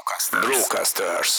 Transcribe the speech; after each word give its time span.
Brocasters. 0.00 0.46
Brocasters. 0.46 1.38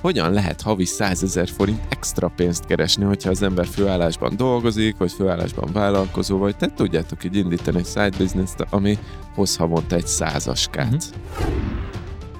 Hogyan 0.00 0.32
lehet 0.32 0.60
havi 0.60 0.84
100 0.84 1.22
ezer 1.22 1.48
forint 1.48 1.80
extra 1.88 2.32
pénzt 2.36 2.64
keresni, 2.64 3.04
hogyha 3.04 3.30
az 3.30 3.42
ember 3.42 3.66
főállásban 3.66 4.36
dolgozik, 4.36 4.96
vagy 4.96 5.12
főállásban 5.12 5.72
vállalkozó, 5.72 6.38
vagy 6.38 6.56
te 6.56 6.66
tudjátok 6.66 7.24
így 7.24 7.36
indítani 7.36 7.78
egy 7.78 7.86
side 7.86 8.16
business 8.18 8.50
ami 8.70 8.98
hoz 9.34 9.56
havonta 9.56 9.96
egy 9.96 10.06
százaskát. 10.06 11.04
Uh-huh 11.38 11.72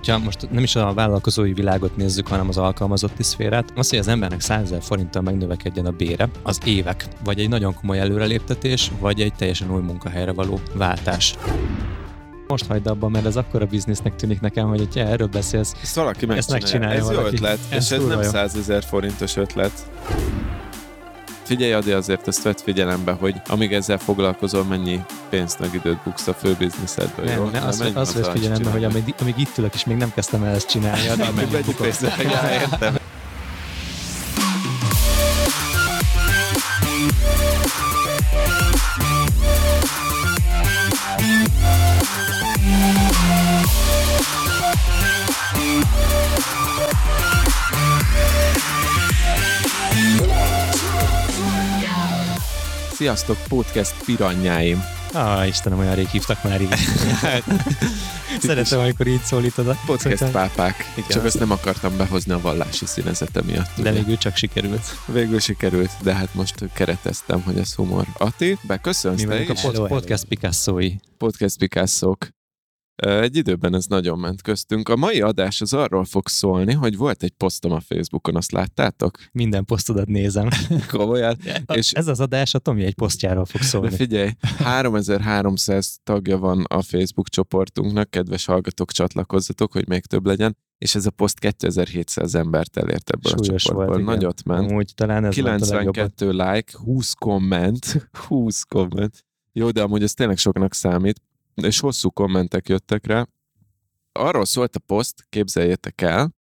ha 0.07 0.19
most 0.19 0.51
nem 0.51 0.63
is 0.63 0.77
a 0.77 0.95
vállalkozói 0.95 1.53
világot 1.53 1.97
nézzük, 1.97 2.29
hanem 2.29 2.49
az 2.49 2.59
alkalmazotti 2.59 3.23
szférát, 3.23 3.73
az, 3.75 3.91
hogy 3.91 3.99
az 3.99 4.09
embernek 4.09 4.41
100 4.41 4.63
ezer 4.63 4.83
forinttal 4.83 5.23
megnövekedjen 5.23 5.87
a 5.87 5.91
bére, 5.91 6.29
az 6.43 6.59
évek, 6.65 7.07
vagy 7.25 7.41
egy 7.41 7.49
nagyon 7.49 7.75
komoly 7.75 7.99
előreléptetés, 7.99 8.91
vagy 9.01 9.21
egy 9.21 9.35
teljesen 9.35 9.75
új 9.75 9.83
munkahelyre 9.83 10.33
való 10.33 10.61
váltás 10.75 11.37
most 12.53 12.67
hagyd 12.67 12.87
abban, 12.87 13.11
mert 13.11 13.27
ez 13.27 13.37
akkora 13.37 13.67
biznisznek 13.67 14.17
tűnik 14.17 14.41
nekem, 14.41 14.69
hogy 14.69 14.89
ha 14.95 15.01
erről 15.01 15.27
beszélsz, 15.27 15.75
ezt 15.83 15.95
valaki 15.95 16.29
ezt 16.29 16.51
megcsinálja 16.51 16.99
Ez 16.99 17.05
valaki. 17.05 17.25
jó 17.25 17.27
ötlet, 17.27 17.59
ez 17.69 17.85
és 17.85 17.91
ez 17.91 18.05
nem 18.05 18.23
100 18.23 18.57
ezer 18.57 18.85
forintos 18.85 19.37
ötlet. 19.37 19.73
Figyelj, 21.43 21.73
Adi, 21.73 21.93
azért 21.93 22.29
ezt 22.29 22.43
vett 22.43 22.61
figyelembe, 22.61 23.13
hogy 23.13 23.35
amíg 23.47 23.73
ezzel 23.73 23.99
foglalkozol, 23.99 24.65
mennyi 24.65 25.01
pénzt 25.31 25.59
meg 25.59 25.75
időt 25.75 25.99
buksz 26.05 26.27
a 26.27 26.35
fő 26.35 26.55
bizniszedből, 26.59 27.25
nem, 27.25 27.37
jó? 27.37 27.49
Nem, 27.49 27.67
az, 27.67 27.81
az, 27.81 27.93
az 27.95 28.15
vett 28.15 28.31
figyelembe, 28.31 28.71
hogy 28.71 28.85
amíg, 28.85 29.15
amíg 29.21 29.35
itt 29.39 29.59
ülök, 29.59 29.75
és 29.75 29.85
még 29.85 29.97
nem 29.97 30.13
kezdtem 30.15 30.43
el 30.45 30.55
ezt 30.55 30.69
csinálni, 30.69 31.09
addig 31.09 31.35
mennyit 31.35 31.65
bukok. 31.65 31.87
értem. 31.87 32.97
Sziasztok, 53.03 53.37
podcast 53.49 54.05
piranyáim! 54.05 54.83
Ah, 55.13 55.49
Istenem, 55.49 55.79
olyan 55.79 55.95
rég 55.95 56.07
hívtak 56.07 56.43
már 56.43 56.61
így. 56.61 56.75
Szeretem, 58.41 58.79
amikor 58.79 59.07
így 59.07 59.21
szólítod 59.21 59.69
a 59.69 59.77
Podcast 59.87 60.25
pápák. 60.31 60.93
Igen. 60.97 61.09
Csak 61.09 61.25
azt 61.25 61.39
nem 61.39 61.51
akartam 61.51 61.97
behozni 61.97 62.33
a 62.33 62.41
vallási 62.41 62.87
színezete 62.87 63.43
miatt. 63.43 63.81
De 63.83 63.93
végül 63.93 64.17
csak 64.19 64.37
sikerült. 64.37 64.83
Végül 65.07 65.41
sikerült, 65.41 65.91
de 66.03 66.15
hát 66.15 66.35
most 66.35 66.55
kereteztem, 66.75 67.43
hogy 67.43 67.59
ez 67.59 67.75
humor. 67.75 68.07
Ati, 68.19 68.59
beköszönsz 68.63 69.21
Mi 69.21 69.27
vagyunk 69.27 69.51
a 69.51 69.55
pod- 69.63 69.89
podcast 69.89 70.25
Picasso-i. 70.25 71.01
Podcast 71.19 71.59
Picasso-k. 71.59 72.29
Egy 73.07 73.37
időben 73.37 73.75
ez 73.75 73.87
nagyon 73.87 74.19
ment 74.19 74.43
köztünk. 74.43 74.89
A 74.89 74.97
mai 74.97 75.21
adás 75.21 75.61
az 75.61 75.73
arról 75.73 76.05
fog 76.05 76.29
szólni, 76.29 76.73
hogy 76.73 76.97
volt 76.97 77.23
egy 77.23 77.31
posztom 77.31 77.73
a 77.73 77.81
Facebookon, 77.81 78.37
azt 78.37 78.53
láttátok? 78.53 79.19
Minden 79.33 79.65
posztodat 79.65 80.07
nézem. 80.07 80.49
Komolyan. 80.91 81.37
és 81.75 81.93
ez 81.93 82.07
az 82.07 82.21
adás 82.21 82.55
a 82.55 82.59
Tomi 82.59 82.85
egy 82.85 82.95
posztjáról 82.95 83.45
fog 83.45 83.61
szólni. 83.61 83.89
De 83.89 83.97
figyelj, 83.97 84.31
3300 84.59 85.99
tagja 86.05 86.39
van 86.39 86.65
a 86.69 86.83
Facebook 86.83 87.29
csoportunknak, 87.29 88.11
kedves 88.11 88.45
hallgatók, 88.45 88.93
csatlakozzatok, 88.93 89.73
hogy 89.73 89.89
még 89.89 90.07
több 90.07 90.27
legyen 90.27 90.57
és 90.79 90.95
ez 90.95 91.07
a 91.07 91.11
poszt 91.11 91.39
2700 91.39 92.35
embert 92.35 92.77
elért 92.77 93.11
ebből 93.11 93.33
Súlyos 93.33 93.65
a 93.65 93.69
csoportból. 93.69 93.97
Volt, 93.97 94.07
Nagyot 94.07 94.45
ment. 94.45 94.71
Amúgy 94.71 94.93
talán 94.95 95.25
ez 95.25 95.35
92 95.35 96.31
like, 96.31 96.73
20 96.85 97.13
komment, 97.13 98.09
20 98.29 98.63
komment. 98.63 99.25
Jó, 99.53 99.71
de 99.71 99.83
amúgy 99.83 100.03
ez 100.03 100.15
tényleg 100.15 100.37
soknak 100.37 100.75
számít 100.75 101.21
és 101.55 101.81
hosszú 101.81 102.11
kommentek 102.11 102.69
jöttek 102.69 103.07
rá. 103.07 103.27
Arról 104.13 104.45
szólt 104.45 104.77
a 104.77 104.79
poszt, 104.79 105.27
képzeljétek 105.29 106.01
el, 106.01 106.35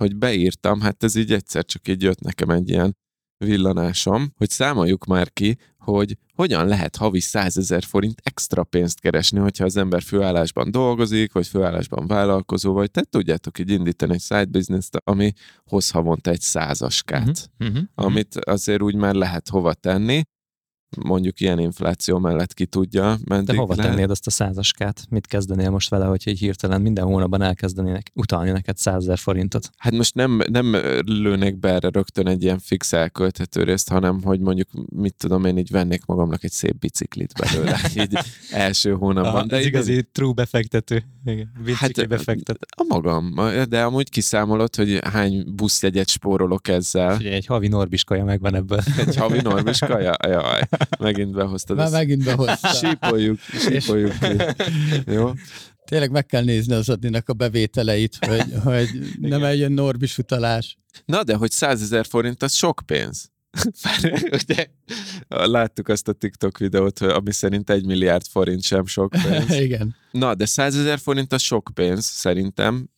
hogy 0.00 0.16
beírtam, 0.16 0.80
hát 0.80 1.02
ez 1.02 1.14
így 1.14 1.32
egyszer 1.32 1.64
csak 1.64 1.88
így 1.88 2.02
jött 2.02 2.20
nekem 2.20 2.50
egy 2.50 2.68
ilyen 2.68 2.96
villanásom, 3.44 4.32
hogy 4.36 4.50
számoljuk 4.50 5.04
már 5.04 5.32
ki, 5.32 5.58
hogy 5.78 6.18
hogyan 6.34 6.66
lehet 6.66 6.96
havi 6.96 7.20
100 7.20 7.58
ezer 7.58 7.82
forint 7.82 8.20
extra 8.24 8.64
pénzt 8.64 9.00
keresni, 9.00 9.38
hogyha 9.38 9.64
az 9.64 9.76
ember 9.76 10.02
főállásban 10.02 10.70
dolgozik, 10.70 11.32
vagy 11.32 11.46
főállásban 11.46 12.06
vállalkozó, 12.06 12.72
vagy. 12.72 12.90
Te 12.90 13.02
tudjátok 13.02 13.58
így 13.58 13.70
indítani 13.70 14.12
egy 14.14 14.20
side 14.20 14.44
business 14.44 14.88
ami 15.04 15.32
hoz 15.64 15.90
havonta 15.90 16.30
egy 16.30 16.40
százaskát, 16.40 17.50
uh-huh, 17.58 17.76
uh-huh, 17.76 17.88
amit 17.94 18.36
azért 18.36 18.82
úgy 18.82 18.94
már 18.94 19.14
lehet 19.14 19.48
hova 19.48 19.74
tenni, 19.74 20.22
mondjuk 20.96 21.40
ilyen 21.40 21.58
infláció 21.58 22.18
mellett 22.18 22.54
ki 22.54 22.66
tudja. 22.66 23.16
De 23.44 23.56
hova 23.56 23.74
le... 23.74 23.82
tennéd 23.82 24.10
azt 24.10 24.26
a 24.26 24.30
százaskát? 24.30 25.06
Mit 25.10 25.26
kezdenél 25.26 25.70
most 25.70 25.90
vele, 25.90 26.04
hogy 26.04 26.22
egy 26.24 26.38
hirtelen 26.38 26.80
minden 26.80 27.04
hónapban 27.04 27.42
elkezdenének 27.42 28.10
utalni 28.14 28.50
neked 28.50 28.76
százezer 28.76 29.18
forintot? 29.18 29.70
Hát 29.76 29.92
most 29.92 30.14
nem, 30.14 30.42
nem 30.50 30.76
lőnék 31.04 31.58
be 31.58 31.68
erre 31.68 31.88
rögtön 31.92 32.26
egy 32.26 32.42
ilyen 32.42 32.58
fix 32.58 32.92
elkölthető 32.92 33.62
részt, 33.62 33.88
hanem 33.88 34.22
hogy 34.22 34.40
mondjuk, 34.40 34.68
mit 34.94 35.14
tudom 35.14 35.44
én, 35.44 35.58
így 35.58 35.70
vennék 35.70 36.04
magamnak 36.04 36.44
egy 36.44 36.50
szép 36.50 36.78
biciklit 36.78 37.32
belőle, 37.38 37.80
így 38.02 38.18
első 38.50 38.92
hónapban. 38.92 39.48
De 39.48 39.56
ez 39.56 39.66
igazi 39.66 39.92
így... 39.92 40.08
true 40.08 40.32
befektető. 40.32 41.04
Igen, 41.24 41.50
hát, 41.74 42.08
befektet. 42.08 42.58
A 42.76 42.84
magam, 42.88 43.34
de 43.68 43.82
amúgy 43.84 44.10
kiszámolod, 44.10 44.76
hogy 44.76 44.98
hány 45.12 45.54
buszjegyet 45.54 46.08
spórolok 46.08 46.68
ezzel. 46.68 47.16
Ugye 47.16 47.32
egy 47.32 47.46
havi 47.46 47.68
norbiskaja 47.68 48.24
megvan 48.24 48.54
ebből. 48.54 48.80
Egy 48.98 49.16
havi 49.16 49.40
norbiskaja? 49.40 50.14
Jaj. 50.28 50.62
Megint 50.98 51.32
behoztad. 51.32 51.76
Már 51.76 51.90
megint 51.90 52.24
behoztad. 52.24 52.74
Sípoljuk, 52.74 53.38
sípoljuk. 53.40 54.12
Jó? 55.06 55.32
Tényleg 55.84 56.10
meg 56.10 56.26
kell 56.26 56.44
nézni 56.44 56.74
az 56.74 56.88
Adinak 56.88 57.28
a 57.28 57.32
bevételeit, 57.32 58.16
hogy, 58.26 58.44
hogy 58.62 58.88
nem 59.20 59.44
eljön 59.44 59.72
Norbis 59.72 60.18
utalás. 60.18 60.76
Na, 61.04 61.22
de 61.22 61.34
hogy 61.34 61.50
100 61.50 61.82
ezer 61.82 62.06
forint, 62.06 62.42
az 62.42 62.52
sok 62.52 62.82
pénz. 62.86 63.30
Ugye, 64.32 64.66
láttuk 65.28 65.88
azt 65.88 66.08
a 66.08 66.12
TikTok 66.12 66.58
videót, 66.58 67.00
ami 67.00 67.32
szerint 67.32 67.70
egy 67.70 67.86
milliárd 67.86 68.26
forint 68.26 68.62
sem 68.62 68.86
sok 68.86 69.12
pénz. 69.28 69.50
Igen. 69.50 69.94
Na, 70.10 70.34
de 70.34 70.46
100 70.46 70.76
ezer 70.76 70.98
forint 70.98 71.32
az 71.32 71.42
sok 71.42 71.70
pénz, 71.74 72.04
szerintem, 72.04 72.88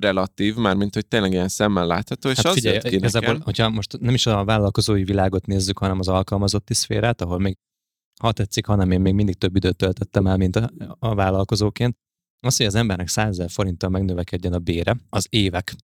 relatív, 0.00 0.54
mármint, 0.54 0.94
hogy 0.94 1.06
tényleg 1.06 1.32
ilyen 1.32 1.48
szemmel 1.48 1.86
látható, 1.86 2.28
és 2.28 2.36
hát 2.36 2.46
az 2.46 2.54
figyelj, 2.54 2.78
ki 2.78 2.96
nekem... 2.96 3.40
hogyha 3.40 3.68
most 3.68 3.98
nem 4.00 4.14
is 4.14 4.26
a 4.26 4.44
vállalkozói 4.44 5.04
világot 5.04 5.46
nézzük, 5.46 5.78
hanem 5.78 5.98
az 5.98 6.08
alkalmazotti 6.08 6.74
szférát, 6.74 7.20
ahol 7.20 7.38
még 7.38 7.56
ha 8.20 8.32
tetszik, 8.32 8.66
hanem 8.66 8.90
én 8.90 9.00
még 9.00 9.14
mindig 9.14 9.34
több 9.34 9.56
időt 9.56 9.76
töltöttem 9.76 10.26
el, 10.26 10.36
mint 10.36 10.56
a, 10.56 10.70
a 10.98 11.14
vállalkozóként, 11.14 11.96
az, 12.40 12.56
hogy 12.56 12.66
az 12.66 12.74
embernek 12.74 13.08
100 13.08 13.28
ezer 13.28 13.50
forinttal 13.50 13.90
megnövekedjen 13.90 14.52
a 14.52 14.58
bére, 14.58 14.96
az 15.08 15.26
évek 15.30 15.74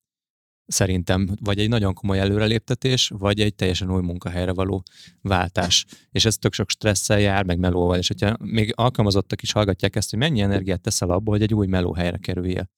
szerintem, 0.68 1.28
vagy 1.40 1.58
egy 1.58 1.68
nagyon 1.68 1.94
komoly 1.94 2.18
előreléptetés, 2.18 3.08
vagy 3.08 3.40
egy 3.40 3.54
teljesen 3.54 3.92
új 3.92 4.02
munkahelyre 4.02 4.52
való 4.52 4.82
váltás. 5.22 5.86
És 6.10 6.24
ez 6.24 6.36
tök 6.36 6.52
sok 6.52 6.70
stresszel 6.70 7.20
jár, 7.20 7.44
meg 7.44 7.58
melóval, 7.58 7.98
és 7.98 8.08
hogyha 8.08 8.36
még 8.40 8.72
alkalmazottak 8.74 9.42
is 9.42 9.52
hallgatják 9.52 9.96
ezt, 9.96 10.10
hogy 10.10 10.18
mennyi 10.18 10.40
energiát 10.40 10.80
teszel 10.80 11.10
abból, 11.10 11.34
hogy 11.34 11.42
egy 11.42 11.54
új 11.54 11.66
melóhelyre 11.66 12.16
kerüljél. 12.16 12.70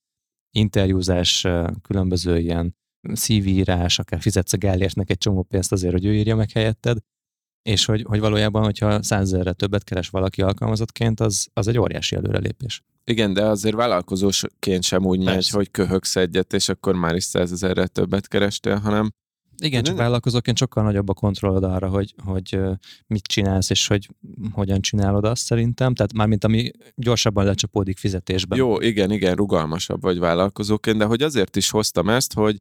Interjúzás, 0.51 1.47
különböző 1.83 2.39
ilyen 2.39 2.77
szívírás, 3.13 3.99
akár 3.99 4.21
fizetsz 4.21 4.53
a 4.53 4.57
Gellértnek 4.57 5.11
egy 5.11 5.19
csomó 5.19 5.43
pénzt 5.43 5.73
azért, 5.73 5.93
hogy 5.93 6.05
ő 6.05 6.15
írja 6.15 6.37
meg 6.37 6.51
helyetted, 6.51 6.99
és 7.63 7.85
hogy, 7.85 8.03
hogy 8.03 8.21
valójában, 8.21 8.65
hogyha 8.65 9.03
százezerre 9.03 9.53
többet 9.53 9.85
keres 9.85 10.09
valaki 10.09 10.43
alkalmazottként, 10.43 11.21
az, 11.21 11.49
az 11.53 11.69
egy 11.69 11.79
óriási 11.79 12.17
előrelépés. 12.17 12.83
Igen, 13.05 13.33
de 13.33 13.45
azért 13.45 13.75
vállalkozósként 13.75 14.83
sem 14.83 15.05
úgy 15.05 15.25
Persze. 15.25 15.35
megy, 15.35 15.49
hogy 15.49 15.71
köhögsz 15.71 16.17
egyet, 16.17 16.53
és 16.53 16.69
akkor 16.69 16.95
már 16.95 17.15
is 17.15 17.25
százezerre 17.25 17.87
többet 17.87 18.29
kerestél, 18.29 18.77
hanem 18.77 19.11
igen, 19.63 19.83
csak 19.83 19.97
vállalkozóként 19.97 20.57
sokkal 20.57 20.83
nagyobb 20.83 21.09
a 21.09 21.15
kontrollod 21.15 21.65
arra, 21.65 21.89
hogy, 21.89 22.15
hogy 22.25 22.59
mit 23.07 23.23
csinálsz, 23.23 23.71
és 23.71 23.87
hogy 23.87 24.09
hogyan 24.53 24.81
csinálod 24.81 25.25
azt 25.25 25.45
szerintem. 25.45 25.95
Tehát 25.95 26.13
mármint 26.13 26.45
ami 26.45 26.71
gyorsabban 26.95 27.45
lecsapódik 27.45 27.99
fizetésben. 27.99 28.59
Jó, 28.59 28.81
igen, 28.81 29.11
igen, 29.11 29.35
rugalmasabb 29.35 30.03
vagy 30.03 30.19
vállalkozóként, 30.19 30.97
de 30.99 31.05
hogy 31.05 31.23
azért 31.23 31.57
is 31.57 31.71
hoztam 31.71 32.09
ezt, 32.09 32.33
hogy 32.33 32.57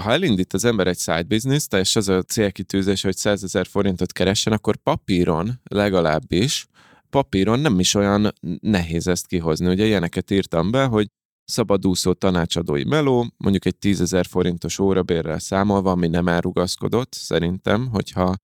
ha 0.00 0.10
elindít 0.12 0.52
az 0.52 0.64
ember 0.64 0.86
egy 0.86 0.98
side 0.98 1.22
business 1.22 1.66
és 1.70 1.96
az 1.96 2.08
a 2.08 2.22
célkitűzés, 2.22 3.02
hogy 3.02 3.16
100 3.16 3.42
ezer 3.44 3.66
forintot 3.66 4.12
keressen, 4.12 4.52
akkor 4.52 4.76
papíron 4.76 5.60
legalábbis, 5.64 6.66
papíron 7.10 7.60
nem 7.60 7.78
is 7.78 7.94
olyan 7.94 8.32
nehéz 8.60 9.06
ezt 9.06 9.26
kihozni. 9.26 9.68
Ugye 9.68 9.86
ilyeneket 9.86 10.30
írtam 10.30 10.70
be, 10.70 10.84
hogy 10.84 11.06
szabadúszó 11.44 12.12
tanácsadói 12.12 12.84
meló, 12.84 13.26
mondjuk 13.36 13.64
egy 13.64 13.76
10 13.76 14.00
ezer 14.00 14.26
forintos 14.26 14.78
órabérrel 14.78 15.38
számolva, 15.38 15.90
ami 15.90 16.08
nem 16.08 16.28
elrugaszkodott, 16.28 17.12
szerintem, 17.12 17.88
hogyha, 17.88 18.34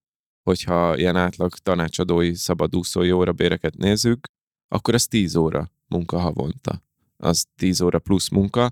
hogyha 0.42 0.96
ilyen 0.96 1.16
átlag 1.16 1.54
tanácsadói 1.54 2.34
szabadúszói 2.34 3.12
órabéreket 3.12 3.76
nézzük, 3.76 4.26
akkor 4.68 4.94
az 4.94 5.06
10 5.06 5.36
óra 5.36 5.70
munka 5.88 6.18
havonta. 6.18 6.82
Az 7.16 7.46
10 7.56 7.80
óra 7.80 7.98
plusz 7.98 8.28
munka, 8.28 8.70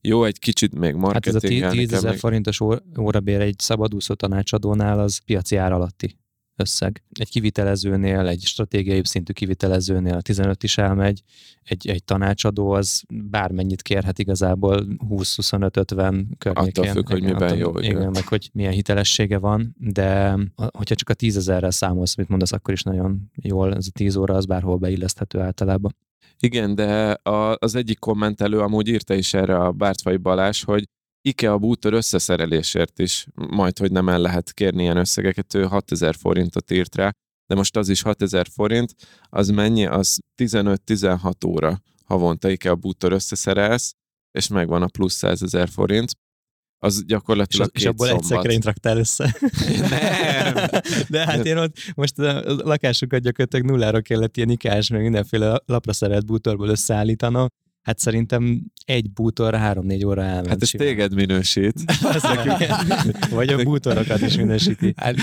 jó, 0.00 0.24
egy 0.24 0.38
kicsit 0.38 0.78
még 0.78 0.94
marketing. 0.94 1.34
Hát 1.34 1.62
ez 1.62 1.72
a 1.72 1.76
10 1.76 1.92
ezer 1.92 2.10
még... 2.10 2.18
forintos 2.18 2.60
órabér 2.98 3.40
egy 3.40 3.58
szabadúszó 3.58 4.14
tanácsadónál 4.14 4.98
az 4.98 5.18
piaci 5.18 5.56
ár 5.56 5.72
alatti. 5.72 6.18
összeg. 6.56 7.02
Egy 7.12 7.30
kivitelezőnél, 7.30 8.26
egy 8.26 8.42
stratégiai 8.42 9.00
szintű 9.04 9.32
kivitelezőnél 9.32 10.14
a 10.14 10.20
15 10.20 10.62
is 10.62 10.78
elmegy, 10.78 11.22
egy, 11.62 11.88
egy 11.88 12.04
tanácsadó 12.04 12.70
az 12.70 13.02
bármennyit 13.08 13.82
kérhet 13.82 14.18
igazából 14.18 14.86
20-25-50 15.08 16.24
környékén. 16.38 16.84
Attól 16.84 16.86
függ, 16.86 17.10
hogy 17.10 17.22
miben 17.22 17.42
attól- 17.42 17.58
jó, 17.58 17.78
igen. 17.78 17.96
Igen, 17.96 18.10
meg 18.10 18.28
hogy 18.28 18.50
milyen 18.52 18.72
hitelessége 18.72 19.38
van, 19.38 19.76
de 19.78 20.38
hogyha 20.54 20.94
csak 20.94 21.08
a 21.08 21.14
10 21.14 21.36
ezerrel 21.36 21.70
számolsz, 21.70 22.14
amit 22.16 22.30
mondasz, 22.30 22.52
akkor 22.52 22.74
is 22.74 22.82
nagyon 22.82 23.30
jól, 23.34 23.74
ez 23.74 23.86
a 23.86 23.92
10 23.92 24.16
óra 24.16 24.34
az 24.34 24.46
bárhol 24.46 24.76
beilleszthető 24.76 25.38
általában. 25.40 25.96
Igen, 26.42 26.74
de 26.74 27.12
a, 27.12 27.56
az 27.58 27.74
egyik 27.74 27.98
kommentelő 27.98 28.58
amúgy 28.60 28.88
írta 28.88 29.14
is 29.14 29.34
erre 29.34 29.56
a 29.56 29.72
Bártfai 29.72 30.16
Balázs, 30.16 30.62
hogy 30.62 30.84
IKEA 31.22 31.58
bútor 31.58 31.92
összeszerelésért 31.92 32.98
is 32.98 33.26
majd, 33.34 33.78
hogy 33.78 33.92
nem 33.92 34.08
el 34.08 34.20
lehet 34.20 34.52
kérni 34.52 34.82
ilyen 34.82 34.96
összegeket, 34.96 35.54
ő 35.54 35.64
6000 35.64 36.14
forintot 36.14 36.70
írt 36.70 36.94
rá, 36.94 37.12
de 37.46 37.54
most 37.54 37.76
az 37.76 37.88
is 37.88 38.02
6000 38.02 38.46
forint, 38.48 38.94
az 39.28 39.48
mennyi? 39.48 39.86
Az 39.86 40.18
15-16 40.42 41.46
óra 41.46 41.80
havonta 42.04 42.50
IKEA 42.50 42.74
bútor 42.74 43.12
összeszerelsz, 43.12 43.92
és 44.38 44.48
megvan 44.48 44.82
a 44.82 44.86
plusz 44.86 45.14
100 45.14 45.42
ezer 45.42 45.68
forint. 45.68 46.12
Az 46.82 46.96
És, 46.96 47.04
gyakorlatilag 47.06 47.70
és 47.72 47.80
két 47.80 47.90
abból 47.90 48.08
egy 48.08 48.12
szombat. 48.12 48.28
szekrényt 48.28 48.64
raktál 48.64 48.98
össze. 48.98 49.36
Nem. 49.90 50.54
De 51.08 51.24
hát 51.24 51.46
én 51.46 51.56
ott 51.56 51.76
most 51.94 52.18
a 52.18 52.42
lakásokat 52.44 53.20
gyakorlatilag 53.20 53.66
nullára 53.66 54.00
kellett 54.00 54.36
ilyen 54.36 54.50
ikás, 54.50 54.88
meg 54.88 55.02
mindenféle 55.02 55.60
lapra 55.66 55.92
szerelt 55.92 56.26
bútorból 56.26 56.68
összeállítanom. 56.68 57.48
Hát 57.82 57.98
szerintem 57.98 58.62
egy 58.84 59.10
bútorra 59.12 59.56
három-négy 59.56 60.04
óra 60.04 60.22
elment. 60.22 60.46
Hát 60.48 60.62
ez 60.62 60.68
simán. 60.68 60.86
téged 60.86 61.14
minősít. 61.14 61.74
Vagy 63.30 63.48
a 63.48 63.62
bútorokat 63.62 64.20
is 64.20 64.36
minősíti. 64.36 64.92
Hát, 64.96 65.14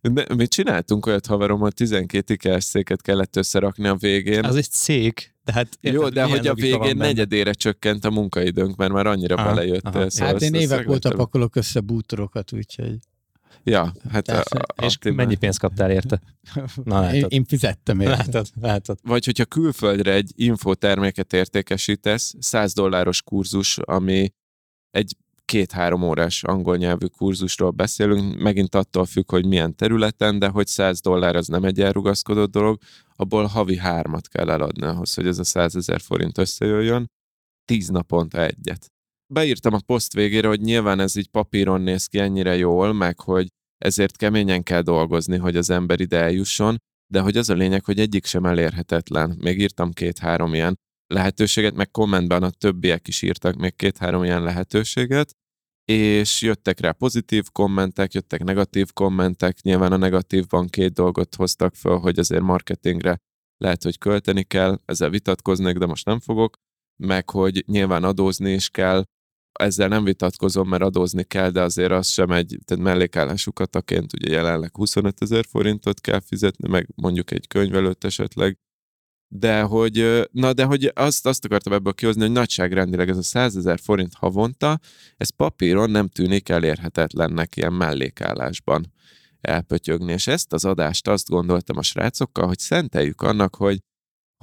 De 0.00 0.34
mi 0.34 0.46
csináltunk 0.46 1.06
olyat 1.06 1.26
haverommal, 1.26 1.70
12 1.70 2.34
ikea 2.34 2.60
széket 2.60 3.02
kellett 3.02 3.36
összerakni 3.36 3.86
a 3.86 3.94
végén. 3.94 4.44
Az 4.44 4.56
egy 4.56 4.70
szék, 4.70 5.35
tehát 5.46 5.78
Jó, 5.80 6.08
de 6.08 6.24
hogy 6.24 6.46
a 6.46 6.54
végén 6.54 6.96
negyedére 6.96 7.52
csökkent 7.52 8.04
a 8.04 8.10
munkaidőnk, 8.10 8.76
mert 8.76 8.92
már 8.92 9.06
annyira 9.06 9.34
Aha, 9.34 9.54
belejött 9.54 9.84
aha. 9.84 10.00
ez. 10.00 10.18
hát 10.18 10.42
én 10.42 10.54
évek 10.54 10.88
óta 10.88 11.14
pakolok 11.14 11.56
össze 11.56 11.80
bútorokat, 11.80 12.52
úgyhogy 12.52 12.98
Ja, 13.68 13.92
hát 14.10 14.28
a, 14.28 14.32
Persze. 14.32 14.58
a, 14.58 14.84
És 14.84 14.98
a, 15.00 15.12
mennyi 15.12 15.34
pénzt 15.34 15.58
kaptál 15.58 15.90
érte? 15.90 16.20
Na 16.84 17.04
én, 17.06 17.14
látod. 17.14 17.32
én 17.32 17.44
fizettem 17.44 18.00
érte. 18.00 18.16
Látod, 18.16 18.46
látod. 18.60 18.98
Vagy 19.02 19.24
hogyha 19.24 19.44
külföldre 19.44 20.12
egy 20.12 20.32
infoterméket 20.34 21.32
értékesítesz, 21.32 22.34
100 22.38 22.72
dolláros 22.72 23.22
kurzus, 23.22 23.78
ami 23.78 24.32
egy 24.90 25.16
két-három 25.46 26.02
órás 26.02 26.44
angol 26.44 26.76
nyelvű 26.76 27.06
kurzusról 27.06 27.70
beszélünk, 27.70 28.38
megint 28.38 28.74
attól 28.74 29.04
függ, 29.04 29.30
hogy 29.30 29.46
milyen 29.46 29.76
területen, 29.76 30.38
de 30.38 30.48
hogy 30.48 30.66
100 30.66 31.00
dollár 31.00 31.36
az 31.36 31.46
nem 31.46 31.64
egy 31.64 31.80
elrugaszkodott 31.80 32.50
dolog, 32.50 32.78
abból 33.16 33.44
havi 33.44 33.76
hármat 33.76 34.28
kell 34.28 34.50
eladni 34.50 34.86
ahhoz, 34.86 35.14
hogy 35.14 35.26
ez 35.26 35.38
a 35.38 35.44
100 35.44 35.76
ezer 35.76 36.00
forint 36.00 36.38
összejöjjön, 36.38 37.10
10 37.64 37.88
naponta 37.88 38.44
egyet. 38.44 38.86
Beírtam 39.34 39.74
a 39.74 39.80
poszt 39.86 40.12
végére, 40.12 40.48
hogy 40.48 40.60
nyilván 40.60 41.00
ez 41.00 41.16
így 41.16 41.28
papíron 41.28 41.80
néz 41.80 42.06
ki 42.06 42.18
ennyire 42.18 42.56
jól, 42.56 42.92
meg 42.92 43.20
hogy 43.20 43.48
ezért 43.78 44.16
keményen 44.16 44.62
kell 44.62 44.82
dolgozni, 44.82 45.36
hogy 45.36 45.56
az 45.56 45.70
ember 45.70 46.00
ide 46.00 46.18
eljusson, 46.18 46.76
de 47.12 47.20
hogy 47.20 47.36
az 47.36 47.50
a 47.50 47.54
lényeg, 47.54 47.84
hogy 47.84 48.00
egyik 48.00 48.24
sem 48.24 48.44
elérhetetlen. 48.44 49.36
Még 49.40 49.60
írtam 49.60 49.92
két-három 49.92 50.54
ilyen 50.54 50.78
lehetőséget, 51.06 51.74
meg 51.74 51.90
kommentben 51.90 52.42
a 52.42 52.50
többiek 52.50 53.08
is 53.08 53.22
írtak 53.22 53.56
még 53.56 53.76
két-három 53.76 54.24
ilyen 54.24 54.42
lehetőséget, 54.42 55.36
és 55.84 56.42
jöttek 56.42 56.80
rá 56.80 56.92
pozitív 56.92 57.44
kommentek, 57.52 58.14
jöttek 58.14 58.44
negatív 58.44 58.92
kommentek, 58.92 59.60
nyilván 59.62 59.92
a 59.92 59.96
negatívban 59.96 60.66
két 60.66 60.92
dolgot 60.92 61.34
hoztak 61.34 61.74
föl, 61.74 61.98
hogy 61.98 62.18
azért 62.18 62.42
marketingre 62.42 63.18
lehet, 63.58 63.82
hogy 63.82 63.98
költeni 63.98 64.42
kell, 64.42 64.80
ezzel 64.84 65.10
vitatkoznék, 65.10 65.78
de 65.78 65.86
most 65.86 66.04
nem 66.04 66.20
fogok, 66.20 66.56
meg 66.96 67.30
hogy 67.30 67.64
nyilván 67.66 68.04
adózni 68.04 68.52
is 68.52 68.68
kell, 68.68 69.04
ezzel 69.58 69.88
nem 69.88 70.04
vitatkozom, 70.04 70.68
mert 70.68 70.82
adózni 70.82 71.24
kell, 71.24 71.50
de 71.50 71.62
azért 71.62 71.92
az 71.92 72.08
sem 72.08 72.30
egy, 72.30 72.58
tehát 72.64 72.84
mellékállású 72.84 73.52
kataként 73.52 74.12
ugye 74.12 74.30
jelenleg 74.30 74.76
25 74.76 75.22
ezer 75.22 75.44
forintot 75.44 76.00
kell 76.00 76.20
fizetni, 76.20 76.68
meg 76.68 76.88
mondjuk 76.94 77.30
egy 77.30 77.46
könyvelőt 77.46 78.04
esetleg, 78.04 78.58
de 79.28 79.62
hogy, 79.62 80.28
na 80.32 80.52
de 80.52 80.64
hogy 80.64 80.92
azt, 80.94 81.26
azt 81.26 81.44
akartam 81.44 81.72
ebből 81.72 81.92
kihozni, 81.92 82.20
hogy 82.20 82.30
nagyságrendileg 82.30 83.08
ez 83.08 83.16
a 83.16 83.22
100 83.22 83.56
ezer 83.56 83.78
forint 83.78 84.14
havonta, 84.14 84.78
ez 85.16 85.28
papíron 85.28 85.90
nem 85.90 86.08
tűnik 86.08 86.48
elérhetetlennek 86.48 87.56
ilyen 87.56 87.72
mellékállásban 87.72 88.92
elpötyögni. 89.40 90.12
És 90.12 90.26
ezt 90.26 90.52
az 90.52 90.64
adást 90.64 91.08
azt 91.08 91.28
gondoltam 91.28 91.76
a 91.76 91.82
srácokkal, 91.82 92.46
hogy 92.46 92.58
szenteljük 92.58 93.22
annak, 93.22 93.56
hogy 93.56 93.78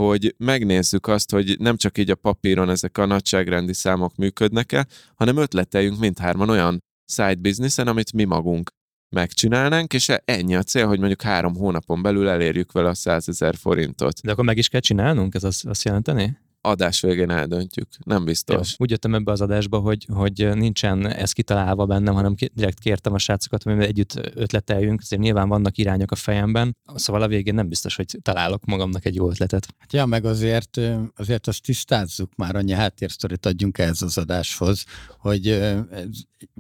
hogy 0.02 0.36
megnézzük 0.38 1.08
azt, 1.08 1.32
hogy 1.32 1.56
nem 1.60 1.78
csak 1.78 1.98
így 1.98 2.10
a 2.10 2.16
papíron 2.16 2.70
ezek 2.70 2.98
a 2.98 3.06
nagyságrendi 3.06 3.74
számok 3.74 4.16
működnek-e, 4.16 4.88
hanem 5.16 5.38
ötleteljünk 5.38 6.00
mindhárman 6.00 6.50
olyan 6.50 6.80
side 7.12 7.36
businessen, 7.36 7.88
amit 7.88 8.14
mi 8.14 8.24
magunk 8.24 8.72
megcsinálnánk, 9.14 9.94
és 9.94 10.12
ennyi 10.26 10.56
a 10.56 10.64
cél, 10.64 10.88
hogy 10.88 11.00
mondjuk 11.00 11.22
három 11.22 11.56
hónapon 11.56 12.02
belül 12.02 12.30
elérjük 12.30 12.72
vele 12.72 12.90
a 12.90 12.94
100 12.94 13.30
ezer 13.30 13.56
forintot. 13.56 14.22
De 14.22 14.32
akkor 14.32 14.44
meg 14.44 14.58
is 14.58 14.68
kell 14.68 14.80
csinálnunk? 14.80 15.36
Ez 15.36 15.44
azt, 15.44 15.66
azt 15.66 15.84
jelenteni? 15.84 16.38
Adás 16.66 17.02
végén 17.02 17.30
eldöntjük, 17.30 17.88
nem 18.06 18.18
Jó. 18.18 18.24
biztos. 18.24 18.76
Úgy 18.78 18.90
jöttem 18.90 19.16
ebbe 19.16 19.32
az 19.32 19.42
adásba, 19.42 19.80
hogy, 19.80 20.06
hogy 20.14 20.50
nincsen 20.54 21.08
ez 21.08 21.32
kitalálva 21.32 21.86
bennem, 21.86 22.14
hanem 22.14 22.36
direkt 22.54 22.80
kértem 22.80 23.14
a 23.14 23.18
srácokat, 23.18 23.64
hogy 23.64 23.76
mi 23.76 23.86
együtt 23.86 24.32
ötleteljünk, 24.36 25.02
azért 25.02 25.22
nyilván 25.22 25.50
vannak 25.50 25.78
irányok 25.78 26.12
a 26.12 26.16
fejemben, 26.16 26.78
szóval 26.96 27.22
a 27.22 27.28
végén 27.28 27.54
nem 27.54 27.68
biztos, 27.68 27.96
hogy 27.96 28.18
találok 28.22 28.66
magamnak 28.66 29.06
egy 29.06 29.16
jó 29.16 29.30
ötletet. 29.30 29.68
Hát 29.78 29.94
ja, 29.94 30.06
meg 30.06 30.26
azért, 30.26 30.80
azért 31.16 31.48
azt 31.48 31.62
tisztázzuk 31.62 32.36
már, 32.36 32.56
annyi 32.56 32.72
háttérsztorit 32.72 33.46
adjunk 33.46 33.78
ehhez 33.78 34.02
az 34.02 34.18
adáshoz, 34.18 34.86
hogy 35.18 35.46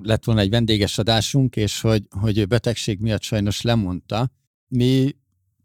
lett 0.02 0.24
volna 0.24 0.42
egy 0.42 0.50
vendéges 0.50 0.98
adásunk, 0.98 1.56
és 1.56 1.82
hogy, 1.82 2.04
hogy 2.10 2.48
betegség 2.48 3.00
miatt 3.00 3.22
sajnos 3.22 3.62
lemondta. 3.62 4.32
Mi 4.68 5.16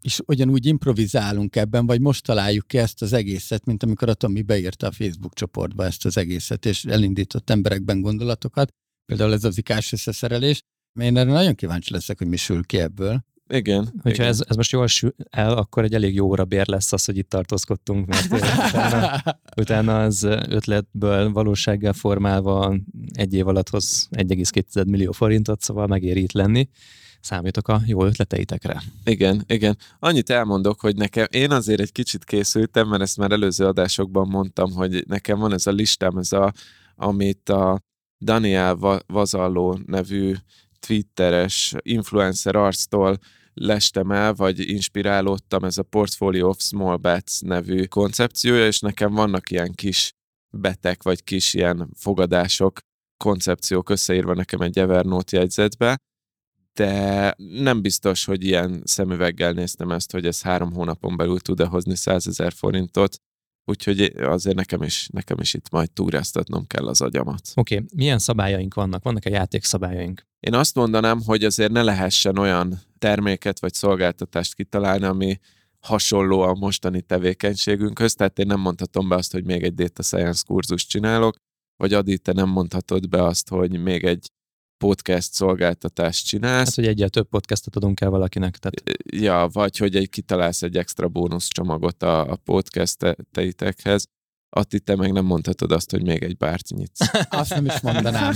is 0.00 0.20
ugyanúgy 0.26 0.66
improvizálunk 0.66 1.56
ebben, 1.56 1.86
vagy 1.86 2.00
most 2.00 2.24
találjuk 2.24 2.66
ki 2.66 2.78
ezt 2.78 3.02
az 3.02 3.12
egészet, 3.12 3.64
mint 3.64 3.82
amikor 3.82 4.08
a 4.08 4.14
Tomi 4.14 4.42
beírta 4.42 4.86
a 4.86 4.92
Facebook 4.92 5.34
csoportba 5.34 5.84
ezt 5.84 6.04
az 6.04 6.16
egészet, 6.16 6.66
és 6.66 6.84
elindított 6.84 7.50
emberekben 7.50 8.00
gondolatokat, 8.00 8.74
például 9.06 9.32
ez 9.32 9.44
az 9.44 9.58
ikás 9.58 9.92
összeszerelés. 9.92 10.62
Én 11.00 11.16
erre 11.16 11.30
nagyon 11.30 11.54
kíváncsi 11.54 11.92
leszek, 11.92 12.18
hogy 12.18 12.28
mi 12.28 12.36
sül 12.36 12.64
ki 12.64 12.78
ebből. 12.78 13.24
Igen. 13.48 13.92
Hogyha 14.02 14.22
igen. 14.22 14.26
ez, 14.26 14.42
ez 14.48 14.56
most 14.56 14.72
jól 14.72 14.86
sül 14.86 15.14
el, 15.30 15.56
akkor 15.56 15.84
egy 15.84 15.94
elég 15.94 16.14
jó 16.14 16.26
óra 16.26 16.44
bér 16.44 16.66
lesz 16.66 16.92
az, 16.92 17.04
hogy 17.04 17.16
itt 17.16 17.28
tartózkodtunk, 17.28 18.06
mert 18.06 18.32
utána, 18.32 19.22
utána 19.62 20.02
az 20.02 20.22
ötletből 20.48 21.32
valósággal 21.32 21.92
formálva 21.92 22.76
egy 23.12 23.34
év 23.34 23.48
alatt 23.48 23.68
hoz 23.68 24.08
1,2 24.10 24.86
millió 24.86 25.12
forintot, 25.12 25.60
szóval 25.60 25.86
megéri 25.86 26.22
itt 26.22 26.32
lenni. 26.32 26.68
Számítok 27.28 27.68
a 27.68 27.80
jó 27.86 28.04
ötleteitekre. 28.04 28.82
Igen, 29.04 29.42
igen. 29.46 29.76
Annyit 29.98 30.30
elmondok, 30.30 30.80
hogy 30.80 30.96
nekem, 30.96 31.26
én 31.30 31.50
azért 31.50 31.80
egy 31.80 31.92
kicsit 31.92 32.24
készültem, 32.24 32.88
mert 32.88 33.02
ezt 33.02 33.16
már 33.16 33.30
előző 33.30 33.66
adásokban 33.66 34.28
mondtam, 34.28 34.72
hogy 34.72 35.04
nekem 35.06 35.38
van 35.38 35.52
ez 35.52 35.66
a 35.66 35.70
listám, 35.70 36.16
ez 36.16 36.32
a, 36.32 36.52
amit 36.94 37.48
a 37.48 37.80
Daniel 38.24 38.76
Va- 38.76 39.04
Vazalló 39.06 39.78
nevű 39.86 40.34
twitteres 40.78 41.74
influencer 41.82 42.56
arctól 42.56 43.18
lestem 43.54 44.10
el, 44.10 44.34
vagy 44.34 44.70
inspirálódtam, 44.70 45.64
ez 45.64 45.78
a 45.78 45.82
Portfolio 45.82 46.48
of 46.48 46.60
Small 46.60 46.96
Bets 46.96 47.40
nevű 47.40 47.84
koncepciója, 47.84 48.66
és 48.66 48.80
nekem 48.80 49.12
vannak 49.14 49.50
ilyen 49.50 49.72
kis 49.74 50.12
betek, 50.56 51.02
vagy 51.02 51.24
kis 51.24 51.54
ilyen 51.54 51.90
fogadások, 51.96 52.78
koncepciók 53.24 53.90
összeírva 53.90 54.34
nekem 54.34 54.60
egy 54.60 54.78
Evernote 54.78 55.36
jegyzetbe, 55.36 55.96
de 56.78 57.34
nem 57.36 57.82
biztos, 57.82 58.24
hogy 58.24 58.44
ilyen 58.44 58.82
szemüveggel 58.84 59.52
néztem 59.52 59.90
ezt, 59.90 60.12
hogy 60.12 60.26
ez 60.26 60.42
három 60.42 60.72
hónapon 60.72 61.16
belül 61.16 61.38
tud-e 61.38 61.66
hozni 61.66 61.96
100 61.96 62.26
ezer 62.26 62.52
forintot, 62.52 63.20
úgyhogy 63.64 64.00
azért 64.16 64.56
nekem 64.56 64.82
is, 64.82 65.08
nekem 65.12 65.38
is 65.40 65.54
itt 65.54 65.70
majd 65.70 65.90
túráztatnom 65.90 66.66
kell 66.66 66.86
az 66.86 67.00
agyamat. 67.00 67.40
Oké, 67.54 67.74
okay. 67.74 67.86
milyen 67.94 68.18
szabályaink 68.18 68.74
vannak? 68.74 69.02
Vannak-e 69.02 69.30
játékszabályaink? 69.30 70.26
Én 70.40 70.54
azt 70.54 70.74
mondanám, 70.74 71.22
hogy 71.24 71.44
azért 71.44 71.72
ne 71.72 71.82
lehessen 71.82 72.38
olyan 72.38 72.80
terméket 72.98 73.60
vagy 73.60 73.74
szolgáltatást 73.74 74.54
kitalálni, 74.54 75.04
ami 75.04 75.38
hasonló 75.80 76.40
a 76.40 76.54
mostani 76.54 77.02
tevékenységünkhöz, 77.02 78.14
tehát 78.14 78.38
én 78.38 78.46
nem 78.46 78.60
mondhatom 78.60 79.08
be 79.08 79.14
azt, 79.14 79.32
hogy 79.32 79.44
még 79.44 79.62
egy 79.62 79.74
data 79.74 80.02
science 80.02 80.42
kurzust 80.46 80.88
csinálok, 80.88 81.36
vagy 81.76 81.92
Adi, 81.92 82.18
te 82.18 82.32
nem 82.32 82.48
mondhatod 82.48 83.08
be 83.08 83.22
azt, 83.22 83.48
hogy 83.48 83.82
még 83.82 84.04
egy 84.04 84.30
podcast 84.78 85.32
szolgáltatást 85.32 86.26
csinálsz. 86.26 86.66
Hát, 86.66 86.74
hogy 86.74 86.86
egyel 86.86 87.08
több 87.08 87.28
podcastot 87.28 87.76
adunk 87.76 88.00
el 88.00 88.10
valakinek. 88.10 88.56
Tehát 88.56 89.00
Ja, 89.14 89.48
vagy 89.52 89.76
hogy 89.76 89.96
egy 89.96 90.08
kitalálsz 90.08 90.62
egy 90.62 90.76
extra 90.76 91.08
bónusz 91.08 91.48
csomagot 91.48 92.02
a, 92.02 92.30
a 92.30 92.36
podcastteitekhez. 92.36 94.06
Atti, 94.50 94.80
te 94.80 94.96
meg 94.96 95.12
nem 95.12 95.24
mondhatod 95.24 95.72
azt, 95.72 95.90
hogy 95.90 96.02
még 96.02 96.22
egy 96.22 96.36
bárt 96.36 96.68
nyitsz. 96.68 97.00
Azt 97.28 97.54
nem 97.54 97.64
is 97.64 97.80
mondanám. 97.80 98.34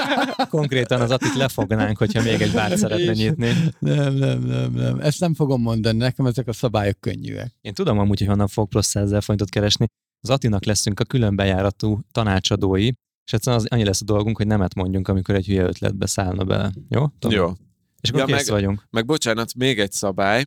Konkrétan 0.48 1.00
az 1.00 1.10
Attit 1.10 1.34
lefognánk, 1.34 1.98
hogyha 1.98 2.22
még 2.22 2.40
egy 2.40 2.52
bárt 2.52 2.76
szeretne 2.76 3.12
nyitni. 3.12 3.52
Nem, 3.78 4.14
nem, 4.14 4.40
nem, 4.40 4.72
nem. 4.72 5.00
Ezt 5.00 5.20
nem 5.20 5.34
fogom 5.34 5.62
mondani, 5.62 5.98
nekem 5.98 6.26
ezek 6.26 6.48
a 6.48 6.52
szabályok 6.52 7.00
könnyűek. 7.00 7.54
Én 7.60 7.74
tudom 7.74 7.98
amúgy, 7.98 8.18
hogy 8.18 8.28
honnan 8.28 8.48
fog 8.48 8.68
plusz 8.68 8.86
100 8.86 9.24
forintot 9.24 9.48
keresni. 9.48 9.86
Az 10.20 10.30
Attinak 10.30 10.64
leszünk 10.64 11.00
a 11.00 11.04
külön 11.04 11.36
bejáratú 11.36 12.00
tanácsadói, 12.12 12.90
és 13.24 13.32
egyszerűen 13.32 13.62
az 13.62 13.68
annyi 13.70 13.84
lesz 13.84 14.00
a 14.00 14.04
dolgunk, 14.04 14.36
hogy 14.36 14.46
nemet 14.46 14.74
mondjunk, 14.74 15.08
amikor 15.08 15.34
egy 15.34 15.46
hülye 15.46 15.62
ötletbe 15.62 16.06
szállna 16.06 16.44
bele. 16.44 16.72
Jó? 16.88 17.06
Tomi? 17.18 17.34
Jó. 17.34 17.52
És 18.00 18.08
akkor 18.10 18.28
Ja, 18.28 18.34
meg- 18.34 18.46
vagyunk. 18.46 18.86
Meg 18.90 19.06
bocsánat, 19.06 19.54
még 19.54 19.80
egy 19.80 19.92
szabály, 19.92 20.42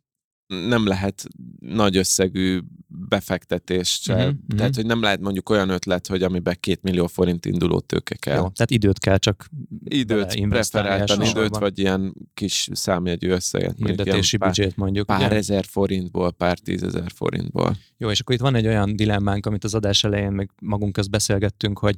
nem 0.46 0.86
lehet 0.86 1.24
nagy 1.60 1.96
összegű 1.96 2.60
befektetés 2.86 3.88
se. 4.02 4.12
Mhm, 4.14 4.22
Uh-huh, 4.22 4.38
mhm. 4.46 4.56
Tehát, 4.56 4.74
hogy 4.74 4.86
nem 4.86 5.00
lehet 5.02 5.20
mondjuk 5.20 5.48
olyan 5.48 5.68
ötlet, 5.68 6.06
hogy 6.06 6.22
amiben 6.22 6.56
két 6.60 6.82
millió 6.82 7.06
forint 7.06 7.46
induló 7.46 7.80
tőke 7.80 8.14
kell. 8.14 8.34
Jó, 8.36 8.40
tehát 8.48 8.70
időt 8.70 8.98
kell 8.98 9.18
csak 9.18 9.48
Időt, 9.84 10.48
preferáltan 10.48 11.22
időt, 11.22 11.56
vagy 11.56 11.78
ilyen 11.78 12.14
kis 12.34 12.68
számjegyű 12.72 13.28
összeget. 13.28 13.76
hirdetési 13.76 14.36
büdzsét 14.36 14.76
mondjuk. 14.76 15.06
pár 15.06 15.26
ugye? 15.26 15.36
ezer 15.36 15.64
forintból, 15.64 16.32
pár 16.32 16.58
tízezer 16.58 17.10
forintból. 17.14 17.76
Jó, 17.98 18.10
és 18.10 18.20
akkor 18.20 18.34
itt 18.34 18.40
van 18.40 18.54
egy 18.54 18.66
olyan 18.66 18.96
dilemmánk, 18.96 19.46
amit 19.46 19.64
az 19.64 19.74
adás 19.74 20.04
elején 20.04 20.32
meg 20.32 20.50
magunk 20.60 20.92
közt 20.92 21.10
beszélgettünk, 21.10 21.78
hogy 21.78 21.96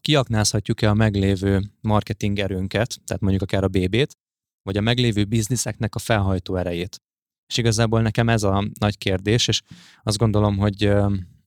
kiaknázhatjuk-e 0.00 0.90
a 0.90 0.94
meglévő 0.94 1.62
marketing 1.80 2.38
erőnket, 2.38 3.00
tehát 3.06 3.22
mondjuk 3.22 3.42
akár 3.42 3.64
a 3.64 3.68
BB-t, 3.68 4.16
vagy 4.62 4.76
a 4.76 4.80
meglévő 4.80 5.24
bizniszeknek 5.24 5.94
a 5.94 5.98
felhajtó 5.98 6.56
erejét. 6.56 7.02
És 7.46 7.56
igazából 7.56 8.02
nekem 8.02 8.28
ez 8.28 8.42
a 8.42 8.64
nagy 8.80 8.98
kérdés, 8.98 9.48
és 9.48 9.62
azt 10.02 10.18
gondolom, 10.18 10.56
hogy 10.56 10.92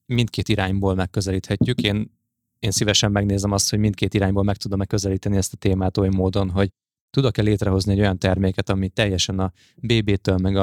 mindkét 0.06 0.48
irányból 0.48 0.94
megközelíthetjük. 0.94 1.82
Én, 1.82 2.10
én 2.58 2.70
szívesen 2.70 3.12
megnézem 3.12 3.52
azt, 3.52 3.70
hogy 3.70 3.78
mindkét 3.78 4.14
irányból 4.14 4.42
meg 4.42 4.56
tudom-e 4.56 4.86
ezt 5.22 5.52
a 5.52 5.56
témát 5.56 5.98
oly 5.98 6.08
módon, 6.08 6.50
hogy 6.50 6.68
tudok-e 7.10 7.42
létrehozni 7.42 7.92
egy 7.92 8.00
olyan 8.00 8.18
terméket, 8.18 8.68
ami 8.68 8.88
teljesen 8.88 9.38
a 9.38 9.52
BB-től, 9.76 10.36
meg 10.36 10.56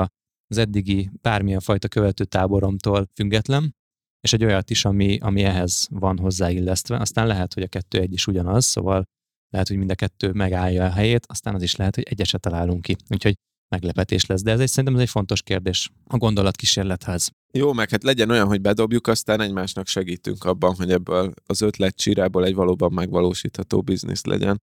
az 0.48 0.58
eddigi 0.58 1.10
bármilyen 1.22 1.60
fajta 1.60 1.88
követő 1.88 2.24
táboromtól 2.24 3.10
független, 3.14 3.76
és 4.22 4.34
egy 4.34 4.44
olyat 4.44 4.70
is, 4.70 4.86
ami, 4.86 5.18
ami 5.22 5.44
ehhez 5.44 5.88
van 5.92 6.18
hozzáillesztve. 6.18 6.98
Aztán 6.98 7.28
lehet, 7.28 7.54
hogy 7.54 7.64
a 7.64 7.68
kettő 7.68 8.00
egy 8.00 8.14
is 8.14 8.28
ugyanaz, 8.28 8.66
szóval 8.66 9.04
lehet, 9.50 9.68
hogy 9.68 9.78
mind 9.78 9.92
a 9.92 9.96
kettő 9.96 10.32
megállja 10.32 10.86
a 10.86 10.92
helyét, 10.92 11.26
aztán 11.28 11.56
az 11.56 11.62
is 11.62 11.76
lehet, 11.76 11.96
hogy 11.96 12.04
egyet 12.10 12.28
se 12.28 12.38
találunk 12.38 12.82
ki. 12.82 12.96
Úgyhogy 13.10 13.34
meglepetés 13.70 14.26
lesz. 14.26 14.42
De 14.42 14.52
ez 14.52 14.60
egy, 14.60 14.68
szerintem 14.68 14.96
ez 14.96 15.02
egy 15.02 15.10
fontos 15.10 15.42
kérdés 15.42 15.90
a 16.06 16.18
gondolatkísérlethez. 16.18 17.32
Jó, 17.52 17.74
meg 17.74 17.90
hát 17.90 18.04
legyen 18.04 18.30
olyan, 18.30 18.48
hogy 18.48 18.62
bedobjuk, 18.62 19.08
aztán 19.08 19.42
egymásnak 19.42 19.88
segítünk 19.88 20.44
abban, 20.44 20.76
hogy 20.76 20.92
ebből 20.92 21.34
az 21.46 21.62
ötlet 21.62 21.96
csírából 21.96 22.46
egy 22.46 22.54
valóban 22.54 22.94
megvalósítható 22.94 23.82
biznisz 23.82 24.26
legyen. 24.26 24.62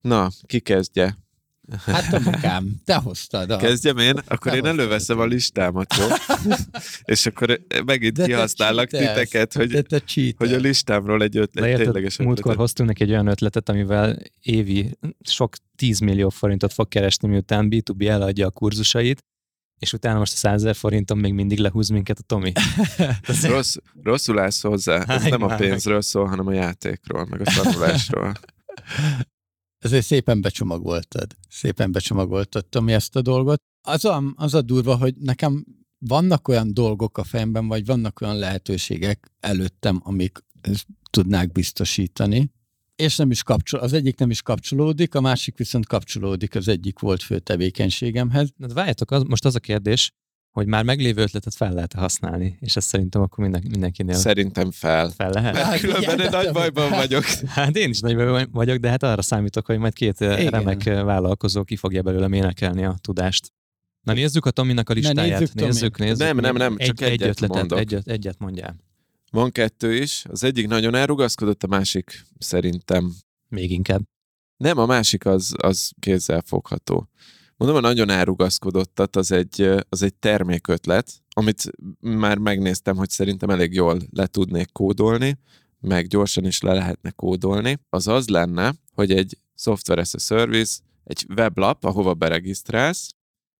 Na, 0.00 0.28
ki 0.46 0.60
kezdje? 0.60 1.18
Hát 1.86 2.10
Tomikám, 2.10 2.74
te 2.84 2.94
hoztad. 2.94 3.50
A... 3.50 3.56
Kezdjem 3.56 3.98
én? 3.98 4.20
Akkor 4.26 4.52
Te 4.52 4.56
én 4.56 4.66
előveszem 4.66 5.18
a 5.18 5.24
listámat, 5.24 5.94
jó? 5.98 6.06
És 7.14 7.26
akkor 7.26 7.60
megint 7.84 8.12
De 8.16 8.26
te 8.26 8.46
cheatelsz. 8.46 8.90
titeket, 8.90 9.52
hogy, 9.52 9.84
te 9.88 10.02
hogy 10.36 10.52
a 10.52 10.56
listámról 10.56 11.22
egy 11.22 11.36
ötlet, 11.36 11.64
De 11.64 11.70
érted, 11.70 11.84
tényleges 11.84 12.16
múltkor 12.16 12.38
ötletet. 12.38 12.60
hoztunk 12.60 12.88
neki 12.88 13.02
egy 13.02 13.10
olyan 13.10 13.26
ötletet, 13.26 13.68
amivel 13.68 14.18
évi 14.40 14.98
sok 15.20 15.56
10 15.76 15.98
millió 15.98 16.28
forintot 16.28 16.72
fog 16.72 16.88
keresni, 16.88 17.28
miután 17.28 17.68
B2B 17.70 18.08
eladja 18.08 18.46
a 18.46 18.50
kurzusait, 18.50 19.24
és 19.78 19.92
utána 19.92 20.18
most 20.18 20.32
a 20.32 20.36
100 20.36 20.54
ezer 20.54 20.74
forinton 20.74 21.18
még 21.18 21.32
mindig 21.32 21.58
lehúz 21.58 21.88
minket 21.88 22.18
a 22.18 22.22
Tomi. 22.22 22.52
Rossz, 23.42 23.76
rosszul 24.02 24.38
állsz 24.38 24.62
hozzá. 24.62 25.02
Ez 25.02 25.22
nem 25.22 25.42
a 25.42 25.54
pénzről 25.54 26.02
szól, 26.02 26.26
hanem 26.26 26.46
a 26.46 26.52
játékról, 26.52 27.26
meg 27.30 27.40
a 27.40 27.44
tanulásról. 27.44 28.32
Ezért 29.86 30.04
szépen 30.04 30.40
becsomagoltad. 30.40 31.36
Szépen 31.48 31.92
becsomagoltad, 31.92 32.66
Tomi, 32.66 32.92
ezt 32.92 33.16
a 33.16 33.22
dolgot. 33.22 33.62
Az 33.82 34.04
a, 34.04 34.22
az 34.36 34.54
a 34.54 34.62
durva, 34.62 34.96
hogy 34.96 35.14
nekem 35.16 35.64
vannak 35.98 36.48
olyan 36.48 36.74
dolgok 36.74 37.18
a 37.18 37.24
fejemben, 37.24 37.66
vagy 37.66 37.84
vannak 37.84 38.20
olyan 38.20 38.38
lehetőségek 38.38 39.32
előttem, 39.40 40.00
amik 40.04 40.38
tudnák 41.10 41.52
biztosítani, 41.52 42.52
és 42.96 43.16
nem 43.16 43.30
is 43.30 43.42
kapcsol, 43.42 43.80
az 43.80 43.92
egyik 43.92 44.18
nem 44.18 44.30
is 44.30 44.42
kapcsolódik, 44.42 45.14
a 45.14 45.20
másik 45.20 45.56
viszont 45.56 45.86
kapcsolódik 45.86 46.54
az 46.54 46.68
egyik 46.68 46.98
volt 46.98 47.22
fő 47.22 47.38
tevékenységemhez. 47.38 48.52
De 48.56 48.74
várjátok, 48.74 49.10
az, 49.10 49.22
most 49.22 49.44
az 49.44 49.54
a 49.54 49.60
kérdés, 49.60 50.10
hogy 50.56 50.66
már 50.66 50.84
meglévő 50.84 51.22
ötletet 51.22 51.54
fel 51.54 51.72
lehet 51.72 51.92
használni, 51.92 52.56
és 52.60 52.76
ez 52.76 52.84
szerintem 52.84 53.22
akkor 53.22 53.38
minden, 53.44 53.62
mindenkinél 53.70 54.14
Szerintem 54.14 54.70
fel. 54.70 55.10
fel 55.10 55.30
lehet. 55.30 55.56
Hát 55.56 55.80
különben 55.80 56.02
igen, 56.02 56.20
egy 56.20 56.30
de 56.30 56.36
nagy 56.36 56.52
bajban 56.52 56.90
vagyok. 56.90 57.24
Hát 57.46 57.76
én 57.76 57.88
is 57.88 58.00
nagyban 58.00 58.48
vagyok, 58.52 58.76
de 58.76 58.88
hát 58.88 59.02
arra 59.02 59.22
számítok, 59.22 59.66
hogy 59.66 59.78
majd 59.78 59.92
két 59.92 60.20
Igen. 60.20 60.38
Igen. 60.38 60.50
remek 60.50 60.86
ö, 60.86 61.02
vállalkozó 61.02 61.64
ki 61.64 61.76
fogja 61.76 62.02
belőlem 62.02 62.32
énekelni 62.32 62.84
a 62.84 62.96
tudást. 63.00 63.52
Na 64.02 64.12
nézzük 64.12 64.46
a 64.46 64.50
Tominak 64.50 64.90
a 64.90 64.92
listáját. 64.92 65.38
nézzük, 65.38 65.54
Tomi. 65.54 65.70
nézzük, 65.70 65.98
nézzük. 65.98 66.18
Nem, 66.18 66.36
nem, 66.36 66.56
nem, 66.56 66.74
egy, 66.78 66.86
csak 66.86 67.00
egy 67.00 67.10
egyet 67.12 67.28
ötletet, 67.28 67.56
mondok. 67.56 67.78
egyet, 67.78 68.08
egyet 68.08 68.38
mondjál. 68.38 68.76
Van 69.30 69.50
kettő 69.50 69.94
is. 69.94 70.24
Az 70.28 70.44
egyik 70.44 70.66
nagyon 70.66 70.94
elrugaszkodott, 70.94 71.62
a 71.62 71.66
másik 71.66 72.26
szerintem 72.38 73.14
Még 73.48 73.70
inkább. 73.70 74.02
Nem, 74.56 74.78
a 74.78 74.86
másik 74.86 75.26
az, 75.26 75.54
az 75.56 75.90
kézzel 76.00 76.42
fogható. 76.46 77.08
Mondom, 77.56 77.76
a 77.76 77.80
nagyon 77.80 78.10
elrugaszkodottat, 78.10 79.16
az 79.16 79.32
egy, 79.32 79.70
az 79.88 80.02
egy 80.02 80.14
termékötlet, 80.14 81.22
amit 81.30 81.70
már 82.00 82.38
megnéztem, 82.38 82.96
hogy 82.96 83.10
szerintem 83.10 83.50
elég 83.50 83.72
jól 83.72 84.00
le 84.10 84.26
tudnék 84.26 84.72
kódolni, 84.72 85.38
meg 85.80 86.06
gyorsan 86.06 86.44
is 86.44 86.60
le 86.60 86.72
lehetne 86.72 87.10
kódolni. 87.10 87.78
Az 87.88 88.08
az 88.08 88.28
lenne, 88.28 88.74
hogy 88.92 89.12
egy 89.12 89.38
software 89.54 90.00
as 90.00 90.14
a 90.14 90.18
service, 90.18 90.80
egy 91.04 91.26
weblap, 91.36 91.84
ahova 91.84 92.14
beregisztrálsz, 92.14 93.10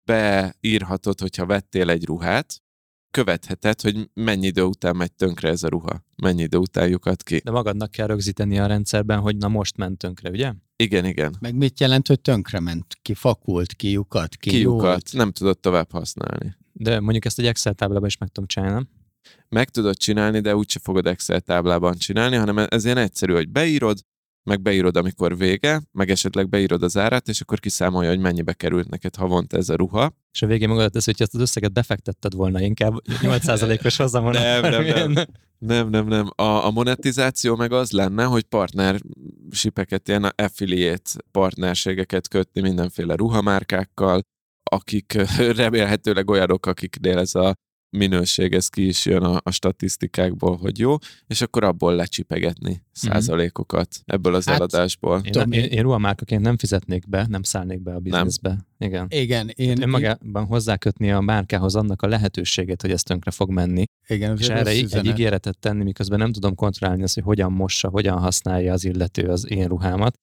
beírhatod, 0.05 1.21
hogyha 1.21 1.47
vettél 1.47 1.91
egy 1.91 2.05
ruhát, 2.05 2.63
követheted, 3.11 3.81
hogy 3.81 4.11
mennyi 4.15 4.47
idő 4.47 4.63
után 4.63 4.97
megy 4.97 5.13
tönkre 5.13 5.49
ez 5.49 5.63
a 5.63 5.69
ruha, 5.69 6.05
mennyi 6.17 6.43
idő 6.43 6.57
után 6.57 6.89
lyukad 6.89 7.23
ki. 7.23 7.41
De 7.45 7.51
magadnak 7.51 7.91
kell 7.91 8.07
rögzíteni 8.07 8.59
a 8.59 8.67
rendszerben, 8.67 9.21
hogy 9.21 9.37
na 9.37 9.49
most 9.49 9.77
ment 9.77 9.99
tönkre, 9.99 10.31
ugye? 10.31 10.53
Igen, 10.77 11.05
igen. 11.05 11.37
Meg 11.41 11.55
mit 11.55 11.81
jelent, 11.81 12.07
hogy 12.07 12.21
tönkrement, 12.21 12.99
ki 13.03 13.15
fakult, 13.15 13.73
ki 13.73 13.91
lyukat, 13.91 14.37
ki 14.37 14.51
Kiukat, 14.51 15.09
nem 15.13 15.33
tudod 15.33 15.59
tovább 15.59 15.91
használni. 15.91 16.57
De 16.73 17.01
mondjuk 17.01 17.25
ezt 17.25 17.39
egy 17.39 17.47
Excel 17.47 17.75
táblában 17.75 18.07
is 18.07 18.17
meg 18.17 18.29
tudom 18.29 18.49
csinálni, 18.49 18.75
nem? 18.75 18.89
meg 19.49 19.69
tudod 19.69 19.97
csinálni, 19.97 20.41
de 20.41 20.57
úgyse 20.57 20.79
fogod 20.83 21.07
Excel 21.07 21.41
táblában 21.41 21.97
csinálni, 21.97 22.37
hanem 22.37 22.59
ez 22.59 22.85
ilyen 22.85 22.97
egyszerű, 22.97 23.33
hogy 23.33 23.49
beírod, 23.49 23.99
meg 24.47 24.63
beírod, 24.63 24.97
amikor 24.97 25.37
vége, 25.37 25.83
meg 25.93 26.11
esetleg 26.11 26.49
beírod 26.49 26.83
az 26.83 26.97
árát, 26.97 27.29
és 27.29 27.41
akkor 27.41 27.61
kiszámolja, 27.61 28.11
hogy 28.11 28.19
mennyibe 28.19 28.53
került 28.53 28.89
neked 28.89 29.17
havonta 29.17 29.57
ez 29.57 29.69
a 29.69 29.75
ruha. 29.75 30.15
És 30.33 30.43
a 30.43 30.47
végén 30.47 30.69
magadot 30.69 30.93
tesz, 30.93 31.05
hogy 31.05 31.15
ezt 31.19 31.35
az 31.35 31.41
összeget 31.41 31.73
befektetted 31.73 32.35
volna, 32.35 32.61
inkább 32.61 32.93
8%-os 33.23 33.97
hozamon. 33.97 34.33
Nem, 34.33 34.61
nem, 34.61 34.71
bármilyen- 34.71 35.11
nem. 35.11 35.25
Nem, 35.59 35.89
nem, 35.89 36.07
nem. 36.07 36.31
A, 36.35 36.43
a 36.67 36.71
monetizáció 36.71 37.57
meg 37.57 37.73
az 37.73 37.91
lenne, 37.91 38.25
hogy 38.25 38.43
partnersipeket, 38.43 40.09
ilyen 40.09 40.25
affiliate 40.25 41.11
partnerségeket 41.31 42.29
kötni 42.29 42.61
mindenféle 42.61 43.15
ruhamárkákkal, 43.15 44.21
akik 44.71 45.13
remélhetőleg 45.63 46.31
olyanok, 46.31 46.67
akiknél 46.67 47.19
ez 47.19 47.35
a 47.35 47.57
minőség, 47.97 48.55
ez 48.55 48.69
ki 48.69 48.87
is 48.87 49.07
jön 49.07 49.23
a, 49.23 49.41
a 49.43 49.51
statisztikákból, 49.51 50.57
hogy 50.57 50.79
jó, 50.79 50.97
és 51.27 51.41
akkor 51.41 51.65
abból 51.65 51.95
lecsipegetni 51.95 52.83
százalékokat 52.93 54.01
ebből 54.05 54.35
az 54.35 54.45
Hát, 54.45 54.57
eladásból. 54.57 55.21
Én, 55.25 55.33
Tomi- 55.33 55.57
én, 55.57 55.65
én 55.65 55.83
ruhamárkaként 55.83 56.43
nem 56.43 56.57
fizetnék 56.59 57.09
be, 57.09 57.27
nem 57.29 57.43
szállnék 57.43 57.83
be 57.83 57.95
a 57.95 57.99
bizniszbe. 57.99 58.59
Igen. 58.79 59.07
Igen, 59.11 59.51
én, 59.55 59.83
Önmagában 59.83 60.45
hozzákötni 60.45 61.11
a 61.13 61.21
márkához 61.21 61.75
annak 61.75 62.03
a 62.03 62.09
lehetőségét, 62.09 62.83
hogy 62.83 62.91
ez 62.91 63.03
tönkre 63.03 63.31
fog 63.31 63.51
menni, 63.51 63.85
igen, 64.09 64.37
és 64.39 64.49
erre 64.49 64.63
rossz 64.63 64.73
egy 64.73 64.83
üzenet. 64.83 65.07
ígéretet 65.07 65.59
tenni, 65.59 65.85
miközben 65.85 66.19
nem 66.19 66.33
tudom 66.33 66.55
kontrollálni 66.55 67.03
azt, 67.03 67.15
hogy 67.15 67.23
hogyan 67.23 67.53
mossa, 67.53 67.89
hogyan 67.89 68.19
használja 68.19 68.73
az 68.73 68.85
illető 68.85 69.29
az 69.29 69.51
én 69.51 69.69
ruhámat, 69.69 70.15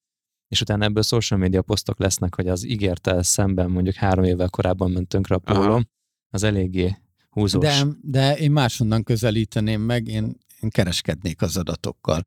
és 0.48 0.62
utána 0.62 0.86
ebből 0.86 1.04
social 1.04 1.40
media 1.40 1.62
posztok 1.62 2.00
lesznek, 2.00 2.36
hogy 2.36 2.48
az 2.48 2.68
ígértel 2.68 3.24
szemben 3.24 3.70
mondjuk 3.70 3.96
három 3.96 4.24
évvel 4.24 4.50
korábban 4.50 4.92
ment 4.92 5.08
tönkre 5.08 5.36
a 5.36 5.42
Aha. 5.44 5.60
pólom, 5.60 5.86
az 6.30 6.44
eléggé 6.44 6.98
húzós. 7.34 7.64
De, 7.64 7.86
de 8.02 8.38
én 8.38 8.52
máshonnan 8.52 9.04
közelíteném 9.04 9.82
meg, 9.82 10.08
én, 10.08 10.38
én 10.60 10.70
kereskednék 10.70 11.42
az 11.42 11.58
adatokkal. 11.58 12.22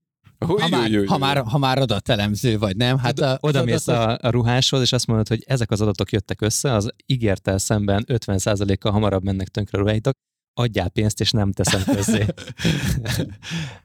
Új, 0.48 0.60
Ha 0.60 0.68
már, 0.68 0.90
ha 1.06 1.18
már, 1.18 1.42
ha 1.46 1.58
már 1.58 1.78
adatelemző 1.78 2.58
vagy, 2.58 2.76
nem? 2.76 2.98
Hát 2.98 3.18
a, 3.18 3.38
Oda 3.40 3.64
mész 3.64 3.88
adatok- 3.88 4.22
a, 4.22 4.26
a 4.26 4.30
ruháshoz, 4.30 4.80
és 4.80 4.92
azt 4.92 5.06
mondod, 5.06 5.28
hogy 5.28 5.44
ezek 5.46 5.70
az 5.70 5.80
adatok 5.80 6.12
jöttek 6.12 6.40
össze, 6.40 6.72
az 6.72 6.90
ígértel 7.06 7.58
szemben 7.58 8.04
50%-kal 8.08 8.92
hamarabb 8.92 9.22
mennek 9.22 9.48
tönkre 9.48 9.78
a 9.78 9.80
ruháitok, 9.80 10.14
adjál 10.58 10.88
pénzt, 10.88 11.20
és 11.20 11.30
nem 11.30 11.52
teszem 11.52 11.84
közzé. 11.84 12.24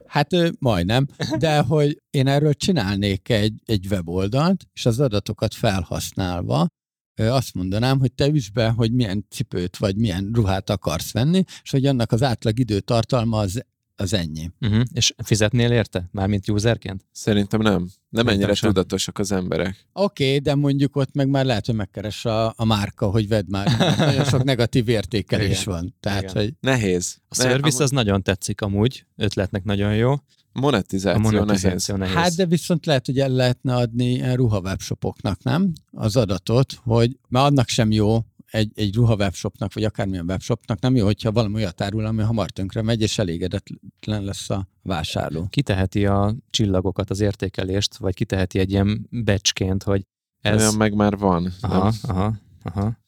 Hát 0.06 0.28
majdnem, 0.58 1.06
de 1.38 1.60
hogy 1.60 2.02
én 2.10 2.26
erről 2.26 2.54
csinálnék 2.54 3.28
egy, 3.28 3.62
egy 3.64 3.86
weboldalt, 3.90 4.64
és 4.72 4.86
az 4.86 5.00
adatokat 5.00 5.54
felhasználva 5.54 6.66
azt 7.16 7.54
mondanám, 7.54 7.98
hogy 7.98 8.12
te 8.12 8.26
üsd 8.26 8.52
be, 8.52 8.68
hogy 8.68 8.92
milyen 8.92 9.26
cipőt 9.30 9.76
vagy 9.76 9.96
milyen 9.96 10.30
ruhát 10.34 10.70
akarsz 10.70 11.12
venni, 11.12 11.44
és 11.62 11.70
hogy 11.70 11.86
annak 11.86 12.12
az 12.12 12.22
átlag 12.22 12.58
időtartalma 12.58 13.38
az 13.38 13.62
az 13.96 14.12
ennyi. 14.12 14.50
Uh-huh. 14.60 14.82
És 14.92 15.14
fizetnél 15.24 15.70
érte? 15.70 16.08
Mármint 16.12 16.48
userként? 16.50 17.04
Szerintem 17.12 17.60
nem. 17.60 17.72
Nem 17.72 17.88
Szerintem 18.10 18.34
ennyire 18.34 18.54
sem. 18.54 18.68
tudatosak 18.72 19.18
az 19.18 19.32
emberek. 19.32 19.86
Oké, 19.92 20.24
okay, 20.24 20.38
de 20.38 20.54
mondjuk 20.54 20.96
ott 20.96 21.14
meg 21.14 21.28
már 21.28 21.44
lehet, 21.44 21.66
hogy 21.66 21.74
megkeres 21.74 22.24
a, 22.24 22.52
a 22.56 22.64
márka, 22.64 23.10
hogy 23.10 23.28
vedd 23.28 23.44
már. 23.48 23.96
Nagyon 23.98 24.24
sok 24.24 24.44
negatív 24.44 24.88
értékelés 24.88 25.62
Igen. 25.62 25.74
van. 25.74 25.94
Tehát, 26.00 26.22
Igen. 26.22 26.34
hogy 26.34 26.54
Nehéz. 26.60 27.16
A 27.28 27.34
amúgy 27.34 27.80
az 27.80 27.90
nagyon 27.90 28.22
tetszik 28.22 28.60
amúgy, 28.60 29.06
ötletnek 29.16 29.64
nagyon 29.64 29.94
jó. 29.94 30.14
A 30.52 30.60
monetizáció, 30.60 31.22
nehéz. 31.22 31.40
monetizáció 31.40 31.96
nehéz. 31.96 32.14
Hát 32.14 32.34
de 32.34 32.46
viszont 32.46 32.86
lehet, 32.86 33.06
hogy 33.06 33.18
el 33.18 33.28
lehetne 33.28 33.74
adni 33.74 34.04
ilyen 34.04 34.36
ruhavebshopoknak, 34.36 35.42
nem? 35.42 35.72
Az 35.90 36.16
adatot, 36.16 36.72
hogy 36.82 37.18
mert 37.28 37.46
annak 37.46 37.68
sem 37.68 37.90
jó 37.90 38.18
egy, 38.52 38.70
egy 38.74 38.94
ruha 38.94 39.14
webshopnak, 39.14 39.72
vagy 39.72 39.84
akármilyen 39.84 40.24
webshopnak 40.28 40.80
nem 40.80 40.96
jó, 40.96 41.04
hogyha 41.04 41.32
valami 41.32 41.54
olyat 41.54 41.80
árul, 41.80 42.04
ami 42.06 42.22
hamar 42.22 42.50
tönkre 42.50 42.82
megy, 42.82 43.00
és 43.00 43.18
elégedetlen 43.18 44.24
lesz 44.24 44.50
a 44.50 44.68
vásárló. 44.82 45.46
kiteheti 45.50 46.06
a 46.06 46.34
csillagokat, 46.50 47.10
az 47.10 47.20
értékelést, 47.20 47.96
vagy 47.96 48.14
kiteheti 48.14 48.58
egy 48.58 48.70
ilyen 48.70 49.06
becsként, 49.10 49.82
hogy 49.82 50.06
ez... 50.40 50.60
Olyan 50.60 50.74
meg 50.74 50.94
már 50.94 51.16
van. 51.16 51.52
Aha, 51.60 51.82
Nem? 51.82 51.92
aha, 52.02 52.34
aha. 52.62 53.00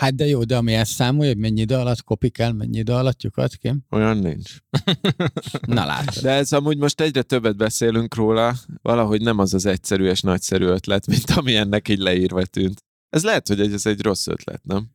Hát 0.00 0.14
de 0.14 0.26
jó, 0.26 0.44
de 0.44 0.56
ami 0.56 0.74
ezt 0.74 0.92
számolja, 0.92 1.30
hogy 1.32 1.40
mennyi 1.40 1.60
idő 1.60 1.74
alatt 1.74 2.02
kopik 2.02 2.38
el, 2.38 2.52
mennyi 2.52 2.78
idő 2.78 2.92
alatt 2.92 3.22
lyukat 3.22 3.54
ki? 3.54 3.74
Olyan 3.90 4.16
nincs. 4.16 4.56
Na 5.66 5.84
látod. 5.84 6.22
De 6.22 6.30
ez 6.30 6.52
amúgy 6.52 6.78
most 6.78 7.00
egyre 7.00 7.22
többet 7.22 7.56
beszélünk 7.56 8.14
róla, 8.14 8.54
valahogy 8.82 9.20
nem 9.20 9.38
az 9.38 9.54
az 9.54 9.66
egyszerű 9.66 10.04
és 10.04 10.20
nagyszerű 10.20 10.64
ötlet, 10.64 11.06
mint 11.06 11.30
ami 11.30 11.56
ennek 11.56 11.88
így 11.88 11.98
leírva 11.98 12.44
tűnt. 12.44 12.84
Ez 13.08 13.24
lehet, 13.24 13.48
hogy 13.48 13.60
ez 13.60 13.86
egy 13.86 14.02
rossz 14.02 14.26
ötlet, 14.26 14.64
nem? 14.64 14.90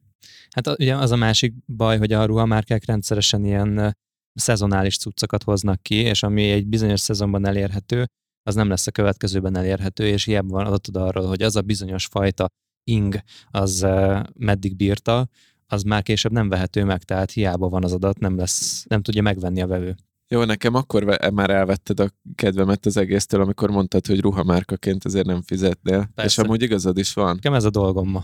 Hát 0.49 0.67
ugye 0.79 0.95
az 0.95 1.11
a 1.11 1.15
másik 1.15 1.53
baj, 1.65 1.97
hogy 1.97 2.13
a 2.13 2.25
ruhamárkák 2.25 2.85
rendszeresen 2.85 3.45
ilyen 3.45 3.97
szezonális 4.33 4.97
cuccokat 4.97 5.43
hoznak 5.43 5.81
ki, 5.81 5.95
és 5.95 6.23
ami 6.23 6.49
egy 6.49 6.67
bizonyos 6.67 6.99
szezonban 6.99 7.47
elérhető, 7.47 8.05
az 8.43 8.55
nem 8.55 8.69
lesz 8.69 8.87
a 8.87 8.91
következőben 8.91 9.57
elérhető, 9.57 10.07
és 10.07 10.23
hiába 10.23 10.55
van 10.55 10.65
adatod 10.65 10.95
arról, 10.95 11.27
hogy 11.27 11.41
az 11.41 11.55
a 11.55 11.61
bizonyos 11.61 12.05
fajta 12.05 12.47
ing, 12.85 13.15
az 13.51 13.81
ö, 13.81 14.19
meddig 14.37 14.75
bírta, 14.75 15.27
az 15.67 15.83
már 15.83 16.03
később 16.03 16.31
nem 16.31 16.49
vehető 16.49 16.83
meg, 16.83 17.03
tehát 17.03 17.31
hiába 17.31 17.69
van 17.69 17.83
az 17.83 17.93
adat, 17.93 18.19
nem 18.19 18.37
lesz, 18.37 18.85
nem 18.87 19.01
tudja 19.01 19.21
megvenni 19.21 19.61
a 19.61 19.67
vevő. 19.67 19.95
Jó, 20.27 20.43
nekem 20.43 20.73
akkor 20.73 21.05
ve- 21.05 21.31
már 21.31 21.49
elvetted 21.49 21.99
a 21.99 22.09
kedvemet 22.35 22.85
az 22.85 22.97
egésztől, 22.97 23.41
amikor 23.41 23.69
mondtad, 23.69 24.07
hogy 24.07 24.19
ruhamárkaként 24.21 25.05
ezért 25.05 25.25
nem 25.25 25.41
fizetnél. 25.41 26.09
Persze. 26.15 26.41
És 26.41 26.47
amúgy 26.47 26.61
igazad 26.61 26.97
is 26.97 27.13
van. 27.13 27.35
Nekem 27.35 27.53
ez 27.53 27.63
a 27.63 27.69
dolgom 27.69 28.09
ma. 28.09 28.23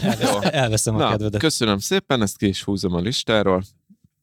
Elveszem 0.42 0.94
a 0.94 0.98
Na, 0.98 1.10
kedvedet. 1.10 1.40
köszönöm 1.40 1.78
szépen, 1.78 2.22
ezt 2.22 2.36
ki 2.36 2.46
is 2.46 2.62
húzom 2.62 2.94
a 2.94 3.00
listáról. 3.00 3.62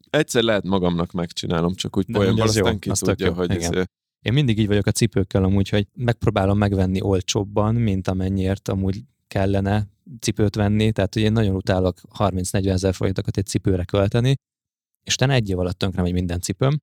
Egyszer 0.10 0.44
lehet 0.44 0.64
magamnak 0.64 1.12
megcsinálom, 1.12 1.74
csak 1.76 1.98
úgy 1.98 2.06
poénból, 2.06 2.28
amúgy 2.28 2.40
az 2.42 2.56
jó, 2.56 2.64
aztán 2.64 2.80
ki 2.80 2.90
az 2.90 3.00
tök 3.00 3.16
tudja, 3.16 3.34
hogy 3.34 3.52
igen. 3.52 3.78
ez, 3.78 3.86
Én 4.22 4.34
mindig 4.34 4.60
így 4.60 4.68
vagyok 4.68 4.86
a 4.86 4.92
cipőkkel 4.92 5.44
amúgy, 5.44 5.70
hogy 5.70 5.88
megpróbálom 5.94 6.58
megvenni 6.58 7.02
olcsóbban, 7.02 7.76
mint 7.76 8.08
amennyiért 8.08 8.68
amúgy 8.68 9.02
kellene 9.28 9.88
cipőt 10.20 10.56
venni, 10.56 10.92
tehát 10.92 11.14
hogy 11.14 11.24
én 11.24 11.32
nagyon 11.32 11.56
utálok 11.56 12.00
30-40 12.18 12.68
ezer 12.68 12.94
forintokat 12.94 13.38
egy 13.38 13.46
cipőre 13.46 13.84
költeni, 13.84 14.36
és 15.04 15.14
utána 15.14 15.34
egy 15.34 15.50
év 15.50 15.60
alatt 15.60 15.78
tönkre 15.78 16.02
megy 16.02 16.14
minden 16.14 16.42
cipőm, 16.42 16.78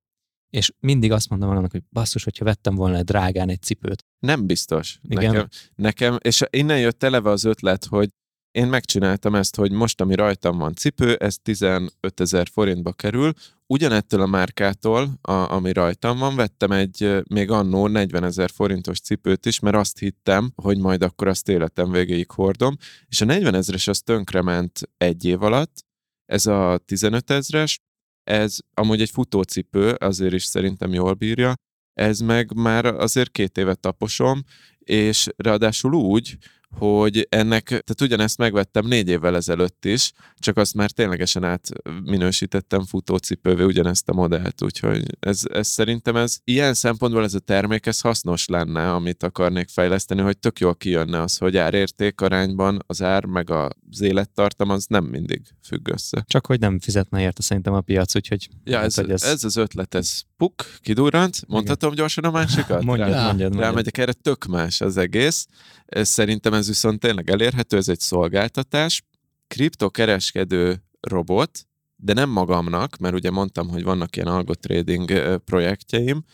és 0.50 0.72
mindig 0.80 1.12
azt 1.12 1.28
mondom 1.28 1.50
annak, 1.50 1.70
hogy 1.70 1.82
basszus, 1.92 2.24
hogyha 2.24 2.44
vettem 2.44 2.74
volna 2.74 2.96
egy 2.96 3.04
drágán 3.04 3.48
egy 3.48 3.62
cipőt. 3.62 4.04
Nem 4.18 4.46
biztos. 4.46 4.98
Igen. 5.02 5.32
Nekem, 5.32 5.48
nekem, 5.74 6.18
és 6.20 6.42
innen 6.50 6.78
jött 6.80 7.02
eleve 7.02 7.30
az 7.30 7.44
ötlet, 7.44 7.84
hogy 7.84 8.08
én 8.50 8.66
megcsináltam 8.66 9.34
ezt, 9.34 9.56
hogy 9.56 9.72
most, 9.72 10.00
ami 10.00 10.14
rajtam 10.14 10.58
van 10.58 10.74
cipő, 10.74 11.14
ez 11.14 11.36
15 11.42 11.90
ezer 12.14 12.48
forintba 12.48 12.92
kerül. 12.92 13.32
Ugyanettől 13.66 14.20
a 14.20 14.26
márkától, 14.26 15.18
a, 15.20 15.32
ami 15.32 15.72
rajtam 15.72 16.18
van, 16.18 16.36
vettem 16.36 16.70
egy 16.70 17.22
még 17.28 17.50
annó 17.50 17.86
40 17.86 18.24
ezer 18.24 18.50
forintos 18.50 19.00
cipőt 19.00 19.46
is, 19.46 19.58
mert 19.58 19.76
azt 19.76 19.98
hittem, 19.98 20.52
hogy 20.54 20.78
majd 20.78 21.02
akkor 21.02 21.28
azt 21.28 21.48
életem 21.48 21.90
végéig 21.90 22.30
hordom, 22.30 22.76
és 23.08 23.20
a 23.20 23.24
40 23.24 23.54
ezres 23.54 23.88
az 23.88 24.00
tönkrement 24.00 24.80
egy 24.96 25.24
év 25.24 25.42
alatt, 25.42 25.84
ez 26.24 26.46
a 26.46 26.78
15 26.84 27.30
ezres, 27.30 27.78
ez 28.22 28.56
amúgy 28.74 29.00
egy 29.00 29.10
futócipő, 29.10 29.90
azért 29.90 30.34
is 30.34 30.44
szerintem 30.44 30.92
jól 30.92 31.14
bírja, 31.14 31.54
ez 31.92 32.20
meg 32.20 32.54
már 32.54 32.84
azért 32.84 33.30
két 33.30 33.58
évet 33.58 33.80
taposom, 33.80 34.42
és 34.78 35.28
ráadásul 35.36 35.94
úgy, 35.94 36.38
hogy 36.78 37.26
ennek, 37.30 37.64
tehát 37.64 38.00
ugyanezt 38.00 38.38
megvettem 38.38 38.86
négy 38.86 39.08
évvel 39.08 39.36
ezelőtt 39.36 39.84
is, 39.84 40.12
csak 40.34 40.56
azt 40.56 40.74
már 40.74 40.90
ténylegesen 40.90 41.44
átminősítettem 41.44 42.84
futócipővé 42.84 43.62
ugyanezt 43.62 44.08
a 44.08 44.12
modellt, 44.12 44.62
úgyhogy 44.62 45.04
ez, 45.20 45.42
ez 45.52 45.66
szerintem 45.66 46.16
ez 46.16 46.36
ilyen 46.44 46.74
szempontból 46.74 47.24
ez 47.24 47.34
a 47.34 47.38
termék, 47.38 47.86
ez 47.86 48.00
hasznos 48.00 48.46
lenne, 48.46 48.92
amit 48.92 49.22
akarnék 49.22 49.68
fejleszteni, 49.68 50.20
hogy 50.20 50.38
tök 50.38 50.58
jól 50.58 50.74
kijönne 50.76 51.20
az, 51.20 51.36
hogy 51.36 51.56
árérték 51.56 52.20
arányban 52.20 52.82
az 52.86 53.02
ár 53.02 53.24
meg 53.24 53.50
az 53.50 54.00
élettartam 54.00 54.70
az 54.70 54.86
nem 54.86 55.04
mindig 55.04 55.42
függ 55.62 55.88
össze. 55.88 56.24
Csak 56.26 56.46
hogy 56.46 56.60
nem 56.60 56.80
fizetne 56.80 57.20
érte 57.20 57.42
szerintem 57.42 57.74
a 57.74 57.80
piac, 57.80 58.16
úgyhogy 58.16 58.48
Ja, 58.64 58.76
Hát, 58.76 58.86
ez, 58.86 58.94
hogy 58.94 59.10
ez... 59.10 59.22
ez 59.22 59.44
az 59.44 59.56
ötlet, 59.56 59.94
ez 59.94 60.20
puk, 60.36 60.54
kidurrant, 60.80 61.40
mondhatom 61.46 61.94
gyorsan 61.94 62.24
a 62.24 62.30
másikat? 62.30 62.82
mondjad, 62.82 63.08
Rá- 63.08 63.24
mondjad, 63.24 63.48
mondjad. 63.48 63.70
Rámegyek 63.70 63.98
erre, 63.98 64.12
tök 64.12 64.44
más 64.44 64.80
az 64.80 64.96
egész. 64.96 65.46
Szerintem 65.86 66.54
ez 66.54 66.63
viszont 66.66 67.00
tényleg 67.00 67.30
elérhető, 67.30 67.76
ez 67.76 67.88
egy 67.88 68.00
szolgáltatás. 68.00 69.02
Kriptokereskedő 69.46 70.82
robot, 71.00 71.66
de 71.96 72.12
nem 72.12 72.30
magamnak, 72.30 72.96
mert 72.96 73.14
ugye 73.14 73.30
mondtam, 73.30 73.68
hogy 73.68 73.82
vannak 73.82 74.16
ilyen 74.16 74.28
algotrading 74.28 75.38
projektjeim, 75.44 76.24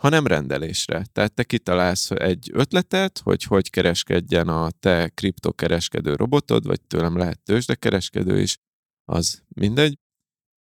hanem 0.00 0.26
rendelésre. 0.26 1.04
Tehát 1.12 1.34
te 1.34 1.44
kitalálsz 1.44 2.10
egy 2.10 2.50
ötletet, 2.52 3.18
hogy 3.18 3.42
hogy 3.42 3.70
kereskedjen 3.70 4.48
a 4.48 4.70
te 4.70 5.08
kriptokereskedő 5.08 6.14
robotod, 6.14 6.66
vagy 6.66 6.80
tőlem 6.80 7.16
lehet 7.16 7.40
tőzsdekereskedő 7.42 8.40
is, 8.40 8.56
az 9.04 9.42
mindegy, 9.48 9.98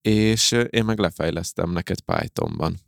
és 0.01 0.53
én 0.71 0.85
meg 0.85 0.99
lefejlesztem 0.99 1.71
neked 1.71 2.01
Pythonban. 2.01 2.86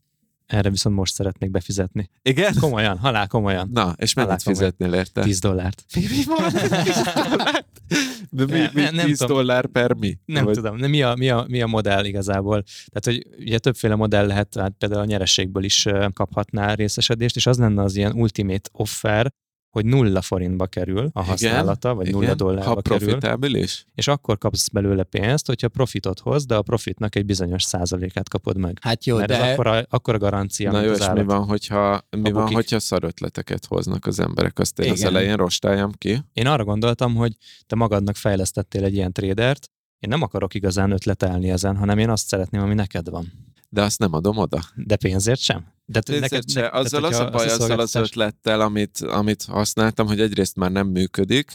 Erre 0.48 0.70
viszont 0.70 0.96
most 0.96 1.14
szeretnék 1.14 1.50
befizetni. 1.50 2.10
Igen? 2.22 2.54
Komolyan, 2.60 2.98
halál 2.98 3.26
komolyan. 3.26 3.68
Na, 3.72 3.94
és 3.96 4.14
mennyit 4.14 4.42
fizetnél 4.42 4.92
érte? 4.92 5.22
10 5.22 5.38
dollárt. 5.38 5.84
Mi, 5.94 6.00
mi 6.00 6.24
van? 6.26 6.50
10 6.84 7.02
dollár? 7.28 7.64
De 8.30 8.44
mi, 8.44 8.60
mi 8.72 8.80
ne- 8.80 8.90
nem 8.90 9.06
10 9.06 9.18
tudom. 9.18 9.36
dollár 9.36 9.66
per 9.66 9.94
mi? 9.94 10.18
Nem 10.24 10.44
Vagy- 10.44 10.54
tudom, 10.54 10.76
mi 10.76 11.02
a, 11.02 11.14
mi, 11.14 11.28
a, 11.30 11.44
mi 11.48 11.62
a 11.62 11.66
modell 11.66 12.04
igazából? 12.04 12.62
Tehát, 12.86 13.04
hogy 13.04 13.40
ugye 13.44 13.58
többféle 13.58 13.94
modell 13.94 14.26
lehet, 14.26 14.54
hát 14.58 14.72
például 14.78 15.00
a 15.00 15.04
nyerességből 15.04 15.64
is 15.64 15.86
kaphatnál 16.12 16.74
részesedést, 16.74 17.36
és 17.36 17.46
az 17.46 17.58
lenne 17.58 17.82
az 17.82 17.96
ilyen 17.96 18.12
ultimate 18.12 18.68
offer, 18.72 19.32
hogy 19.70 19.84
nulla 19.84 20.20
forintba 20.20 20.66
kerül 20.66 21.10
a 21.12 21.22
használata, 21.22 21.94
vagy 21.94 22.10
nulla 22.10 22.24
Igen, 22.24 22.36
dollárba 22.36 22.64
ha 22.74 22.82
kerül, 22.82 23.06
profitábilis? 23.06 23.84
és 23.94 24.08
akkor 24.08 24.38
kapsz 24.38 24.68
belőle 24.68 25.02
pénzt, 25.02 25.46
hogyha 25.46 25.68
profitot 25.68 26.20
hoz, 26.20 26.46
de 26.46 26.54
a 26.54 26.62
profitnak 26.62 27.16
egy 27.16 27.24
bizonyos 27.24 27.62
százalékát 27.62 28.28
kapod 28.28 28.56
meg. 28.56 28.78
Hát 28.80 29.04
jó, 29.04 29.16
Mert 29.16 29.30
ez 29.30 29.38
de 29.38 29.52
akkora, 29.52 29.82
akkora 29.88 30.18
garancia, 30.18 30.70
Na 30.70 30.80
jó, 30.80 30.90
az 30.90 31.00
és 31.00 31.06
mi 31.14 31.22
van, 31.22 31.44
hogyha, 31.44 32.00
mi 32.10 32.30
van, 32.30 32.52
hogyha 32.52 32.78
szar 32.78 33.04
ötleteket 33.04 33.64
hoznak 33.66 34.06
az 34.06 34.20
emberek? 34.20 34.58
Azt 34.58 34.78
én 34.78 34.90
az 34.90 34.98
Igen. 34.98 35.10
elején 35.10 35.36
rostáljam 35.36 35.92
ki. 35.92 36.18
Én 36.32 36.46
arra 36.46 36.64
gondoltam, 36.64 37.14
hogy 37.14 37.36
te 37.66 37.76
magadnak 37.76 38.16
fejlesztettél 38.16 38.84
egy 38.84 38.94
ilyen 38.94 39.12
trédert, 39.12 39.70
én 39.98 40.10
nem 40.10 40.22
akarok 40.22 40.54
igazán 40.54 40.90
ötletelni 40.90 41.50
ezen, 41.50 41.76
hanem 41.76 41.98
én 41.98 42.10
azt 42.10 42.26
szeretném, 42.26 42.62
ami 42.62 42.74
neked 42.74 43.08
van. 43.08 43.32
De 43.68 43.82
azt 43.82 43.98
nem 43.98 44.12
adom 44.12 44.36
oda. 44.36 44.60
De 44.74 44.96
pénzért 44.96 45.40
sem? 45.40 45.66
De 45.90 46.00
t- 46.00 46.20
Neked 46.20 46.50
se. 46.50 46.60
ne- 46.60 46.68
Azzal 46.68 47.00
tehát, 47.00 47.14
az 47.14 47.26
a 47.26 47.30
baj, 47.30 47.46
azt 47.46 47.60
azzal 47.60 47.80
az 47.80 47.94
ötlettel, 47.94 48.60
amit, 48.60 49.00
amit 49.00 49.42
használtam, 49.44 50.06
hogy 50.06 50.20
egyrészt 50.20 50.56
már 50.56 50.70
nem 50.70 50.86
működik, 50.86 51.50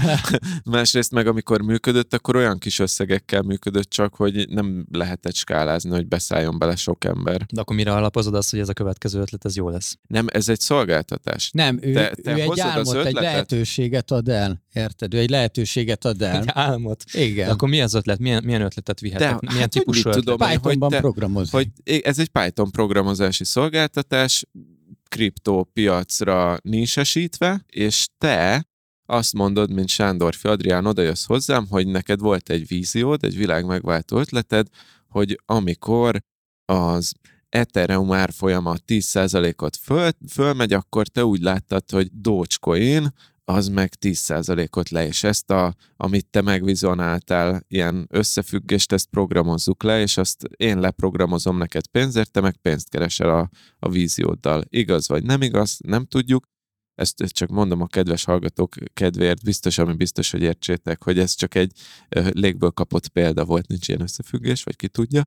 másrészt 0.64 1.10
meg 1.12 1.26
amikor 1.26 1.60
működött, 1.62 2.14
akkor 2.14 2.36
olyan 2.36 2.58
kis 2.58 2.78
összegekkel 2.78 3.42
működött 3.42 3.90
csak, 3.90 4.14
hogy 4.14 4.48
nem 4.48 4.86
lehetett 4.90 5.34
skálázni, 5.34 5.90
hogy 5.90 6.06
beszálljon 6.06 6.58
bele 6.58 6.76
sok 6.76 7.04
ember. 7.04 7.46
De 7.52 7.60
akkor 7.60 7.76
mire 7.76 7.92
alapozod 7.94 8.34
azt, 8.34 8.50
hogy 8.50 8.60
ez 8.60 8.68
a 8.68 8.72
következő 8.72 9.20
ötlet, 9.20 9.44
ez 9.44 9.56
jó 9.56 9.68
lesz? 9.68 9.98
Nem, 10.06 10.26
ez 10.32 10.48
egy 10.48 10.60
szolgáltatás. 10.60 11.50
nem, 11.52 11.78
ő, 11.82 11.92
Te- 11.92 12.14
te 12.22 12.32
ő 12.32 12.40
egy 12.40 12.50
az 12.50 12.60
álmot, 12.60 13.04
egy 13.04 13.12
lehetőséget 13.12 14.10
ad 14.10 14.28
el. 14.28 14.62
Érted? 14.72 15.14
Ő 15.14 15.18
egy 15.18 15.30
lehetőséget 15.30 16.04
ad 16.04 16.22
el. 16.22 16.40
Egy 16.40 16.48
álmot. 16.52 17.04
Igen. 17.12 17.46
De 17.46 17.52
akkor 17.52 17.68
mi 17.68 17.80
az 17.80 17.94
ötlet? 17.94 18.18
Milyen, 18.18 18.44
milyen 18.44 18.60
ötletet 18.62 19.00
vihetek? 19.00 19.30
De, 19.30 19.36
milyen 19.40 19.58
hát, 19.60 19.70
típusú 19.70 20.08
ötlet? 20.08 20.24
tudom 20.24 20.40
én, 20.40 20.46
hogy 20.48 20.56
Pythonban 20.58 20.90
te- 20.90 20.98
programozni. 21.00 21.58
hogy 21.84 22.00
ez 22.02 22.18
egy 22.18 22.28
Python 22.28 22.70
programozási 22.70 23.44
szolgáltatás, 23.44 23.61
kriptópiacra 25.08 26.58
nisesítve, 26.62 27.64
és 27.66 28.06
te 28.18 28.66
azt 29.06 29.32
mondod, 29.32 29.72
mint 29.72 29.88
Sándorfi 29.88 30.48
Adrián, 30.48 30.86
oda 30.86 31.02
jössz 31.02 31.24
hozzám, 31.24 31.66
hogy 31.68 31.86
neked 31.86 32.20
volt 32.20 32.50
egy 32.50 32.66
víziód, 32.66 33.24
egy 33.24 33.36
világ 33.36 33.66
megváltó 33.66 34.18
ötleted, 34.18 34.66
hogy 35.08 35.40
amikor 35.46 36.22
az 36.64 37.12
Ethereum 37.48 38.12
árfolyama 38.12 38.74
10%-ot 38.86 39.76
föl, 39.76 40.10
fölmegy, 40.30 40.72
akkor 40.72 41.06
te 41.08 41.24
úgy 41.24 41.40
láttad, 41.40 41.90
hogy 41.90 42.08
Dogecoin 42.12 43.12
az 43.44 43.68
meg 43.68 43.92
10%-ot 44.00 44.88
le, 44.88 45.06
és 45.06 45.24
ezt, 45.24 45.50
a, 45.50 45.74
amit 45.96 46.26
te 46.26 46.40
megvizionáltál, 46.40 47.64
ilyen 47.68 48.06
összefüggést, 48.10 48.92
ezt 48.92 49.08
programozzuk 49.08 49.82
le, 49.82 50.00
és 50.00 50.16
azt 50.16 50.44
én 50.56 50.78
leprogramozom 50.78 51.56
neked 51.56 51.86
pénzért, 51.86 52.30
te 52.30 52.40
meg 52.40 52.56
pénzt 52.56 52.88
keresel 52.88 53.30
a, 53.30 53.50
a 53.78 53.88
vízióddal. 53.88 54.64
Igaz 54.68 55.08
vagy 55.08 55.24
nem 55.24 55.42
igaz, 55.42 55.78
nem 55.84 56.04
tudjuk, 56.04 56.44
ezt 56.94 57.24
csak 57.26 57.48
mondom 57.48 57.80
a 57.80 57.86
kedves 57.86 58.24
hallgatók 58.24 58.74
kedvéért, 58.92 59.44
biztos, 59.44 59.78
ami 59.78 59.94
biztos, 59.94 60.30
hogy 60.30 60.42
értsétek, 60.42 61.02
hogy 61.02 61.18
ez 61.18 61.34
csak 61.34 61.54
egy 61.54 61.72
légből 62.30 62.70
kapott 62.70 63.08
példa 63.08 63.44
volt, 63.44 63.66
nincs 63.66 63.88
ilyen 63.88 64.00
összefüggés, 64.00 64.62
vagy 64.62 64.76
ki 64.76 64.88
tudja, 64.88 65.22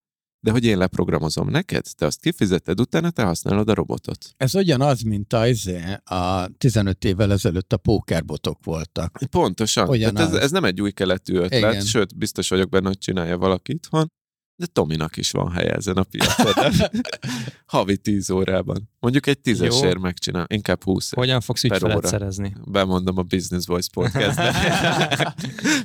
de 0.45 0.51
hogy 0.51 0.65
én 0.65 0.77
leprogramozom 0.77 1.49
neked, 1.49 1.85
te 1.97 2.05
azt 2.05 2.19
kifizeted, 2.19 2.79
utána 2.79 3.09
te 3.09 3.23
használod 3.23 3.69
a 3.69 3.73
robotot. 3.73 4.17
Ez 4.37 4.55
ugyanaz, 4.55 5.01
mint 5.01 5.33
a, 5.33 5.47
izé, 5.47 5.81
a 6.03 6.47
15 6.57 7.03
évvel 7.05 7.31
ezelőtt 7.31 7.73
a 7.73 7.77
pókerbotok 7.77 8.59
voltak. 8.63 9.19
Pontosan. 9.29 9.93
Ez, 10.15 10.33
ez 10.33 10.51
nem 10.51 10.63
egy 10.63 10.81
új 10.81 10.91
keletű 10.91 11.35
ötlet, 11.35 11.73
Igen. 11.73 11.81
sőt, 11.85 12.17
biztos 12.17 12.49
vagyok 12.49 12.69
benne, 12.69 12.87
hogy 12.87 12.97
csinálja 12.97 13.37
valaki 13.37 13.71
itthon, 13.71 14.11
de 14.57 14.65
Tominak 14.65 15.17
is 15.17 15.31
van 15.31 15.51
helye 15.51 15.73
ezen 15.73 15.97
a 15.97 16.03
piacon. 16.03 16.73
Havi 17.65 17.97
10 17.97 18.29
órában. 18.29 18.89
Mondjuk 18.99 19.27
egy 19.27 19.39
tízesért 19.39 19.99
megcsinál, 19.99 20.45
inkább 20.49 20.83
20 20.83 21.11
Hogyan 21.11 21.41
fogsz 21.41 21.63
ügyfelet 21.63 22.05
szerezni? 22.05 22.55
Bemondom 22.65 23.17
a 23.17 23.21
Business 23.21 23.65
Voice 23.65 23.89
podcastbe. 23.93 24.43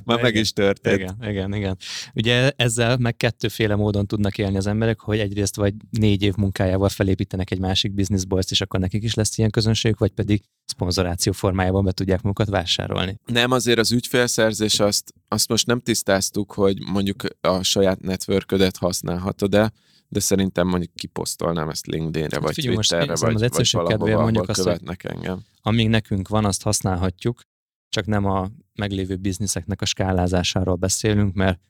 Már 0.05 0.19
igen, 0.19 0.21
meg 0.21 0.35
is 0.35 0.53
történt. 0.53 1.01
Igen, 1.01 1.17
igen, 1.21 1.55
igen. 1.55 1.77
Ugye 2.15 2.53
ezzel 2.57 2.97
meg 2.97 3.17
kettőféle 3.17 3.75
módon 3.75 4.07
tudnak 4.07 4.39
élni 4.39 4.57
az 4.57 4.67
emberek, 4.67 5.01
hogy 5.01 5.19
egyrészt 5.19 5.57
vagy 5.57 5.75
négy 5.91 6.23
év 6.23 6.35
munkájával 6.35 6.89
felépítenek 6.89 7.51
egy 7.51 7.61
másik 7.61 7.93
Business 7.93 8.23
Voice-t, 8.29 8.51
és 8.51 8.61
akkor 8.61 8.81
nekik 8.81 9.03
is 9.03 9.15
lesz 9.15 9.39
ilyen 9.39 9.51
közönség, 9.51 9.95
vagy 9.99 10.11
pedig 10.11 10.43
szponzoráció 10.81 11.33
formájában 11.33 11.85
be 11.85 11.93
tudják 11.93 12.23
magukat 12.23 12.49
vásárolni. 12.49 13.19
Nem, 13.27 13.51
azért 13.51 13.79
az 13.79 13.93
ügyfélszerzés 13.93 14.81
azt, 14.81 15.15
azt 15.29 15.49
most 15.49 15.67
nem 15.67 15.81
tisztáztuk, 15.81 16.53
hogy 16.53 16.79
mondjuk 16.93 17.23
a 17.41 17.63
saját 17.63 18.01
networködet 18.01 18.77
használhatod-e, 18.77 19.73
de 20.09 20.21
szerintem 20.21 20.69
mondjuk 20.69 20.95
kiposztolnám 20.95 21.69
ezt 21.69 21.87
LinkedInre, 21.87 22.37
hát 22.37 22.45
vagy 22.45 22.55
figyelj, 22.55 22.75
Twitterre, 22.75 23.07
most 23.07 23.23
vagy, 23.23 23.43
az 23.43 23.57
vagy 23.57 23.71
valahova, 23.73 24.23
mondjuk 24.23 24.49
azt, 24.49 24.59
követnek 24.63 25.05
engem. 25.05 25.41
Amíg 25.63 25.89
nekünk 25.89 26.29
van, 26.29 26.45
azt 26.45 26.63
használhatjuk, 26.63 27.41
csak 27.89 28.07
nem 28.07 28.25
a 28.25 28.51
meglévő 28.75 29.17
bizniszeknek 29.17 29.81
a 29.81 29.85
skálázásáról 29.85 30.75
beszélünk, 30.75 31.35
mert 31.35 31.61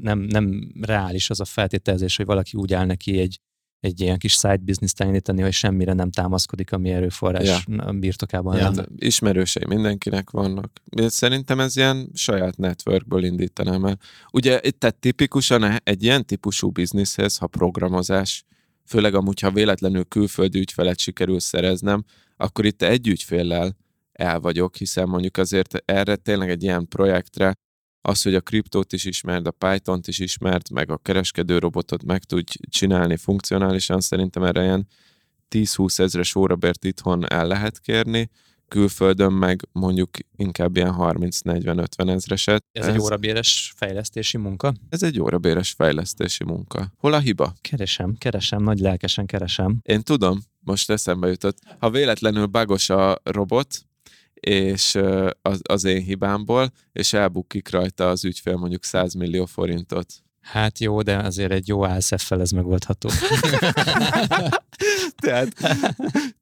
nem, 0.00 0.18
nem 0.18 0.72
reális 0.80 1.30
az 1.30 1.40
a 1.40 1.44
feltételezés, 1.44 2.16
hogy 2.16 2.26
valaki 2.26 2.56
úgy 2.56 2.72
áll 2.72 2.86
neki 2.86 3.18
egy 3.18 3.40
egy 3.80 4.00
ilyen 4.00 4.18
kis 4.18 4.32
side 4.32 4.56
business 4.56 4.92
elindítani, 4.96 5.42
hogy 5.42 5.52
semmire 5.52 5.92
nem 5.92 6.10
támaszkodik, 6.10 6.72
ami 6.72 6.90
erőforrás 6.90 7.64
ja. 7.66 7.92
birtokában 7.92 8.56
ja. 8.56 8.72
Ismerősei 8.96 9.64
mindenkinek 9.66 10.30
vannak. 10.30 10.72
Szerintem 11.06 11.60
ez 11.60 11.76
ilyen 11.76 12.10
saját 12.14 12.56
networkből 12.56 13.24
indítanám 13.24 13.84
el. 13.84 13.98
Ugye 14.30 14.60
itt 14.62 14.80
tehát 14.80 14.96
tipikusan 14.96 15.62
e- 15.62 15.80
egy 15.84 16.02
ilyen 16.02 16.24
típusú 16.24 16.70
bizniszhez, 16.70 17.36
ha 17.36 17.46
programozás, 17.46 18.44
főleg 18.84 19.14
amúgy, 19.14 19.40
ha 19.40 19.50
véletlenül 19.50 20.04
külföldi 20.04 20.58
ügyfelet 20.58 20.98
sikerül 20.98 21.40
szereznem, 21.40 22.04
akkor 22.36 22.64
itt 22.64 22.82
egy 22.82 23.08
ügyféllel 23.08 23.76
el 24.12 24.40
vagyok, 24.40 24.76
hiszen 24.76 25.08
mondjuk 25.08 25.36
azért 25.36 25.82
erre 25.84 26.16
tényleg 26.16 26.50
egy 26.50 26.62
ilyen 26.62 26.88
projektre 26.88 27.54
az, 28.00 28.22
hogy 28.22 28.34
a 28.34 28.40
kriptót 28.40 28.92
is 28.92 29.04
ismerd, 29.04 29.46
a 29.46 29.50
Python-t 29.50 30.08
is 30.08 30.18
ismert, 30.18 30.70
meg 30.70 30.90
a 30.90 30.96
kereskedő 30.96 31.58
robotot 31.58 32.04
meg 32.04 32.24
tud 32.24 32.48
csinálni 32.68 33.16
funkcionálisan, 33.16 34.00
szerintem 34.00 34.42
erre 34.42 34.62
ilyen 34.62 34.86
10-20 35.50 35.98
ezres 35.98 36.34
órabért 36.34 36.84
itthon 36.84 37.30
el 37.30 37.46
lehet 37.46 37.78
kérni, 37.80 38.30
külföldön 38.68 39.32
meg 39.32 39.68
mondjuk 39.72 40.10
inkább 40.36 40.76
ilyen 40.76 40.94
30-40-50 40.98 42.08
ezreset. 42.08 42.64
Ez, 42.72 42.86
ez 42.86 42.94
egy 42.94 43.00
órabéres 43.00 43.72
fejlesztési 43.76 44.36
munka? 44.36 44.74
Ez 44.88 45.02
egy 45.02 45.20
órabéres 45.20 45.72
fejlesztési 45.72 46.44
munka. 46.44 46.92
Hol 46.96 47.12
a 47.12 47.18
hiba? 47.18 47.52
Keresem, 47.60 48.14
keresem, 48.18 48.62
nagy 48.62 48.78
lelkesen 48.78 49.26
keresem. 49.26 49.78
Én 49.82 50.02
tudom, 50.02 50.40
most 50.60 50.90
eszembe 50.90 51.28
jutott. 51.28 51.58
Ha 51.78 51.90
véletlenül 51.90 52.46
bagos 52.46 52.90
a 52.90 53.20
robot, 53.22 53.87
és 54.40 54.98
az, 55.42 55.60
az 55.68 55.84
én 55.84 56.02
hibámból, 56.02 56.72
és 56.92 57.12
elbukik 57.12 57.70
rajta 57.70 58.08
az 58.08 58.24
ügyfél 58.24 58.56
mondjuk 58.56 58.84
100 58.84 59.14
millió 59.14 59.44
forintot. 59.44 60.22
Hát 60.52 60.78
jó, 60.78 61.02
de 61.02 61.16
azért 61.16 61.52
egy 61.52 61.68
jó 61.68 61.82
ASF-fel 61.82 62.40
ez 62.40 62.50
megoldható. 62.50 63.08
tehát, 65.22 65.52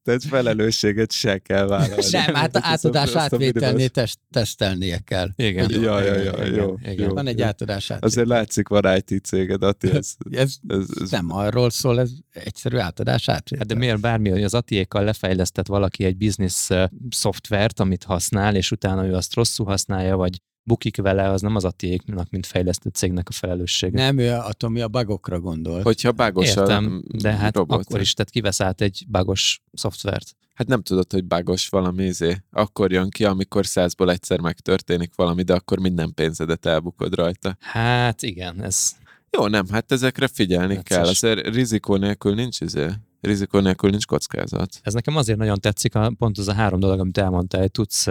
tehát 0.02 0.24
felelősséget 0.28 1.12
se 1.12 1.38
kell 1.38 1.66
vállalni. 1.66 2.02
Sem, 2.02 2.34
hát 2.34 2.56
átadás 2.56 3.14
átvételnél 3.14 3.88
test, 3.88 4.18
tesztelnie 4.30 4.98
kell. 4.98 5.28
Igen. 5.36 5.70
Jó, 5.70 5.82
ja, 5.82 6.00
ja, 6.00 6.14
ja, 6.14 6.32
igen, 6.32 6.54
jó, 6.54 6.76
igen. 6.82 7.08
jó. 7.08 7.14
Van 7.14 7.26
egy 7.26 7.42
átadás 7.42 7.90
átvétel. 7.90 8.08
Azért 8.08 8.26
látszik, 8.26 8.68
van 8.68 8.96
IT 8.96 9.24
céged, 9.24 9.62
Ati. 9.62 9.90
Ez, 9.96 10.14
ez, 10.30 10.54
ez, 10.68 10.84
ez, 11.00 11.10
nem 11.10 11.30
arról 11.30 11.70
szól, 11.70 12.00
ez 12.00 12.10
egyszerű 12.32 12.76
átadás 12.76 13.28
átvétel. 13.28 13.58
Hát 13.58 13.66
de 13.66 13.84
miért 13.84 14.00
bármi, 14.00 14.28
hogy 14.30 14.42
az 14.42 14.54
Atiékkal 14.54 15.04
lefejlesztett 15.04 15.66
valaki 15.66 16.04
egy 16.04 16.16
business 16.16 16.68
szoftvert, 17.10 17.80
amit 17.80 18.04
használ, 18.04 18.56
és 18.56 18.70
utána 18.70 19.06
ő 19.06 19.14
azt 19.14 19.34
rosszul 19.34 19.66
használja, 19.66 20.16
vagy 20.16 20.40
bukik 20.66 20.96
vele, 20.96 21.31
az 21.31 21.40
nem 21.40 21.57
az 21.57 21.64
Atiéknak, 21.64 22.31
mint 22.31 22.46
fejlesztő 22.46 22.90
cégnek 22.92 23.29
a 23.29 23.33
felelőssége. 23.33 23.98
Nem, 23.98 24.18
ő 24.18 24.31
attól 24.33 24.70
mi 24.70 24.81
a 24.81 24.88
bugokra 24.88 25.40
gondol. 25.40 25.83
Hogyha 25.83 26.12
bugos 26.12 26.48
Értem, 26.48 27.05
a 27.12 27.16
de 27.16 27.33
hát 27.33 27.57
robot. 27.57 27.85
akkor 27.85 28.00
is, 28.00 28.14
tehát 28.14 28.31
kivesz 28.31 28.61
át 28.61 28.81
egy 28.81 29.05
bugos 29.09 29.62
szoftvert. 29.72 30.37
Hát 30.55 30.66
nem 30.66 30.83
tudod, 30.83 31.12
hogy 31.12 31.24
bugos 31.24 31.68
valami 31.68 32.05
izé. 32.05 32.37
Akkor 32.50 32.92
jön 32.92 33.11
ki, 33.11 33.24
amikor 33.24 33.66
százból 33.66 34.11
egyszer 34.11 34.40
megtörténik 34.40 35.12
valami, 35.14 35.42
de 35.42 35.55
akkor 35.55 35.79
minden 35.79 36.14
pénzedet 36.14 36.66
elbukod 36.66 37.14
rajta. 37.14 37.57
Hát 37.61 38.22
igen, 38.22 38.62
ez... 38.62 38.92
Jó, 39.31 39.46
nem, 39.46 39.66
hát 39.70 39.92
ezekre 39.92 40.29
figyelni 40.29 40.74
Necces. 40.74 40.96
kell. 40.96 41.07
Azért 41.07 41.46
rizikó 41.46 41.96
nélkül 41.96 42.35
nincs 42.35 42.61
izé 42.61 42.87
rizikó 43.20 43.59
nélkül 43.59 43.90
nincs 43.90 44.07
kockázat. 44.07 44.81
Ez 44.83 44.94
nekem 44.94 45.16
azért 45.16 45.38
nagyon 45.38 45.61
tetszik, 45.61 45.94
a, 45.94 46.12
pont 46.18 46.38
az 46.38 46.48
a 46.48 46.52
három 46.52 46.81
dolog, 46.81 47.00
amit 47.00 47.18
elmondtál, 47.18 47.61
hogy 47.61 47.70
tudsz 47.70 48.07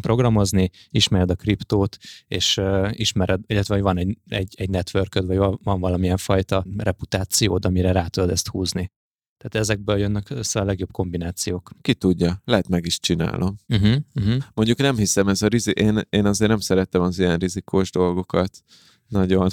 programozni, 0.00 0.70
ismered 0.90 1.30
a 1.30 1.34
kriptót, 1.34 1.96
és 2.26 2.56
uh, 2.56 2.90
ismered, 2.92 3.40
illetve 3.46 3.80
van 3.80 3.98
egy, 3.98 4.18
egy, 4.28 4.54
egy 4.56 4.70
networköd, 4.70 5.26
vagy 5.26 5.36
van 5.62 5.80
valamilyen 5.80 6.16
fajta 6.16 6.66
reputációd, 6.76 7.64
amire 7.64 7.92
rá 7.92 8.06
tudod 8.06 8.30
ezt 8.30 8.48
húzni. 8.48 8.90
Tehát 9.38 9.66
ezekből 9.66 9.98
jönnek 9.98 10.30
össze 10.30 10.60
a 10.60 10.64
legjobb 10.64 10.90
kombinációk. 10.92 11.70
Ki 11.80 11.94
tudja, 11.94 12.42
lehet 12.44 12.68
meg 12.68 12.86
is 12.86 13.00
csinálom. 13.00 13.56
Uh-huh, 13.68 13.96
uh-huh. 14.14 14.42
Mondjuk 14.54 14.78
nem 14.78 14.96
hiszem, 14.96 15.28
ez 15.28 15.42
a 15.42 15.46
rizi- 15.46 15.70
én, 15.70 16.00
én 16.10 16.26
azért 16.26 16.50
nem 16.50 16.60
szerettem 16.60 17.00
az 17.02 17.18
ilyen 17.18 17.38
rizikós 17.38 17.90
dolgokat 17.90 18.62
nagyon 19.08 19.50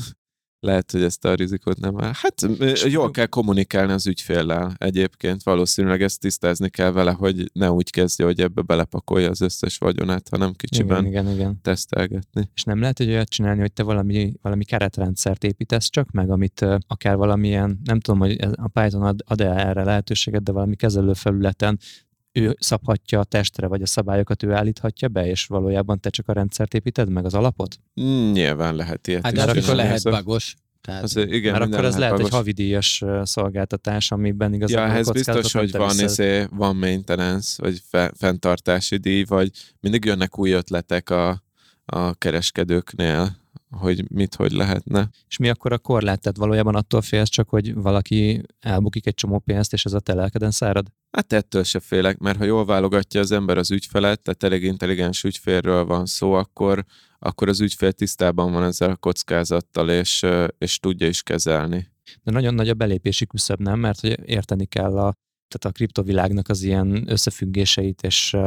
lehet, 0.65 0.91
hogy 0.91 1.03
ezt 1.03 1.25
a 1.25 1.33
rizikót 1.33 1.79
nem 1.79 2.01
áll. 2.01 2.11
Hát 2.13 2.47
jól 2.85 3.11
kell 3.11 3.25
kommunikálni 3.25 3.91
az 3.91 4.07
ügyféllel 4.07 4.73
egyébként. 4.77 5.43
Valószínűleg 5.43 6.01
ezt 6.01 6.19
tisztázni 6.19 6.69
kell 6.69 6.91
vele, 6.91 7.11
hogy 7.11 7.49
ne 7.53 7.71
úgy 7.71 7.89
kezdje, 7.89 8.25
hogy 8.25 8.39
ebbe 8.41 8.61
belepakolja 8.61 9.29
az 9.29 9.41
összes 9.41 9.77
vagyonát, 9.77 10.29
hanem 10.29 10.53
kicsiben 10.53 11.05
igen, 11.05 11.25
igen, 11.25 11.35
igen. 11.35 11.59
tesztelgetni. 11.61 12.49
És 12.55 12.63
nem 12.63 12.79
lehet, 12.79 12.97
hogy 12.97 13.09
olyat 13.09 13.29
csinálni, 13.29 13.59
hogy 13.59 13.73
te 13.73 13.83
valami, 13.83 14.33
valami 14.41 14.63
keretrendszert 14.63 15.43
építesz 15.43 15.89
csak 15.89 16.11
meg, 16.11 16.29
amit 16.29 16.65
akár 16.87 17.15
valamilyen, 17.15 17.79
nem 17.83 17.99
tudom, 17.99 18.19
hogy 18.19 18.37
a 18.55 18.67
Python 18.67 19.01
ad, 19.01 19.23
ad-e 19.25 19.49
erre 19.49 19.83
lehetőséget, 19.83 20.43
de 20.43 20.51
valami 20.51 20.75
kezelőfelületen 20.75 21.79
ő 22.35 22.55
szabhatja 22.59 23.19
a 23.19 23.23
testre, 23.23 23.67
vagy 23.67 23.81
a 23.81 23.85
szabályokat 23.85 24.43
ő 24.43 24.53
állíthatja 24.53 25.07
be, 25.07 25.27
és 25.27 25.45
valójában 25.45 25.99
te 25.99 26.09
csak 26.09 26.29
a 26.29 26.33
rendszert 26.33 26.73
építed 26.73 27.09
meg, 27.09 27.25
az 27.25 27.33
alapot? 27.33 27.79
Mm, 28.01 28.31
nyilván 28.31 28.75
lehet 28.75 29.07
ilyet 29.07 29.23
hát, 29.23 29.55
is. 29.55 29.63
akkor 29.63 29.75
lehet 29.75 30.03
bagos. 30.03 30.55
Tehát, 30.81 31.03
az, 31.03 31.15
igen, 31.15 31.51
mert 31.51 31.73
akkor 31.73 31.85
ez 31.85 31.97
lehet 31.97 32.11
bagos. 32.11 32.27
egy 32.27 32.33
havidíjas 32.33 33.03
szolgáltatás, 33.23 34.11
amiben 34.11 34.53
igazából 34.53 34.87
Ja, 34.87 34.93
ez 34.93 35.11
biztos, 35.11 35.53
hogy 35.53 35.71
van, 35.71 35.99
izé, 35.99 36.47
van 36.51 36.75
maintenance, 36.75 37.61
vagy 37.61 37.81
fe, 37.89 38.11
fenntartási 38.17 38.97
díj, 38.97 39.23
vagy 39.23 39.51
mindig 39.79 40.05
jönnek 40.05 40.39
új 40.39 40.51
ötletek 40.51 41.09
a, 41.09 41.43
a 41.85 42.13
kereskedőknél, 42.13 43.44
hogy 43.69 44.11
mit, 44.11 44.35
hogy 44.35 44.51
lehetne. 44.51 45.09
És 45.27 45.37
mi 45.37 45.49
akkor 45.49 45.73
a 45.73 45.77
korlát? 45.77 46.21
Tehát 46.21 46.37
valójában 46.37 46.75
attól 46.75 47.01
félsz 47.01 47.29
csak, 47.29 47.49
hogy 47.49 47.73
valaki 47.73 48.41
elbukik 48.59 49.07
egy 49.07 49.13
csomó 49.13 49.39
pénzt, 49.39 49.73
és 49.73 49.85
ez 49.85 49.93
a 49.93 49.99
te 49.99 50.13
lelkeden 50.13 50.51
szárad? 50.51 50.87
Hát 51.11 51.33
ettől 51.33 51.63
se 51.63 51.79
félek, 51.79 52.17
mert 52.17 52.37
ha 52.37 52.43
jól 52.43 52.65
válogatja 52.65 53.19
az 53.19 53.31
ember 53.31 53.57
az 53.57 53.71
ügyfelet, 53.71 54.21
tehát 54.21 54.43
elég 54.43 54.63
intelligens 54.63 55.23
ügyfélről 55.23 55.85
van 55.85 56.05
szó, 56.05 56.33
akkor, 56.33 56.85
akkor 57.19 57.49
az 57.49 57.61
ügyfél 57.61 57.91
tisztában 57.91 58.51
van 58.51 58.63
ezzel 58.63 58.89
a 58.89 58.95
kockázattal, 58.95 59.89
és, 59.89 60.25
és 60.57 60.79
tudja 60.79 61.07
is 61.07 61.23
kezelni. 61.23 61.87
De 62.23 62.31
nagyon 62.31 62.53
nagy 62.53 62.69
a 62.69 62.73
belépési 62.73 63.25
küszöb, 63.25 63.59
nem? 63.59 63.79
Mert 63.79 63.99
hogy 63.99 64.19
érteni 64.25 64.65
kell 64.65 64.97
a, 64.97 65.13
tehát 65.47 65.65
a 65.65 65.71
kriptovilágnak 65.71 66.49
az 66.49 66.61
ilyen 66.61 67.03
összefüggéseit, 67.07 68.01
és 68.01 68.37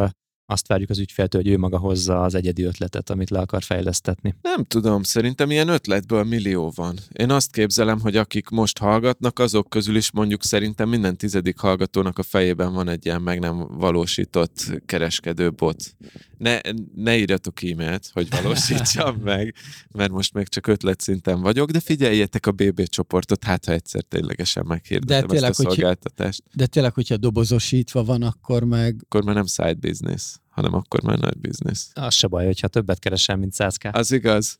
azt 0.51 0.67
várjuk 0.67 0.91
az 0.91 0.99
ügyféltől, 0.99 1.43
hogy 1.43 1.51
ő 1.51 1.59
maga 1.59 1.79
hozza 1.79 2.23
az 2.23 2.35
egyedi 2.35 2.63
ötletet, 2.63 3.11
amit 3.11 3.31
le 3.31 3.39
akar 3.39 3.63
fejlesztetni. 3.63 4.35
Nem 4.43 4.65
tudom, 4.65 5.03
szerintem 5.03 5.51
ilyen 5.51 5.69
ötletből 5.69 6.25
millió 6.25 6.73
van. 6.75 6.99
Én 7.13 7.31
azt 7.31 7.51
képzelem, 7.53 8.01
hogy 8.01 8.17
akik 8.17 8.49
most 8.49 8.79
hallgatnak, 8.79 9.39
azok 9.39 9.69
közül 9.69 9.97
is 9.97 10.11
mondjuk 10.11 10.45
szerintem 10.45 10.89
minden 10.89 11.17
tizedik 11.17 11.59
hallgatónak 11.59 12.19
a 12.19 12.23
fejében 12.23 12.73
van 12.73 12.89
egy 12.89 13.07
ilyen 13.07 13.23
meg 13.23 13.39
nem 13.39 13.67
valósított 13.79 14.73
kereskedő 14.87 15.51
bot. 15.51 15.97
Ne, 16.39 16.61
ne 16.95 17.17
írjatok 17.17 17.63
e-mailt, 17.63 18.11
hogy 18.13 18.29
valósítsam 18.31 19.17
meg, 19.25 19.55
mert 19.93 20.11
most 20.11 20.33
még 20.35 20.49
csak 20.49 20.67
ötletszinten 20.67 21.41
vagyok, 21.41 21.71
de 21.71 21.81
figyeljetek 21.81 22.47
a 22.47 22.53
BB 22.53 22.83
csoportot, 22.89 23.45
hát 23.45 23.65
ha 23.65 23.73
egyszer 23.73 24.03
ténylegesen 24.03 24.65
meghirdetem 24.67 25.27
De 25.27 25.33
tényleg, 25.33 25.51
ezt 25.51 25.61
a 25.61 25.63
hogy- 25.63 25.73
szolgáltatást. 25.75 26.43
De 26.55 26.67
tényleg, 26.67 26.95
hogyha 26.95 27.17
dobozosítva 27.17 28.05
van, 28.05 28.23
akkor 28.23 28.65
meg 28.65 28.97
Akkor 29.05 29.25
már 29.25 29.35
nem 29.35 29.47
side 29.47 29.75
business, 29.75 30.37
hanem 30.59 30.75
akkor 30.75 31.03
már 31.03 31.18
nagy 31.18 31.38
business. 31.38 31.87
Az 31.94 32.14
se 32.14 32.27
baj, 32.27 32.44
hogyha 32.44 32.68
többet 32.68 32.99
keresel, 32.99 33.37
mint 33.37 33.53
100k. 33.57 33.92
Az 33.92 34.12
igaz. 34.12 34.59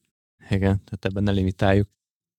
Igen, 0.51 0.61
tehát 0.85 1.05
ebben 1.05 1.23
ne 1.23 1.31
limitáljuk. 1.31 1.89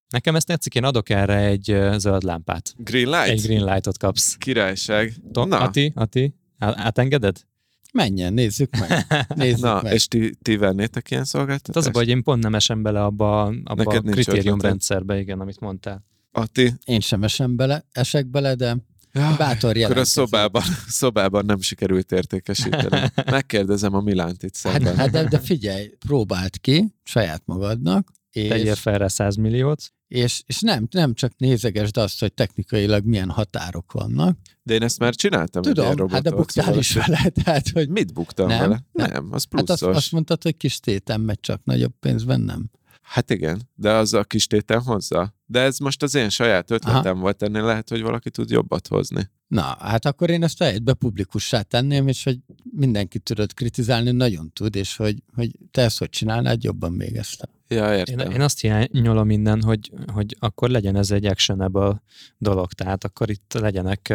Nekem 0.09 0.35
ezt 0.35 0.45
tetszik, 0.47 0.75
én 0.75 0.83
adok 0.83 1.09
erre 1.09 1.37
egy 1.37 1.77
zöld 1.97 2.23
lámpát. 2.23 2.73
Green 2.77 3.09
light? 3.09 3.27
Egy 3.27 3.41
green 3.41 3.63
lightot 3.73 3.97
kapsz. 3.97 4.35
Királyság. 4.37 5.13
To- 5.31 5.47
Na. 5.47 5.59
Ati, 5.59 5.91
Ati, 5.95 6.35
átengeded? 6.59 7.47
menjen, 7.93 8.33
nézzük 8.33 8.77
meg. 8.79 9.05
Nézzük 9.35 9.63
Na, 9.63 9.81
meg. 9.81 9.93
és 9.93 10.07
ti, 10.07 10.35
ti 10.41 10.57
vennétek 10.57 11.09
ilyen 11.09 11.21
Hát 11.23 11.31
szolgáltatást? 11.31 11.77
az 11.77 11.85
a 11.85 11.91
baj, 11.91 12.03
hogy 12.05 12.13
én 12.13 12.23
pont 12.23 12.43
nem 12.43 12.55
esem 12.55 12.81
bele 12.81 13.03
abba, 13.03 13.41
abba 13.43 13.83
Neked 13.83 14.07
a 14.07 14.11
kritériumrendszerbe, 14.11 15.19
igen, 15.19 15.39
amit 15.39 15.59
mondtál. 15.59 16.03
Ati, 16.31 16.73
Én 16.85 16.99
sem 16.99 17.23
esem 17.23 17.55
bele, 17.55 17.85
esek 17.91 18.25
bele, 18.27 18.55
de 18.55 18.77
Ja, 19.13 19.35
bátor 19.37 19.77
akkor 19.77 19.97
a 19.97 20.05
szobában, 20.05 20.63
szobában 20.87 21.45
nem 21.45 21.61
sikerült 21.61 22.11
értékesíteni. 22.11 23.11
Megkérdezem 23.31 23.93
a 23.93 24.01
Milánt 24.01 24.43
itt 24.43 24.57
Hát, 24.57 24.73
szemben. 24.73 24.95
hát 24.95 25.09
de, 25.09 25.23
de 25.23 25.39
figyelj, 25.39 25.87
próbáld 26.07 26.59
ki 26.61 26.95
saját 27.03 27.41
magadnak, 27.45 28.11
Tegyél 28.31 28.71
és, 28.71 28.79
fel 28.79 28.97
rá 28.97 29.07
100 29.07 29.35
milliót. 29.35 29.93
és, 30.07 30.43
és 30.45 30.59
nem, 30.59 30.87
nem 30.91 31.13
csak 31.13 31.31
nézegesd 31.37 31.97
azt, 31.97 32.19
hogy 32.19 32.33
technikailag 32.33 33.05
milyen 33.05 33.29
határok 33.29 33.91
vannak. 33.91 34.37
De 34.63 34.73
én 34.73 34.81
ezt 34.83 34.99
már 34.99 35.15
csináltam. 35.15 35.61
Tudom, 35.61 36.09
hát 36.09 36.23
de 36.23 36.31
buktál 36.31 36.63
szóval 36.65 36.79
is 36.79 36.93
vele, 36.93 37.29
tehát 37.43 37.69
hogy 37.69 37.89
Mit 37.89 38.13
buktam 38.13 38.47
Nem? 38.47 38.59
vele? 38.59 38.83
Nem. 38.91 39.09
Nem, 39.11 39.27
az 39.31 39.45
hát 39.51 39.69
azt, 39.69 39.79
pluszos. 39.79 39.97
azt 39.97 40.11
mondtad, 40.11 40.43
hogy 40.43 40.57
kis 40.57 40.79
tétem 40.79 41.21
megy 41.21 41.39
csak 41.39 41.61
nagyobb 41.63 41.93
pénzben, 41.99 42.41
nem? 42.41 42.69
Hát 43.09 43.29
igen, 43.29 43.61
de 43.75 43.91
az 43.91 44.13
a 44.13 44.23
kis 44.23 44.47
tétem 44.47 44.81
hozza. 44.81 45.33
De 45.45 45.59
ez 45.59 45.77
most 45.77 46.03
az 46.03 46.15
én 46.15 46.29
saját 46.29 46.71
ötletem 46.71 47.13
Aha. 47.13 47.21
volt, 47.21 47.43
ennél 47.43 47.63
lehet, 47.63 47.89
hogy 47.89 48.01
valaki 48.01 48.29
tud 48.29 48.49
jobbat 48.49 48.87
hozni. 48.87 49.29
Na, 49.47 49.77
hát 49.79 50.05
akkor 50.05 50.29
én 50.29 50.43
ezt 50.43 50.61
egybe 50.61 50.93
publikussá 50.93 51.61
tenném, 51.61 52.07
és 52.07 52.23
hogy 52.23 52.39
mindenki 52.71 53.19
tudod 53.19 53.53
kritizálni, 53.53 54.11
nagyon 54.11 54.51
tud, 54.53 54.75
és 54.75 54.95
hogy, 54.95 55.23
hogy 55.35 55.51
te 55.71 55.81
ezt 55.81 55.97
hogy 55.97 56.09
csinálnád, 56.09 56.63
jobban 56.63 56.91
még 56.91 57.15
ezt. 57.15 57.49
Ja, 57.67 57.93
Én, 57.93 57.97
értem. 57.97 58.31
én 58.31 58.41
azt 58.41 58.59
hiányolom 58.59 59.29
innen, 59.29 59.61
hogy, 59.61 59.91
hogy 60.13 60.35
akkor 60.39 60.69
legyen 60.69 60.95
ez 60.95 61.11
egy 61.11 61.25
actionable 61.25 62.01
dolog, 62.37 62.73
tehát 62.73 63.03
akkor 63.03 63.29
itt 63.29 63.53
legyenek 63.53 64.13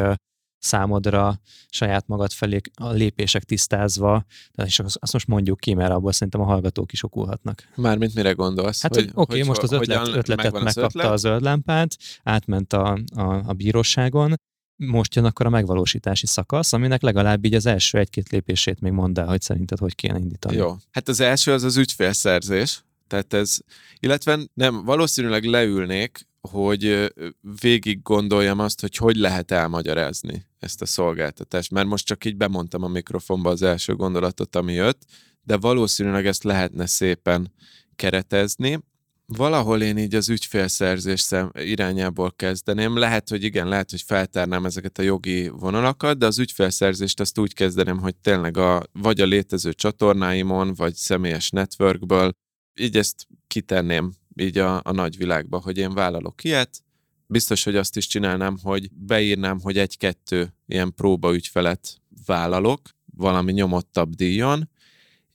számodra 0.65 1.41
saját 1.69 2.07
magad 2.07 2.33
felé 2.33 2.61
a 2.75 2.91
lépések 2.91 3.45
tisztázva, 3.45 4.25
tehát 4.53 4.71
és 4.71 4.79
azt 4.79 5.13
most 5.13 5.27
mondjuk 5.27 5.61
ki, 5.61 5.75
mert 5.75 5.93
abból 5.93 6.13
szerintem 6.13 6.41
a 6.41 6.45
hallgatók 6.45 6.93
is 6.93 7.03
okulhatnak. 7.03 7.69
Mármint 7.77 8.15
mire 8.15 8.33
gondolsz? 8.33 8.83
Hát, 8.83 8.95
hogy, 8.95 9.05
oké, 9.05 9.15
okay, 9.15 9.43
most 9.43 9.63
az 9.63 9.73
ötlet, 9.73 10.07
ötletet 10.07 10.37
megvan 10.37 10.67
az 10.67 10.75
megkapta 10.75 10.99
ötlet? 10.99 11.13
a 11.13 11.17
zöld 11.17 11.43
lámpát, 11.43 11.97
átment 12.23 12.73
a, 12.73 12.99
a, 13.15 13.23
a 13.23 13.53
bíróságon, 13.53 14.35
most 14.77 15.15
jön 15.15 15.25
akkor 15.25 15.47
a 15.47 15.51
megvalósítási 15.51 16.27
szakasz, 16.27 16.73
aminek 16.73 17.03
legalább 17.03 17.45
így 17.45 17.55
az 17.55 17.67
első 17.67 17.99
egy-két 17.99 18.29
lépését 18.29 18.81
még 18.81 18.93
mondd 18.93 19.19
el, 19.19 19.27
hogy 19.27 19.41
szerinted 19.41 19.79
hogy 19.79 19.95
kéne 19.95 20.19
indítani. 20.19 20.57
Jó. 20.57 20.77
Hát 20.91 21.09
az 21.09 21.21
első 21.21 21.53
az 21.53 21.63
az 21.63 21.77
ügyfélszerzés, 21.77 22.85
tehát 23.07 23.33
ez, 23.33 23.59
illetve 24.01 24.39
nem, 24.55 24.85
valószínűleg 24.85 25.45
leülnék, 25.45 26.27
hogy 26.51 27.13
végig 27.61 28.03
gondoljam 28.03 28.59
azt, 28.59 28.81
hogy 28.81 28.97
hogy 28.97 29.17
lehet 29.17 29.51
elmagyarázni 29.51 30.47
ezt 30.59 30.83
a 30.83 30.87
szolgáltatást. 30.87 31.71
Mert 31.71 31.87
most 31.87 32.07
csak 32.07 32.25
így 32.25 32.37
bemondtam 32.37 32.83
a 32.83 32.89
mikrofonba 32.89 33.51
az 33.51 33.63
első 33.63 33.95
gondolatot, 33.95 34.57
ami 34.57 34.73
jött, 34.73 35.03
de 35.43 35.57
valószínűleg 35.57 36.27
ezt 36.27 36.45
lehetne 36.45 36.87
szépen 36.87 37.53
keretezni. 37.97 38.83
Valahol 39.27 39.83
én 39.83 39.99
így 39.99 40.15
az 40.15 40.29
ügyfélszerzés 40.29 41.21
szem 41.21 41.51
irányából 41.55 42.33
kezdeném. 42.37 42.97
Lehet, 42.97 43.29
hogy 43.29 43.43
igen, 43.45 43.69
lehet, 43.69 43.91
hogy 43.91 44.03
feltárnám 44.03 44.65
ezeket 44.65 44.99
a 44.99 45.03
jogi 45.03 45.49
vonalakat, 45.49 46.19
de 46.19 46.27
az 46.27 46.39
ügyfélszerzést 46.39 47.21
azt 47.21 47.39
úgy 47.39 47.55
kezdeném, 47.55 47.99
hogy 47.99 48.17
tényleg 48.17 48.57
a, 48.57 48.83
vagy 48.93 49.21
a 49.21 49.27
létező 49.27 49.73
csatornáimon, 49.73 50.75
vagy 50.75 50.95
személyes 50.95 51.51
networkből, 51.51 52.33
így 52.81 52.97
ezt 52.97 53.27
kitenném 53.47 54.13
így 54.37 54.59
a, 54.59 54.81
a 54.85 54.93
nagyvilágba, 54.93 55.61
hogy 55.61 55.79
én 55.79 55.95
vállalok 55.95 56.45
ilyet. 56.45 56.83
Biztos, 57.27 57.65
hogy 57.65 57.77
azt 57.77 57.97
is 57.97 58.07
csinálnám, 58.07 58.57
hogy 58.63 58.91
beírnám, 58.93 59.61
hogy 59.61 59.79
egy-kettő 59.79 60.55
ilyen 60.67 60.95
próbaügyfelet 60.95 62.01
vállalok, 62.27 62.81
valami 63.17 63.53
nyomottabb 63.53 64.15
díjon, 64.15 64.69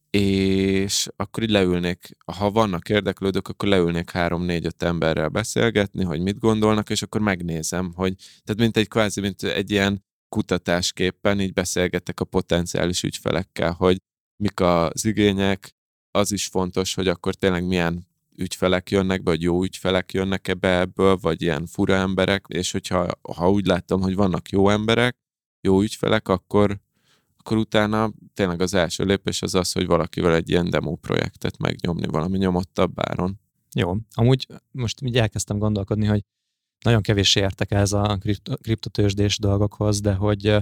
és 0.09 1.07
akkor 1.15 1.43
így 1.43 1.49
leülnék, 1.49 2.17
ha 2.35 2.51
vannak 2.51 2.89
érdeklődők, 2.89 3.47
akkor 3.47 3.69
leülnék 3.69 4.09
három-négy-öt 4.09 4.83
emberrel 4.83 5.29
beszélgetni, 5.29 6.03
hogy 6.03 6.21
mit 6.21 6.39
gondolnak, 6.39 6.89
és 6.89 7.01
akkor 7.01 7.21
megnézem, 7.21 7.91
hogy, 7.95 8.15
tehát 8.43 8.61
mint 8.61 8.77
egy 8.77 8.87
kvázi, 8.87 9.21
mint 9.21 9.43
egy 9.43 9.71
ilyen 9.71 10.03
kutatásképpen 10.29 11.39
így 11.39 11.53
beszélgetek 11.53 12.19
a 12.19 12.25
potenciális 12.25 13.03
ügyfelekkel, 13.03 13.71
hogy 13.71 13.97
mik 14.43 14.59
az 14.59 15.05
igények, 15.05 15.75
az 16.11 16.31
is 16.31 16.47
fontos, 16.47 16.93
hogy 16.93 17.07
akkor 17.07 17.35
tényleg 17.35 17.65
milyen 17.65 18.07
ügyfelek 18.39 18.91
jönnek 18.91 19.23
be, 19.23 19.31
vagy 19.31 19.41
jó 19.41 19.63
ügyfelek 19.63 20.13
jönnek 20.13 20.47
-e 20.47 20.53
be 20.53 20.79
ebből, 20.79 21.17
vagy 21.17 21.41
ilyen 21.41 21.65
fura 21.65 21.95
emberek, 21.95 22.45
és 22.47 22.71
hogyha 22.71 23.07
ha 23.35 23.51
úgy 23.51 23.65
látom, 23.65 24.01
hogy 24.01 24.15
vannak 24.15 24.49
jó 24.49 24.69
emberek, 24.69 25.17
jó 25.61 25.81
ügyfelek, 25.81 26.27
akkor, 26.27 26.79
akkor 27.37 27.57
utána 27.57 28.11
tényleg 28.33 28.61
az 28.61 28.73
első 28.73 29.03
lépés 29.03 29.41
az 29.41 29.55
az, 29.55 29.71
hogy 29.71 29.85
valakivel 29.85 30.35
egy 30.35 30.49
ilyen 30.49 30.69
demo 30.69 30.95
projektet 30.95 31.57
megnyomni 31.57 32.07
valami 32.07 32.37
nyomottabb 32.37 32.91
áron. 32.95 33.39
Jó. 33.75 33.95
Amúgy 34.13 34.47
most 34.71 35.01
így 35.01 35.17
elkezdtem 35.17 35.57
gondolkodni, 35.57 36.05
hogy 36.05 36.21
nagyon 36.83 37.01
kevés 37.01 37.35
értek 37.35 37.71
ez 37.71 37.91
a 37.91 38.17
kripto- 38.19 38.61
kriptotősdés 38.61 39.37
dolgokhoz, 39.37 40.01
de 40.01 40.13
hogy 40.13 40.57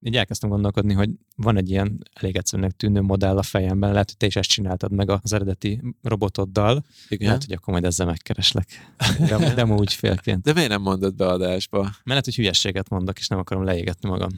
így 0.00 0.16
elkezdtem 0.16 0.50
gondolkodni, 0.50 0.94
hogy 0.94 1.10
van 1.36 1.56
egy 1.56 1.70
ilyen 1.70 2.02
elég 2.12 2.36
egyszerűnek 2.36 2.72
tűnő 2.72 3.00
modell 3.00 3.38
a 3.38 3.42
fejemben, 3.42 3.92
lehet, 3.92 4.08
hogy 4.08 4.16
te 4.16 4.26
is 4.26 4.36
ezt 4.36 4.48
csináltad 4.48 4.92
meg 4.92 5.10
az 5.10 5.32
eredeti 5.32 5.80
robotoddal, 6.02 6.84
Igen. 7.08 7.26
lehet, 7.26 7.44
hogy 7.44 7.54
akkor 7.54 7.72
majd 7.72 7.84
ezzel 7.84 8.06
megkereslek. 8.06 8.94
Demo, 9.18 9.54
demo 9.54 9.80
ügyfélként. 9.82 10.42
De 10.42 10.52
miért 10.52 10.68
nem 10.68 10.82
mondod 10.82 11.14
be 11.14 11.26
adásba? 11.26 11.80
Mert 11.80 11.94
lehet, 12.04 12.24
hogy 12.24 12.34
hülyességet 12.34 12.88
mondok, 12.88 13.18
és 13.18 13.28
nem 13.28 13.38
akarom 13.38 13.64
leégetni 13.64 14.08
magam. 14.08 14.30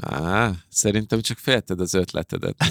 Á, 0.00 0.52
szerintem 0.68 1.20
csak 1.20 1.38
félted 1.38 1.80
az 1.80 1.94
ötletedet. 1.94 2.64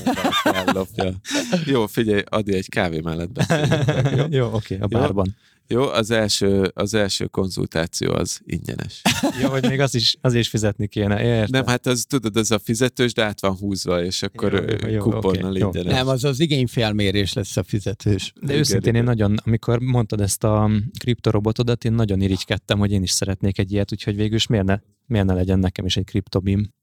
Jó, 1.66 1.88
figyelj, 1.88 2.22
Adi, 2.30 2.54
egy 2.54 2.70
kávé 2.70 3.00
mellett 3.00 3.32
beszéljünk 3.32 3.86
meg, 3.86 4.16
jó? 4.16 4.26
Jó, 4.40 4.46
oké, 4.46 4.76
okay, 4.76 4.78
a 4.80 4.88
bárban. 4.88 5.26
Jó, 5.28 5.34
az 5.76 6.12
első, 6.12 6.72
az 6.74 6.94
első 6.94 7.26
konzultáció 7.26 8.14
az 8.14 8.42
ingyenes. 8.46 9.02
Jó, 9.42 9.50
hogy 9.50 9.68
még 9.68 9.80
az 9.80 9.96
is, 9.96 10.18
az 10.22 10.34
is 10.34 10.50
fizetni 10.50 10.88
kéne, 10.88 11.24
értem. 11.24 11.48
Nem, 11.50 11.66
hát 11.66 11.86
az 11.86 12.06
tudod, 12.10 12.36
az 12.36 12.52
a 12.52 12.60
fizetős, 12.60 13.14
de 13.14 13.24
át 13.24 13.42
van 13.42 13.56
húzva, 13.56 14.04
és 14.04 14.24
akkor 14.24 14.54
Jó, 14.54 14.60
jó, 14.60 14.76
jó, 14.82 14.88
jó, 14.88 15.02
kuponnal 15.02 15.58
jó. 15.58 15.66
ingyenes. 15.66 15.94
Nem, 15.94 16.08
az 16.08 16.24
az 16.24 16.40
igényfelmérés 16.40 17.34
lesz 17.34 17.58
a 17.58 17.64
fizetős. 17.64 18.34
De 18.36 18.46
Igen, 18.46 18.58
őszintén 18.58 18.96
én 18.96 19.02
igen. 19.02 19.16
nagyon, 19.16 19.38
amikor 19.46 19.80
mondtad 19.80 20.22
ezt 20.22 20.44
a 20.44 20.70
kriptorobotodat, 21.00 21.86
én 21.86 21.94
nagyon 21.94 22.22
irigykedtem, 22.22 22.80
hogy 22.80 22.92
én 22.92 23.04
is 23.04 23.12
szeretnék 23.12 23.60
egy 23.60 23.72
ilyet, 23.72 23.92
úgyhogy 23.92 24.16
végül 24.16 24.36
is 24.36 24.48
miért 24.48 24.66
ne, 24.66 24.80
miért 25.06 25.26
ne 25.26 25.34
legyen 25.34 25.60
nekem 25.60 25.86
is 25.86 25.98
egy 25.98 26.06
kriptobim. 26.06 26.76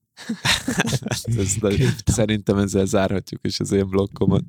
Ez, 1.25 1.55
de 1.61 1.95
szerintem 2.05 2.59
ezzel 2.59 2.87
zárhatjuk 2.87 3.41
is 3.47 3.61
az 3.61 3.73
én 3.73 3.89
blokkomat. 3.89 4.45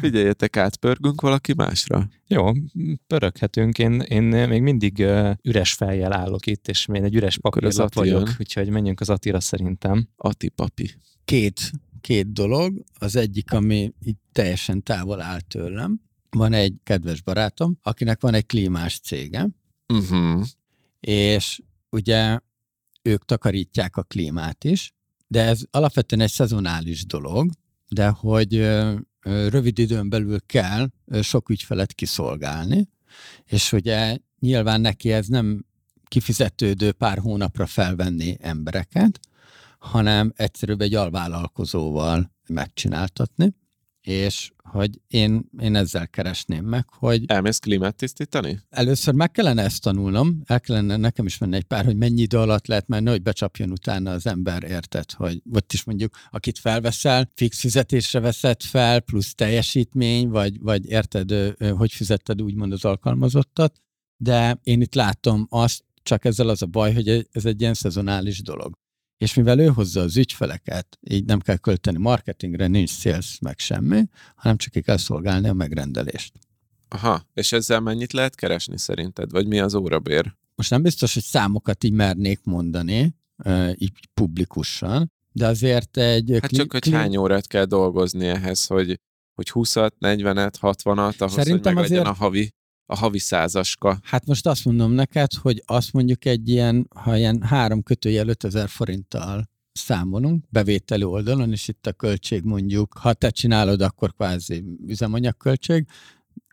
Figyeljetek, 0.00 0.56
átpörgünk 0.56 1.20
valaki 1.20 1.54
másra? 1.54 2.08
Jó, 2.26 2.50
pöröghetünk. 3.06 3.78
Én, 3.78 4.00
én 4.00 4.22
még 4.22 4.62
mindig 4.62 4.98
uh, 4.98 5.30
üres 5.42 5.72
fejjel 5.72 6.12
állok 6.12 6.46
itt, 6.46 6.68
és 6.68 6.88
én 6.92 7.04
egy 7.04 7.14
üres 7.14 7.38
papírlap 7.38 7.78
Ati 7.86 7.98
vagyok, 7.98 8.26
jön. 8.26 8.36
úgyhogy 8.38 8.68
menjünk 8.68 9.00
az 9.00 9.10
Atira 9.10 9.40
szerintem. 9.40 10.08
Ati 10.16 10.48
papi. 10.48 10.90
Két, 11.24 11.70
két 12.00 12.32
dolog. 12.32 12.84
Az 12.98 13.16
egyik, 13.16 13.52
ami 13.52 13.92
itt 14.02 14.20
teljesen 14.32 14.82
távol 14.82 15.20
áll 15.20 15.40
tőlem. 15.40 16.00
Van 16.30 16.52
egy 16.52 16.74
kedves 16.82 17.22
barátom, 17.22 17.78
akinek 17.82 18.20
van 18.20 18.34
egy 18.34 18.46
klímás 18.46 18.98
cége, 18.98 19.48
Uh-huh. 19.88 20.44
és 21.00 21.60
ugye 21.90 22.38
ők 23.02 23.24
takarítják 23.24 23.96
a 23.96 24.02
klímát 24.02 24.64
is, 24.64 24.92
de 25.26 25.42
ez 25.42 25.60
alapvetően 25.70 26.22
egy 26.22 26.30
szezonális 26.30 27.06
dolog, 27.06 27.50
de 27.88 28.08
hogy 28.08 28.56
rövid 29.22 29.78
időn 29.78 30.08
belül 30.08 30.38
kell 30.46 30.88
sok 31.20 31.48
ügyfelet 31.48 31.92
kiszolgálni, 31.92 32.88
és 33.44 33.72
ugye 33.72 34.18
nyilván 34.38 34.80
neki 34.80 35.12
ez 35.12 35.26
nem 35.26 35.64
kifizetődő 36.08 36.92
pár 36.92 37.18
hónapra 37.18 37.66
felvenni 37.66 38.36
embereket, 38.40 39.20
hanem 39.78 40.32
egyszerűbb 40.36 40.80
egy 40.80 40.94
alvállalkozóval 40.94 42.32
megcsináltatni, 42.48 43.54
és 44.02 44.50
hogy 44.62 45.00
én, 45.08 45.50
én 45.58 45.76
ezzel 45.76 46.08
keresném 46.08 46.64
meg, 46.64 46.88
hogy 46.90 47.24
Elmész 47.26 47.58
klímát 47.58 47.96
tisztítani? 47.96 48.60
először 48.70 49.14
meg 49.14 49.30
kellene 49.30 49.62
ezt 49.62 49.82
tanulnom, 49.82 50.42
el 50.46 50.60
kellene 50.60 50.96
nekem 50.96 51.26
is 51.26 51.38
menni 51.38 51.56
egy 51.56 51.64
pár, 51.64 51.84
hogy 51.84 51.96
mennyi 51.96 52.20
idő 52.20 52.38
alatt 52.38 52.66
lehet 52.66 52.88
menni, 52.88 53.08
hogy 53.08 53.22
becsapjon 53.22 53.70
utána 53.70 54.10
az 54.10 54.26
ember, 54.26 54.62
érted, 54.62 55.12
hogy 55.12 55.42
ott 55.52 55.72
is 55.72 55.84
mondjuk, 55.84 56.16
akit 56.30 56.58
felveszel, 56.58 57.30
fix 57.34 57.58
fizetésre 57.58 58.20
veszed 58.20 58.62
fel, 58.62 59.00
plusz 59.00 59.34
teljesítmény, 59.34 60.28
vagy, 60.28 60.60
vagy 60.60 60.90
érted, 60.90 61.54
hogy 61.76 61.92
fizetted 61.92 62.42
úgymond 62.42 62.72
az 62.72 62.84
alkalmazottat, 62.84 63.80
de 64.16 64.60
én 64.62 64.80
itt 64.80 64.94
látom 64.94 65.46
azt, 65.50 65.84
csak 66.02 66.24
ezzel 66.24 66.48
az 66.48 66.62
a 66.62 66.66
baj, 66.66 66.94
hogy 66.94 67.28
ez 67.32 67.44
egy 67.44 67.60
ilyen 67.60 67.74
szezonális 67.74 68.42
dolog. 68.42 68.78
És 69.22 69.34
mivel 69.34 69.58
ő 69.58 69.66
hozza 69.66 70.00
az 70.00 70.16
ügyfeleket, 70.16 70.98
így 71.00 71.24
nem 71.24 71.40
kell 71.40 71.56
költeni 71.56 71.98
marketingre, 71.98 72.66
nincs 72.66 72.90
sales, 72.90 73.38
meg 73.40 73.58
semmi, 73.58 74.02
hanem 74.34 74.56
csak 74.56 74.72
ki 74.72 74.80
kell 74.80 74.96
szolgálni 74.96 75.48
a 75.48 75.52
megrendelést. 75.52 76.32
Aha, 76.88 77.26
és 77.34 77.52
ezzel 77.52 77.80
mennyit 77.80 78.12
lehet 78.12 78.34
keresni 78.34 78.78
szerinted? 78.78 79.30
Vagy 79.30 79.46
mi 79.46 79.58
az 79.60 79.74
órabér? 79.74 80.34
Most 80.54 80.70
nem 80.70 80.82
biztos, 80.82 81.14
hogy 81.14 81.22
számokat 81.22 81.84
így 81.84 81.92
mernék 81.92 82.40
mondani, 82.44 83.14
így 83.74 83.92
publikusan, 84.14 85.12
de 85.32 85.46
azért 85.46 85.96
egy... 85.96 86.38
Hát 86.40 86.50
csak, 86.50 86.72
hogy 86.72 86.90
hány 86.90 87.16
órát 87.16 87.46
kell 87.46 87.64
dolgozni 87.64 88.26
ehhez, 88.26 88.66
hogy, 88.66 89.00
hogy 89.34 89.50
20-at, 89.54 89.90
40-et, 90.00 90.54
60-at, 90.60 91.18
ahhoz, 91.18 91.32
Szerintem 91.32 91.44
hogy 91.44 91.74
meglegyen 91.74 91.80
azért- 91.80 92.06
a 92.06 92.12
havi, 92.12 92.52
a 92.92 92.96
havi 92.96 93.18
százaska. 93.18 93.98
Hát 94.02 94.26
most 94.26 94.46
azt 94.46 94.64
mondom 94.64 94.92
neked, 94.92 95.32
hogy 95.32 95.62
azt 95.66 95.92
mondjuk 95.92 96.24
egy 96.24 96.48
ilyen, 96.48 96.88
ha 96.94 97.16
ilyen 97.16 97.42
három 97.42 97.82
kötőjel 97.82 98.28
5000 98.28 98.68
forinttal 98.68 99.50
számolunk 99.72 100.44
bevételi 100.48 101.04
oldalon, 101.04 101.52
és 101.52 101.68
itt 101.68 101.86
a 101.86 101.92
költség 101.92 102.42
mondjuk, 102.44 102.98
ha 102.98 103.12
te 103.12 103.30
csinálod, 103.30 103.80
akkor 103.80 104.14
kvázi 104.14 104.64
üzemanyagköltség, 104.86 105.86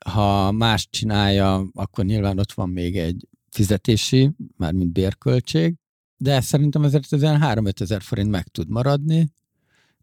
ha 0.05 0.51
más 0.51 0.87
csinálja, 0.89 1.69
akkor 1.73 2.05
nyilván 2.05 2.39
ott 2.39 2.51
van 2.51 2.69
még 2.69 2.97
egy 2.97 3.27
fizetési, 3.49 4.31
mármint 4.57 4.91
bérköltség, 4.91 5.75
de 6.17 6.41
szerintem 6.41 6.83
azért 6.83 7.13
ez 7.13 7.21
ilyen 7.21 7.39
3-5 7.43 7.81
ezer 7.81 8.01
forint 8.01 8.29
meg 8.29 8.47
tud 8.47 8.69
maradni, 8.69 9.31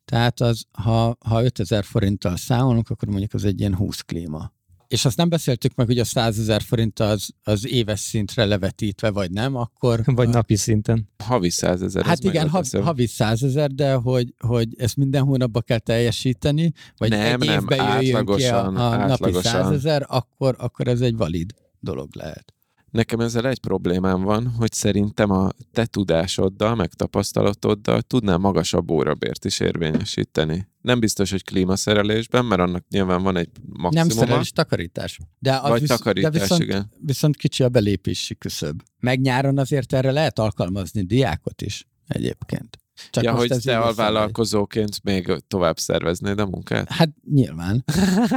tehát 0.05 0.40
az, 0.40 0.64
ha, 0.72 1.16
ha 1.27 1.44
5000 1.44 1.85
forinttal 1.85 2.37
számolunk, 2.37 2.90
akkor 2.90 3.09
mondjuk 3.09 3.35
az 3.35 3.44
egy 3.44 3.61
ilyen 3.61 3.75
20 3.75 4.01
klíma. 4.01 4.55
És 4.88 5.05
azt 5.05 5.16
nem 5.16 5.29
beszéltük 5.29 5.75
meg, 5.75 5.87
hogy 5.87 5.99
a 5.99 6.05
100 6.05 6.38
ezer 6.38 6.62
forint 6.62 7.01
az, 7.01 7.29
az 7.42 7.66
éves 7.66 8.01
szintre 8.01 8.44
levetítve, 8.44 9.11
vagy 9.11 9.31
nem, 9.31 9.57
akkor... 9.57 10.03
Vagy 10.14 10.29
napi 10.29 10.57
szinten. 10.57 11.09
Havi 11.25 11.51
százezer. 11.51 12.05
Hát 12.05 12.25
igen, 12.25 12.49
hav, 12.49 12.64
havi 12.83 13.07
100 13.07 13.42
ezer, 13.42 13.70
de 13.70 13.92
hogy, 13.94 14.35
hogy 14.38 14.68
ezt 14.79 14.96
minden 14.96 15.22
hónapban 15.22 15.62
kell 15.66 15.79
teljesíteni, 15.79 16.72
vagy 16.96 17.09
Nem, 17.09 17.40
egy 17.40 17.49
nem, 17.49 17.59
évben 17.59 18.03
jöjjön 18.03 18.27
ki 18.27 18.44
a, 18.44 18.66
a 18.66 18.70
napi 18.70 19.12
átlagosan. 19.12 19.42
100 19.42 19.70
ezer, 19.70 20.05
akkor, 20.09 20.55
akkor 20.59 20.88
ez 20.88 21.01
egy 21.01 21.16
valid 21.16 21.55
dolog 21.81 22.09
lehet. 22.12 22.55
Nekem 22.90 23.20
ezzel 23.20 23.46
egy 23.46 23.61
problémám 23.61 24.22
van, 24.22 24.46
hogy 24.46 24.72
szerintem 24.72 25.31
a 25.31 25.49
te 25.72 25.87
tudásoddal, 25.87 26.75
meg 26.75 26.94
tapasztalatoddal 26.94 28.03
tudnál 28.03 28.38
magasabb 28.38 28.90
órabért 28.90 29.44
is 29.44 29.61
érvényesíteni. 29.61 30.68
Nem 30.87 31.01
biztos, 31.01 31.31
hogy 31.31 31.44
klímaszerelésben, 31.44 32.44
mert 32.44 32.61
annak 32.61 32.85
nyilván 32.88 33.22
van 33.22 33.37
egy 33.37 33.49
Nem 33.55 33.77
maximuma. 33.81 34.11
szerelés, 34.11 34.51
takarítás. 34.51 35.18
De 35.38 35.57
az 35.57 35.68
Vagy 35.68 35.81
visz, 35.81 35.88
takarítás, 35.88 36.33
de 36.33 36.38
viszont, 36.40 36.62
igen. 36.62 36.92
viszont 37.01 37.37
kicsi 37.37 37.62
a 37.62 37.68
belépési 37.68 38.35
küszöb. 38.35 38.83
Meg 39.01 39.20
nyáron 39.20 39.59
azért 39.59 39.92
erre 39.92 40.11
lehet 40.11 40.38
alkalmazni 40.38 41.03
diákot 41.03 41.62
is 41.62 41.87
egyébként. 42.07 42.79
Csak 43.11 43.25
ja, 43.25 43.35
hogy 43.35 43.49
te 43.62 43.79
alvállalkozóként 43.79 45.03
még 45.03 45.33
tovább 45.49 45.79
szerveznéd 45.79 46.38
a 46.38 46.46
munkát? 46.46 46.90
Hát 46.90 47.11
nyilván. 47.31 47.85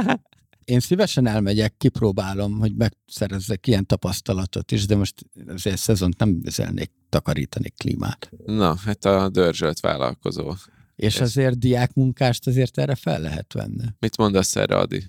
Én 0.64 0.80
szívesen 0.80 1.26
elmegyek, 1.26 1.76
kipróbálom, 1.76 2.58
hogy 2.58 2.74
megszerezzek 2.76 3.66
ilyen 3.66 3.86
tapasztalatot 3.86 4.72
is, 4.72 4.86
de 4.86 4.96
most 4.96 5.14
azért 5.46 5.78
szezont 5.78 6.18
nem 6.18 6.40
üzelnék 6.44 6.90
takarítani 7.08 7.70
klímát. 7.76 8.30
Na, 8.46 8.76
hát 8.84 9.04
a 9.04 9.28
dörzsölt 9.28 9.80
vállalkozó. 9.80 10.54
És 11.00 11.14
Ez- 11.14 11.20
azért 11.20 11.58
diákmunkást 11.58 12.46
azért 12.46 12.78
erre 12.78 12.94
fel 12.94 13.20
lehet 13.20 13.52
venni. 13.52 13.84
Mit 13.98 14.16
mondasz 14.16 14.56
erre, 14.56 14.76
Adi? 14.76 15.02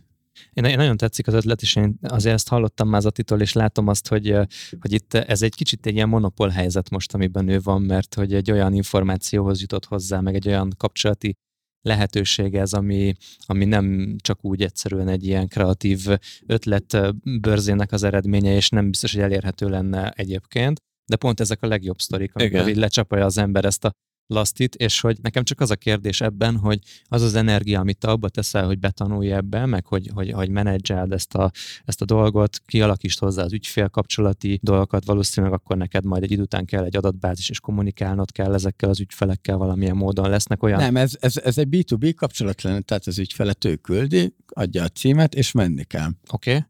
Én, 0.53 0.63
én 0.63 0.77
nagyon 0.77 0.97
tetszik 0.97 1.27
az 1.27 1.33
ötlet, 1.33 1.61
és 1.61 1.75
én 1.75 1.97
azért 2.01 2.35
ezt 2.35 2.47
hallottam 2.47 2.89
Mázatitól, 2.89 3.41
és 3.41 3.53
látom 3.53 3.87
azt, 3.87 4.07
hogy, 4.07 4.35
hogy 4.79 4.93
itt 4.93 5.13
ez 5.13 5.41
egy 5.41 5.55
kicsit 5.55 5.85
egy 5.85 5.95
ilyen 5.95 6.09
monopól 6.09 6.49
helyzet 6.49 6.89
most, 6.89 7.13
amiben 7.13 7.47
ő 7.47 7.59
van, 7.59 7.81
mert 7.81 8.15
hogy 8.15 8.33
egy 8.33 8.51
olyan 8.51 8.73
információhoz 8.73 9.61
jutott 9.61 9.85
hozzá, 9.85 10.19
meg 10.19 10.35
egy 10.35 10.47
olyan 10.47 10.73
kapcsolati 10.77 11.33
lehetőség 11.81 12.55
ez, 12.55 12.73
ami, 12.73 13.13
ami 13.45 13.65
nem 13.65 14.15
csak 14.21 14.45
úgy 14.45 14.61
egyszerűen 14.61 15.07
egy 15.07 15.25
ilyen 15.25 15.47
kreatív 15.47 16.07
ötlet 16.45 16.97
bőrzének 17.41 17.91
az 17.91 18.03
eredménye, 18.03 18.55
és 18.55 18.69
nem 18.69 18.89
biztos, 18.89 19.13
hogy 19.13 19.21
elérhető 19.21 19.69
lenne 19.69 20.09
egyébként, 20.09 20.79
de 21.09 21.15
pont 21.15 21.39
ezek 21.39 21.63
a 21.63 21.67
legjobb 21.67 21.99
sztorik, 21.99 22.35
amikor 22.35 22.67
így 22.67 22.75
lecsapolja 22.75 23.25
az 23.25 23.37
ember 23.37 23.65
ezt 23.65 23.85
a 23.85 23.91
lasztit, 24.31 24.75
és 24.75 24.99
hogy 24.99 25.17
nekem 25.21 25.43
csak 25.43 25.59
az 25.59 25.71
a 25.71 25.75
kérdés 25.75 26.21
ebben, 26.21 26.57
hogy 26.57 26.79
az 27.07 27.21
az 27.21 27.35
energia, 27.35 27.79
amit 27.79 27.97
te 27.97 28.07
abba 28.07 28.29
teszel, 28.29 28.65
hogy 28.65 28.79
betanulj 28.79 29.31
ebbe, 29.31 29.65
meg 29.65 29.85
hogy, 29.85 30.09
hogy, 30.13 30.31
hogy 30.31 30.49
menedzseld 30.49 31.11
ezt 31.11 31.33
a, 31.33 31.51
ezt 31.85 32.01
a 32.01 32.05
dolgot, 32.05 32.61
kialakítsd 32.65 33.19
hozzá 33.19 33.43
az 33.43 33.53
ügyfélkapcsolati 33.53 34.59
dolgokat, 34.63 35.05
valószínűleg 35.05 35.55
akkor 35.55 35.77
neked 35.77 36.03
majd 36.03 36.23
egy 36.23 36.31
idő 36.31 36.41
után 36.41 36.65
kell 36.65 36.83
egy 36.83 36.97
adatbázis, 36.97 37.49
és 37.49 37.59
kommunikálnod 37.59 38.31
kell 38.31 38.53
ezekkel 38.53 38.89
az 38.89 38.99
ügyfelekkel 38.99 39.57
valamilyen 39.57 39.95
módon. 39.95 40.29
Lesznek 40.29 40.63
olyan... 40.63 40.79
Nem, 40.79 40.97
ez, 40.97 41.13
ez, 41.19 41.37
ez 41.37 41.57
egy 41.57 41.67
B2B 41.71 42.13
kapcsolat 42.15 42.61
lenne, 42.61 42.81
tehát 42.81 43.07
az 43.07 43.19
ügyfelet 43.19 43.65
ő 43.65 43.75
küldi, 43.75 44.33
adja 44.47 44.83
a 44.83 44.87
címet, 44.87 45.35
és 45.35 45.51
menni 45.51 45.83
kell. 45.83 46.09
Oké, 46.31 46.49
okay. 46.55 46.65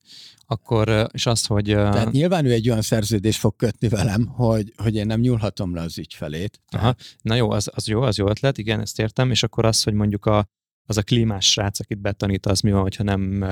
Akkor, 0.51 1.07
és 1.11 1.25
az, 1.25 1.45
hogy... 1.45 1.65
Tehát 1.65 2.11
nyilván 2.11 2.45
ő 2.45 2.51
egy 2.51 2.69
olyan 2.69 2.81
szerződést 2.81 3.39
fog 3.39 3.55
kötni 3.55 3.87
velem, 3.87 4.27
hogy, 4.27 4.73
hogy 4.75 4.95
én 4.95 5.05
nem 5.05 5.19
nyúlhatom 5.19 5.75
le 5.75 5.81
az 5.81 5.97
ügyfelét. 5.97 6.61
Aha. 6.67 6.95
Na 7.21 7.35
jó, 7.35 7.51
az, 7.51 7.69
az 7.73 7.87
jó, 7.87 8.01
az 8.01 8.17
jó 8.17 8.27
ötlet, 8.29 8.57
igen, 8.57 8.79
ezt 8.79 8.99
értem, 8.99 9.31
és 9.31 9.43
akkor 9.43 9.65
az, 9.65 9.83
hogy 9.83 9.93
mondjuk 9.93 10.25
a, 10.25 10.47
az 10.85 10.97
a 10.97 11.01
klímás 11.01 11.51
srác, 11.51 11.79
akit 11.79 12.01
betanít, 12.01 12.45
az 12.45 12.59
mi 12.59 12.71
van, 12.71 12.81
hogyha 12.81 13.03
nem, 13.03 13.45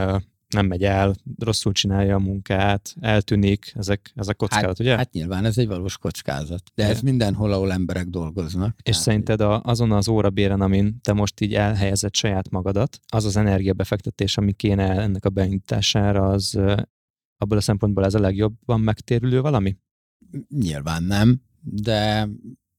nem 0.49 0.65
megy 0.65 0.83
el, 0.83 1.15
rosszul 1.39 1.71
csinálja 1.71 2.15
a 2.15 2.19
munkát, 2.19 2.95
eltűnik, 2.99 3.73
ezek, 3.75 4.11
ezek 4.15 4.35
kockázat, 4.35 4.79
ugye? 4.79 4.95
Hát 4.95 5.11
nyilván 5.11 5.45
ez 5.45 5.57
egy 5.57 5.67
valós 5.67 5.97
kockázat. 5.97 6.63
De 6.75 6.87
ez 6.87 7.01
mindenhol, 7.01 7.51
ahol 7.51 7.71
emberek 7.71 8.05
dolgoznak. 8.05 8.75
És 8.77 8.83
Tehát 8.83 9.01
szerinted 9.01 9.41
a, 9.41 9.61
azon 9.63 9.91
az 9.91 10.07
órabéren, 10.07 10.61
amin 10.61 11.01
te 11.01 11.13
most 11.13 11.39
így 11.41 11.55
elhelyezed 11.55 12.15
saját 12.15 12.49
magadat, 12.49 12.99
az 13.07 13.25
az 13.25 13.35
energiabefektetés, 13.35 14.37
ami 14.37 14.53
kéne 14.53 14.89
ennek 14.89 15.25
a 15.25 15.29
beindítására, 15.29 16.29
az 16.29 16.59
abból 17.37 17.57
a 17.57 17.61
szempontból 17.61 18.05
ez 18.05 18.13
a 18.13 18.19
legjobban 18.19 18.79
megtérülő 18.79 19.41
valami? 19.41 19.77
Nyilván 20.49 21.03
nem, 21.03 21.41
de 21.61 22.29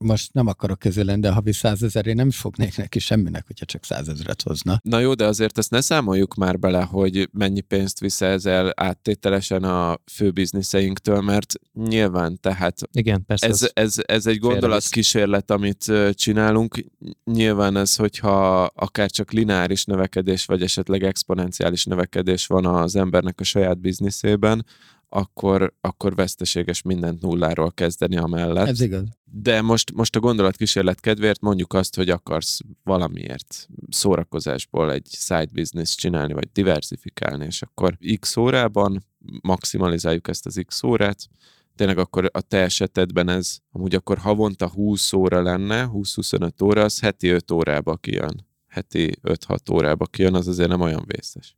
most 0.04 0.32
nem 0.32 0.46
akarok 0.46 0.78
közülni, 0.78 1.20
de 1.20 1.30
havi 1.30 1.52
százezerért 1.52 2.16
nem 2.16 2.28
is 2.28 2.36
fognék 2.36 2.76
neki 2.76 2.98
semminek, 2.98 3.46
hogyha 3.46 3.64
csak 3.64 3.84
százezret 3.84 4.42
hozna. 4.42 4.80
Na 4.82 4.98
jó, 4.98 5.14
de 5.14 5.24
azért 5.26 5.58
ezt 5.58 5.70
ne 5.70 5.80
számoljuk 5.80 6.34
már 6.34 6.58
bele, 6.58 6.82
hogy 6.82 7.28
mennyi 7.32 7.60
pénzt 7.60 8.00
viszel 8.00 8.30
ezzel 8.30 8.72
áttételesen 8.76 9.64
a 9.64 9.98
főbizniszeinktől, 10.12 11.20
mert 11.20 11.52
nyilván 11.74 12.38
tehát 12.40 12.78
Igen, 12.92 13.24
persze. 13.26 13.46
ez, 13.46 13.62
az- 13.62 13.70
ez, 13.74 13.94
ez 14.06 14.26
egy 14.26 14.38
gondolatkísérlet, 14.38 15.50
amit 15.50 15.92
csinálunk. 16.12 16.84
Nyilván 17.24 17.76
ez, 17.76 17.96
hogyha 17.96 18.62
akár 18.64 19.10
csak 19.10 19.32
lineáris 19.32 19.84
növekedés, 19.84 20.44
vagy 20.44 20.62
esetleg 20.62 21.02
exponenciális 21.02 21.84
növekedés 21.84 22.46
van 22.46 22.66
az 22.66 22.96
embernek 22.96 23.40
a 23.40 23.44
saját 23.44 23.78
bizniszében, 23.80 24.64
akkor, 25.12 25.75
akkor 25.81 26.14
veszteséges 26.14 26.83
mindent 26.83 27.20
nulláról 27.20 27.73
kezdeni 27.73 28.16
amellett. 28.16 28.68
Ez 28.68 28.81
igaz. 28.81 29.09
De 29.25 29.61
most, 29.62 29.92
most 29.92 30.16
a 30.16 30.20
gondolatkísérlet 30.20 31.01
kedvéért 31.01 31.40
mondjuk 31.40 31.73
azt, 31.73 31.96
hogy 31.96 32.11
akarsz 32.11 32.61
valamiért 32.85 33.68
szórakozásból 33.88 34.92
egy 34.92 35.07
side 35.11 35.49
business 35.53 35.94
csinálni, 35.94 36.33
vagy 36.33 36.49
diversifikálni, 36.53 37.44
és 37.44 37.62
akkor 37.62 37.99
x 38.20 38.37
órában 38.37 39.05
maximalizáljuk 39.42 40.29
ezt 40.29 40.46
az 40.46 40.62
x 40.66 40.83
órát, 40.83 41.29
tényleg 41.77 41.99
akkor 41.99 42.31
a 42.33 42.40
te 42.40 42.59
esetedben 42.59 43.29
ez, 43.29 43.59
amúgy 43.73 43.94
akkor 43.94 44.18
havonta 44.18 44.68
20 44.68 45.12
óra 45.12 45.42
lenne, 45.42 45.88
20-25 45.92 46.62
óra, 46.62 46.83
az 46.83 47.01
heti 47.01 47.29
5 47.29 47.51
órába 47.51 47.96
kijön. 47.96 48.46
Heti 48.66 49.12
5-6 49.23 49.73
órába 49.73 50.07
kijön, 50.07 50.35
az 50.35 50.49
azért 50.49 50.68
nem 50.68 50.81
olyan 50.81 51.05
vészes. 51.07 51.57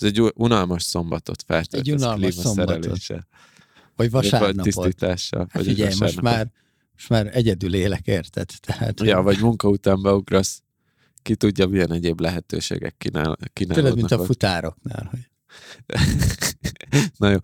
Ez 0.00 0.08
egy 0.08 0.32
unalmas 0.34 0.82
szombatot 0.82 1.42
feltöltesz 1.46 1.80
Egy 1.94 2.00
unalmas 2.00 2.34
klímaszereléssel, 2.34 3.26
Vagy 3.96 4.10
Vagy 4.10 4.10
vasárnapot. 4.10 4.62
tisztítással. 4.62 5.40
Hát 5.40 5.52
vagy 5.52 5.64
figyelj, 5.64 5.94
most 5.98 6.20
már, 6.20 6.50
most 6.92 7.08
már 7.08 7.36
egyedül 7.36 7.74
élek, 7.74 8.06
érted? 8.06 8.50
Tehát, 8.60 9.00
Ja, 9.00 9.22
vagy 9.22 9.40
munka 9.40 9.68
után 9.68 10.02
beugrasz, 10.02 10.62
ki 11.22 11.34
tudja, 11.36 11.66
milyen 11.66 11.92
egyéb 11.92 12.20
lehetőségek 12.20 12.94
kínál, 12.98 13.36
kínálódnak. 13.52 13.92
Tudod, 13.92 13.96
mint 14.10 14.10
a 14.22 14.24
futároknál, 14.24 15.08
hogy 15.10 15.28
Na 17.18 17.30
jó, 17.30 17.38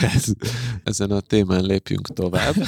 ez, 0.00 0.24
ezen 0.84 1.10
a 1.10 1.20
témán 1.20 1.64
lépjünk 1.64 2.08
tovább. 2.12 2.54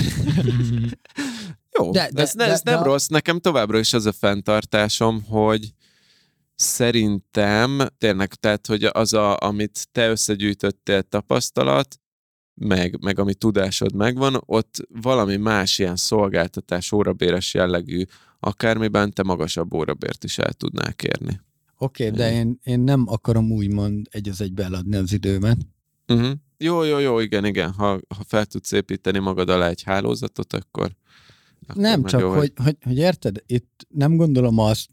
Jó, 1.78 1.90
De- 1.90 2.10
de, 2.12 2.22
ez, 2.22 2.32
ne, 2.34 2.44
de- 2.46 2.52
ez 2.52 2.60
nem 2.62 2.78
de 2.78 2.84
rossz. 2.84 3.06
Nekem 3.06 3.38
továbbra 3.40 3.78
is 3.78 3.92
az 3.92 4.06
a 4.06 4.12
fenntartásom, 4.12 5.22
hogy 5.22 5.72
Szerintem 6.56 7.80
tényleg, 7.98 8.34
tehát, 8.34 8.66
hogy 8.66 8.84
az, 8.84 9.12
a, 9.12 9.36
amit 9.36 9.88
te 9.92 10.08
összegyűjtöttél 10.08 11.02
tapasztalat, 11.02 12.00
meg, 12.54 13.02
meg 13.02 13.18
ami 13.18 13.34
tudásod 13.34 13.94
megvan, 13.94 14.42
ott 14.46 14.86
valami 14.88 15.36
más 15.36 15.78
ilyen 15.78 15.96
szolgáltatás, 15.96 16.92
órabéres 16.92 17.54
jellegű, 17.54 18.02
akármiben 18.40 19.12
te 19.12 19.22
magasabb 19.22 19.74
órabért 19.74 20.24
is 20.24 20.38
el 20.38 20.52
tudnál 20.52 20.94
kérni. 20.94 21.40
Oké, 21.78 22.06
okay, 22.06 22.16
de 22.16 22.32
én, 22.32 22.58
én 22.62 22.80
nem 22.80 23.04
akarom 23.06 23.52
úgymond 23.52 24.06
egy 24.10 24.28
az 24.28 24.40
egybe 24.40 24.64
eladni 24.64 24.96
az 24.96 25.12
időmet. 25.12 25.58
Uh-huh. 26.08 26.32
Jó, 26.58 26.82
jó, 26.82 26.98
jó, 26.98 27.18
igen, 27.18 27.44
igen. 27.44 27.72
Ha, 27.72 28.00
ha 28.16 28.24
fel 28.26 28.46
tudsz 28.46 28.72
építeni 28.72 29.18
magad 29.18 29.48
alá 29.48 29.68
egy 29.68 29.82
hálózatot, 29.82 30.52
akkor... 30.52 30.96
akkor 31.66 31.82
nem, 31.82 32.04
csak 32.04 32.20
jó, 32.20 32.32
hogy, 32.32 32.52
hogy, 32.62 32.76
hogy 32.84 32.96
érted, 32.96 33.42
itt 33.46 33.86
nem 33.88 34.16
gondolom 34.16 34.58
azt, 34.58 34.88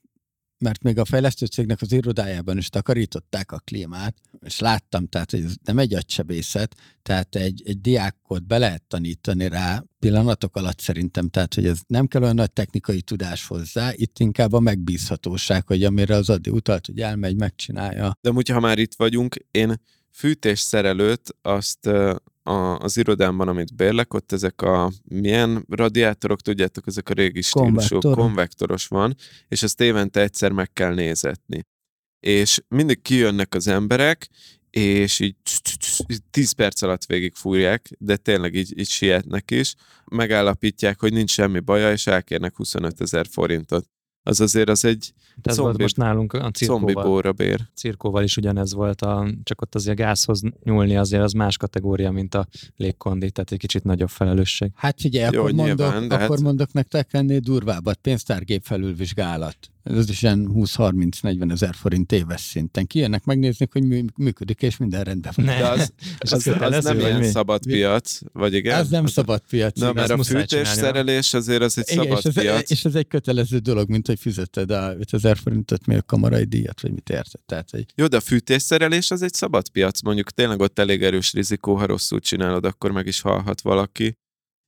mert 0.64 0.84
még 0.84 0.98
a 0.98 1.06
fejlesztő 1.06 1.46
cégnek 1.46 1.82
az 1.82 1.92
irodájában 1.92 2.58
is 2.58 2.70
takarították 2.70 3.52
a 3.52 3.62
klímát, 3.66 4.16
és 4.42 4.60
láttam, 4.60 5.08
tehát 5.08 5.32
hogy 5.32 5.44
ez 5.44 5.54
nem 5.64 5.80
egy 5.80 5.94
agysebészet, 5.94 6.76
tehát 7.02 7.36
egy, 7.36 7.62
egy 7.66 7.82
diákot 7.82 8.48
be 8.48 8.58
lehet 8.58 8.84
tanítani 8.88 9.48
rá 9.48 9.84
pillanatok 10.00 10.56
alatt 10.56 10.80
szerintem, 10.80 11.30
tehát 11.30 11.54
hogy 11.54 11.66
ez 11.66 11.80
nem 11.88 12.08
kell 12.08 12.22
olyan 12.22 12.36
nagy 12.36 12.52
technikai 12.52 13.02
tudás 13.02 13.48
hozzá, 13.48 13.92
itt 13.94 14.20
inkább 14.20 14.54
a 14.54 14.60
megbízhatóság, 14.60 15.68
hogy 15.68 15.84
amire 15.84 16.16
az 16.16 16.30
addi 16.30 16.50
utalt, 16.50 16.86
hogy 16.86 17.00
elmegy, 17.00 17.36
megcsinálja. 17.36 18.18
De 18.22 18.32
úgy, 18.32 18.50
ha 18.50 18.60
már 18.60 18.78
itt 18.78 18.96
vagyunk, 18.96 19.36
én 19.52 19.82
fűtésszerelőt 20.12 21.36
azt 21.42 21.90
a, 22.44 22.78
az 22.78 22.98
irodámban, 22.98 23.48
amit 23.48 23.76
bérlek, 23.76 24.14
ott 24.14 24.32
ezek 24.32 24.62
a 24.62 24.92
milyen 25.04 25.66
radiátorok, 25.70 26.42
tudjátok, 26.42 26.88
ezek 26.88 27.10
a 27.10 27.14
régi 27.14 27.42
stílusú, 27.42 27.72
Konvektor. 27.72 28.16
konvektoros 28.16 28.88
van, 28.88 29.16
és 29.48 29.64
ezt 29.64 29.82
évente 29.82 30.22
egyszer 30.22 30.52
meg 30.52 30.74
kell 30.74 30.94
nézetni. 30.94 31.66
És 32.20 32.62
mindig 32.68 33.02
kijönnek 33.02 33.56
az 33.56 33.68
emberek, 33.68 34.30
és 34.70 35.20
így 35.20 35.36
10 36.32 36.52
perc 36.52 36.82
alatt 36.82 37.06
végig 37.06 37.36
fúrják, 37.36 37.90
de 37.98 38.18
tényleg 38.18 38.56
így, 38.56 38.80
így 38.80 38.90
sietnek 38.90 39.52
is, 39.52 39.76
megállapítják, 40.06 41.00
hogy 41.00 41.14
nincs 41.14 41.32
semmi 41.32 41.60
baja, 41.60 41.92
és 41.92 42.08
elkérnek 42.08 42.56
25 42.56 43.02
ezer 43.02 43.26
forintot 43.30 43.88
az 44.24 44.42
azért 44.42 44.70
az 44.70 44.86
egy 44.86 45.14
ez 45.42 45.58
volt 45.58 45.78
most 45.78 45.98
nálunk 45.98 46.34
a 46.34 46.52
cirkóval. 46.52 47.32
bér. 47.32 47.60
Cirkóval 47.76 48.24
is 48.24 48.38
ugyanez 48.38 48.74
volt, 48.74 49.02
a, 49.02 49.28
csak 49.44 49.62
ott 49.62 49.76
azért 49.76 50.00
a 50.00 50.04
gázhoz 50.04 50.42
nyúlni 50.64 50.98
azért 50.98 51.24
az 51.24 51.32
más 51.32 51.58
kategória, 51.58 52.12
mint 52.12 52.36
a 52.36 52.48
légkondi, 52.76 53.32
tehát 53.32 53.52
egy 53.52 53.58
kicsit 53.58 53.84
nagyobb 53.84 54.10
felelősség. 54.10 54.72
Hát 54.76 55.02
figyelj, 55.02 55.34
Jó, 55.36 55.40
akkor, 55.40 55.52
nyilván, 55.52 55.94
mondok, 55.94 56.20
akkor 56.20 56.36
hát... 56.36 56.46
mondok 56.46 56.74
nektek 56.74 57.14
ennél 57.14 57.40
durvábbat, 57.40 57.98
pénztárgép 57.98 58.64
felülvizsgálat 58.64 59.73
ez 59.84 60.10
is 60.10 60.22
ilyen 60.22 60.50
20-30-40 60.54 61.52
ezer 61.52 61.76
forint 61.76 62.12
éves 62.12 62.42
szinten. 62.42 62.88
Kijönnek 62.88 63.26
megnézni, 63.26 63.68
hogy 63.72 63.84
működik, 64.16 64.62
és 64.62 64.78
minden 64.78 65.04
rendben 65.04 65.32
van. 65.36 65.46
Ne. 65.46 65.58
De 65.58 65.68
az, 65.68 65.94
az, 66.18 66.48
az, 66.48 66.62
az 66.62 66.84
nem 66.84 67.00
ilyen 67.00 67.24
szabad 67.24 67.66
piac, 67.66 68.20
vagy 68.34 68.54
igen? 68.54 68.78
Ez 68.78 68.90
nem 68.90 69.06
szabad 69.06 69.42
piac. 69.50 69.80
Na, 69.80 69.94
mert 69.94 70.10
a 70.10 70.24
fűtésszerelés 70.24 71.34
azért 71.34 71.62
az 71.62 71.78
egy 71.78 71.92
igen, 71.92 72.04
szabad 72.04 72.18
és 72.18 72.26
ez, 72.26 72.34
piac. 72.34 72.70
És 72.70 72.86
ez 72.86 72.96
egy 72.96 73.08
kötelező 73.08 73.58
dolog, 73.58 73.90
mint 73.90 74.08
hogy 74.08 74.20
fizeted 74.20 74.72
a 74.72 74.96
5000 74.98 75.38
forintot, 75.38 75.86
mi 75.86 75.96
a 75.96 76.02
kamarai 76.02 76.44
díjat, 76.44 76.82
vagy 76.82 76.92
mit 76.92 77.10
érted. 77.10 77.42
Tehát, 77.46 77.70
hogy... 77.70 77.86
Jó, 77.96 78.08
de 78.08 78.18
a 78.18 78.22
fűtésszerelés 78.22 79.12
az 79.12 79.22
egy 79.22 79.34
szabad 79.34 79.70
piac. 79.70 80.02
Mondjuk 80.02 80.32
tényleg 80.32 80.60
ott 80.60 80.80
elég 80.80 81.04
erős 81.04 81.34
rizikó, 81.34 81.76
ha 81.76 81.86
rosszul 81.86 82.20
csinálod, 82.20 82.66
akkor 82.66 82.92
meg 82.92 83.08
is 83.08 83.22
halhat 83.22 83.62
valaki. 83.62 84.18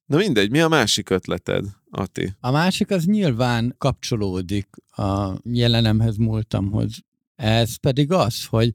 Na 0.05 0.17
mindegy, 0.17 0.49
mi 0.49 0.59
a 0.59 0.67
másik 0.67 1.09
ötleted, 1.09 1.65
Ati? 1.89 2.33
A 2.39 2.51
másik 2.51 2.91
az 2.91 3.05
nyilván 3.05 3.75
kapcsolódik 3.77 4.67
a 4.89 5.33
jelenemhez, 5.43 6.17
múltamhoz. 6.17 6.91
Ez 7.35 7.75
pedig 7.75 8.11
az, 8.11 8.45
hogy, 8.45 8.71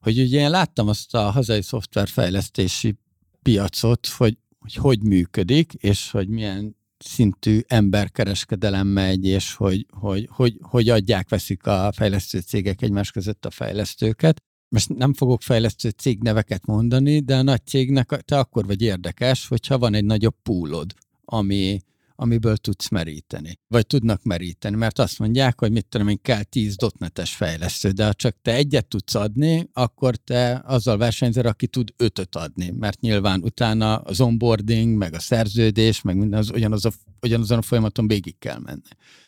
hogy 0.00 0.18
ugye 0.18 0.40
én 0.40 0.50
láttam 0.50 0.88
azt 0.88 1.14
a 1.14 1.30
hazai 1.30 1.62
szoftverfejlesztési 1.62 2.96
piacot, 3.42 4.06
hogy, 4.06 4.38
hogy 4.58 4.74
hogy 4.74 5.02
működik, 5.02 5.72
és 5.72 6.10
hogy 6.10 6.28
milyen 6.28 6.76
szintű 6.98 7.60
emberkereskedelem 7.66 8.86
megy, 8.86 9.24
és 9.24 9.54
hogy, 9.54 9.86
hogy, 9.90 10.28
hogy, 10.30 10.56
hogy 10.60 10.88
adják, 10.88 11.28
veszik 11.28 11.66
a 11.66 11.92
fejlesztő 11.92 12.38
cégek 12.38 12.82
egymás 12.82 13.10
között 13.10 13.44
a 13.46 13.50
fejlesztőket 13.50 14.42
most 14.70 14.88
nem 14.88 15.14
fogok 15.14 15.42
fejlesztő 15.42 15.88
cégneveket 15.88 16.66
mondani, 16.66 17.20
de 17.20 17.36
a 17.36 17.42
nagy 17.42 17.66
cégnek 17.66 18.20
te 18.24 18.38
akkor 18.38 18.66
vagy 18.66 18.82
érdekes, 18.82 19.48
hogyha 19.48 19.78
van 19.78 19.94
egy 19.94 20.04
nagyobb 20.04 20.34
poolod, 20.42 20.94
ami, 21.24 21.80
amiből 22.14 22.56
tudsz 22.56 22.88
meríteni. 22.88 23.58
Vagy 23.68 23.86
tudnak 23.86 24.22
meríteni, 24.22 24.76
mert 24.76 24.98
azt 24.98 25.18
mondják, 25.18 25.60
hogy 25.60 25.72
mit 25.72 25.86
tudom 25.86 26.08
én, 26.08 26.22
kell 26.22 26.42
10 26.42 26.76
dotnetes 26.76 27.34
fejlesztő, 27.34 27.90
de 27.90 28.04
ha 28.04 28.14
csak 28.14 28.36
te 28.42 28.54
egyet 28.54 28.86
tudsz 28.86 29.14
adni, 29.14 29.68
akkor 29.72 30.16
te 30.16 30.62
azzal 30.64 30.96
versenyzel, 30.96 31.46
aki 31.46 31.66
tud 31.66 31.92
ötöt 31.96 32.36
adni, 32.36 32.70
mert 32.70 33.00
nyilván 33.00 33.42
utána 33.42 33.96
az 33.96 34.20
onboarding, 34.20 34.96
meg 34.96 35.14
a 35.14 35.20
szerződés, 35.20 36.02
meg 36.02 36.16
minden 36.16 36.38
az, 36.38 36.50
ugyanaz 36.50 36.84
a, 36.84 36.90
ugyanazon 37.20 37.58
a 37.58 37.62
folyamaton 37.62 38.08
végig 38.08 38.38
kell 38.38 38.58
menni. 38.58 38.80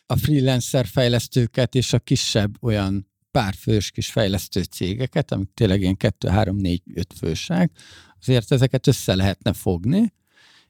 A 0.05 0.15
freelancer 0.15 0.85
fejlesztőket 0.85 1.75
és 1.75 1.93
a 1.93 1.99
kisebb 1.99 2.63
olyan 2.63 3.11
pár 3.33 3.53
fős 3.53 3.91
kis 3.91 4.11
fejlesztő 4.11 4.63
cégeket, 4.63 5.31
amik 5.31 5.49
tényleg 5.53 5.81
ilyen 5.81 5.97
2, 5.97 6.27
3, 6.27 6.55
4, 6.55 6.81
5 6.93 7.13
fősák, 7.17 7.71
azért 8.19 8.51
ezeket 8.51 8.87
össze 8.87 9.15
lehetne 9.15 9.53
fogni, 9.53 10.13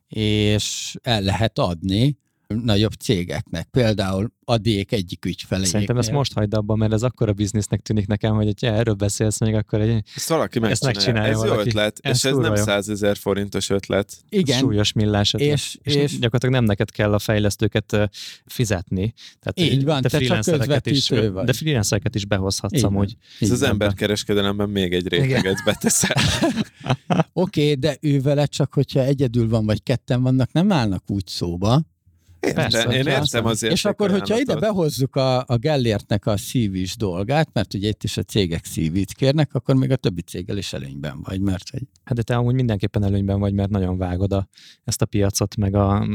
és 0.07 0.95
el 1.01 1.22
lehet 1.22 1.59
adni 1.59 2.18
nagyobb 2.47 2.93
cégeknek. 2.93 3.67
Például 3.71 4.31
adék 4.45 4.91
egyik 4.91 5.25
ügyfele. 5.25 5.65
Szerintem 5.65 5.97
ezt 5.97 6.11
most 6.11 6.33
hagyd 6.33 6.53
abban, 6.53 6.77
mert 6.77 6.93
ez 6.93 7.03
akkora 7.03 7.33
biznisznek 7.33 7.81
tűnik 7.81 8.07
nekem, 8.07 8.35
hogy 8.35 8.53
ha 8.61 8.67
erről 8.67 8.93
beszélsz 8.93 9.39
még, 9.39 9.53
akkor 9.53 9.81
egy... 9.81 10.03
Ezt 10.15 10.29
valaki 10.29 10.59
ezt 10.63 10.85
megcsinálja. 10.85 11.31
Ez 11.31 11.37
valaki. 11.37 11.55
jó 11.55 11.65
ötlet, 11.65 11.99
ez 12.01 12.15
és 12.15 12.23
ez 12.23 12.35
nem 12.35 12.55
százezer 12.55 13.17
forintos 13.17 13.69
ötlet. 13.69 14.17
Igen. 14.29 14.59
Súlyos 14.59 14.93
millás 14.93 15.33
ötlet. 15.33 15.49
És, 15.49 15.77
és, 15.81 15.95
és, 15.95 16.11
gyakorlatilag 16.11 16.55
nem 16.55 16.63
neked 16.63 16.91
kell 16.91 17.13
a 17.13 17.19
fejlesztőket 17.19 18.09
fizetni. 18.45 19.13
Tehát 19.39 19.73
így 19.73 19.83
van, 19.83 20.01
te, 20.01 20.09
te 20.09 20.19
csak 20.19 20.85
is, 20.85 21.09
vagy. 21.09 21.45
De 21.45 21.53
freelancereket 21.53 22.15
is 22.15 22.25
behozhatsz 22.25 22.77
így 22.77 22.83
amúgy. 22.83 23.17
Ez 23.39 23.51
az 23.51 23.61
emberkereskedelemben 23.61 24.69
még 24.69 24.93
egy 24.93 25.07
réteget 25.07 25.61
beteszel. 25.65 26.15
Oké, 27.33 27.61
okay, 27.61 27.73
de 27.75 27.97
ő 28.01 28.21
vele 28.21 28.45
csak, 28.45 28.73
hogyha 28.73 28.99
egyedül 28.99 29.49
van, 29.49 29.65
vagy 29.65 29.83
ketten 29.83 30.21
vannak, 30.21 30.51
nem 30.51 30.71
állnak 30.71 31.03
úgy 31.07 31.27
szóba, 31.27 31.81
Persze, 32.53 32.89
én 32.89 33.05
értem 33.05 33.45
azért. 33.45 33.73
És 33.73 33.85
akkor, 33.85 34.11
hogyha 34.11 34.39
ide 34.39 34.55
behozzuk 34.55 35.15
a, 35.15 35.43
a 35.47 35.57
Gellértnek 35.57 36.25
a 36.25 36.37
szívis 36.37 36.95
dolgát, 36.95 37.49
mert 37.53 37.73
ugye 37.73 37.87
itt 37.87 38.03
is 38.03 38.17
a 38.17 38.23
cégek 38.23 38.65
szívít 38.65 39.13
kérnek, 39.13 39.53
akkor 39.53 39.75
még 39.75 39.91
a 39.91 39.95
többi 39.95 40.21
céggel 40.21 40.57
is 40.57 40.73
előnyben 40.73 41.21
vagy, 41.21 41.41
mert 41.41 41.69
hogy... 41.69 41.81
Hát 42.03 42.15
de 42.15 42.21
te 42.21 42.35
amúgy 42.35 42.53
mindenképpen 42.53 43.03
előnyben 43.03 43.39
vagy, 43.39 43.53
mert 43.53 43.69
nagyon 43.69 43.97
vágod 43.97 44.33
a, 44.33 44.47
ezt 44.83 45.01
a 45.01 45.05
piacot, 45.05 45.55
meg 45.55 45.75
a, 45.75 46.07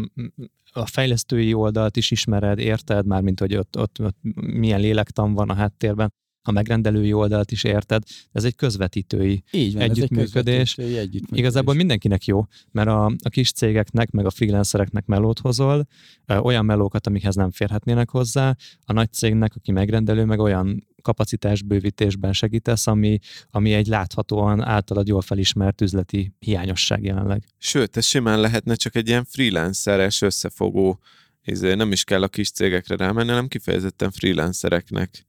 a 0.72 0.86
fejlesztői 0.86 1.54
oldalt 1.54 1.96
is 1.96 2.10
ismered, 2.10 2.58
érted? 2.58 3.06
Már, 3.06 3.22
mint 3.22 3.40
hogy 3.40 3.56
ott, 3.56 3.78
ott, 3.78 4.00
ott 4.00 4.16
milyen 4.34 4.80
lélektan 4.80 5.34
van 5.34 5.50
a 5.50 5.54
háttérben 5.54 6.12
a 6.48 6.52
megrendelői 6.52 7.12
oldalt 7.12 7.50
is 7.50 7.64
érted. 7.64 8.02
Ez 8.32 8.44
egy 8.44 8.54
közvetítői 8.54 9.42
Így 9.50 9.72
van, 9.72 9.82
együttműködés. 9.82 10.54
Ez 10.54 10.60
egy 10.60 10.64
közvetítői 10.64 10.98
együttműködés. 10.98 11.38
Igazából 11.38 11.74
mindenkinek 11.74 12.24
jó, 12.24 12.46
mert 12.70 12.88
a, 12.88 13.04
a 13.04 13.28
kis 13.28 13.52
cégeknek, 13.52 14.10
meg 14.10 14.26
a 14.26 14.30
freelancereknek 14.30 15.06
melót 15.06 15.38
hozol, 15.38 15.86
olyan 16.26 16.64
melókat, 16.64 17.06
amikhez 17.06 17.34
nem 17.34 17.50
férhetnének 17.50 18.10
hozzá, 18.10 18.56
a 18.84 18.92
nagy 18.92 19.12
cégnek, 19.12 19.54
aki 19.54 19.72
megrendelő, 19.72 20.24
meg 20.24 20.38
olyan 20.38 20.86
kapacitásbővítésben 21.02 22.32
segítesz, 22.32 22.86
ami, 22.86 23.18
ami 23.50 23.72
egy 23.72 23.86
láthatóan 23.86 24.62
általad 24.62 25.08
jól 25.08 25.22
felismert 25.22 25.80
üzleti 25.80 26.32
hiányosság 26.38 27.04
jelenleg. 27.04 27.44
Sőt, 27.58 27.96
ez 27.96 28.04
simán 28.04 28.40
lehetne 28.40 28.74
csak 28.74 28.96
egy 28.96 29.08
ilyen 29.08 29.24
freelanceres 29.24 30.22
összefogó, 30.22 31.00
ezért 31.42 31.76
nem 31.76 31.92
is 31.92 32.04
kell 32.04 32.22
a 32.22 32.28
kis 32.28 32.50
cégekre 32.50 32.96
rámenni, 32.96 33.28
hanem 33.28 33.48
kifejezetten 33.48 34.10
freelancereknek 34.10 35.26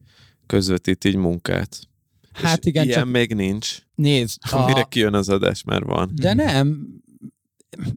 közvetít 0.50 1.04
így 1.04 1.16
munkát. 1.16 1.80
Hát 2.34 2.66
igen, 2.66 2.86
ilyen 2.86 3.00
csak... 3.00 3.12
még 3.12 3.34
nincs. 3.34 3.78
Nézd. 3.96 4.38
A... 4.52 4.66
Mire 4.66 4.84
kijön 4.84 5.14
az 5.14 5.30
adás, 5.30 5.64
már 5.64 5.84
van. 5.84 6.12
De 6.14 6.34
nem. 6.34 6.88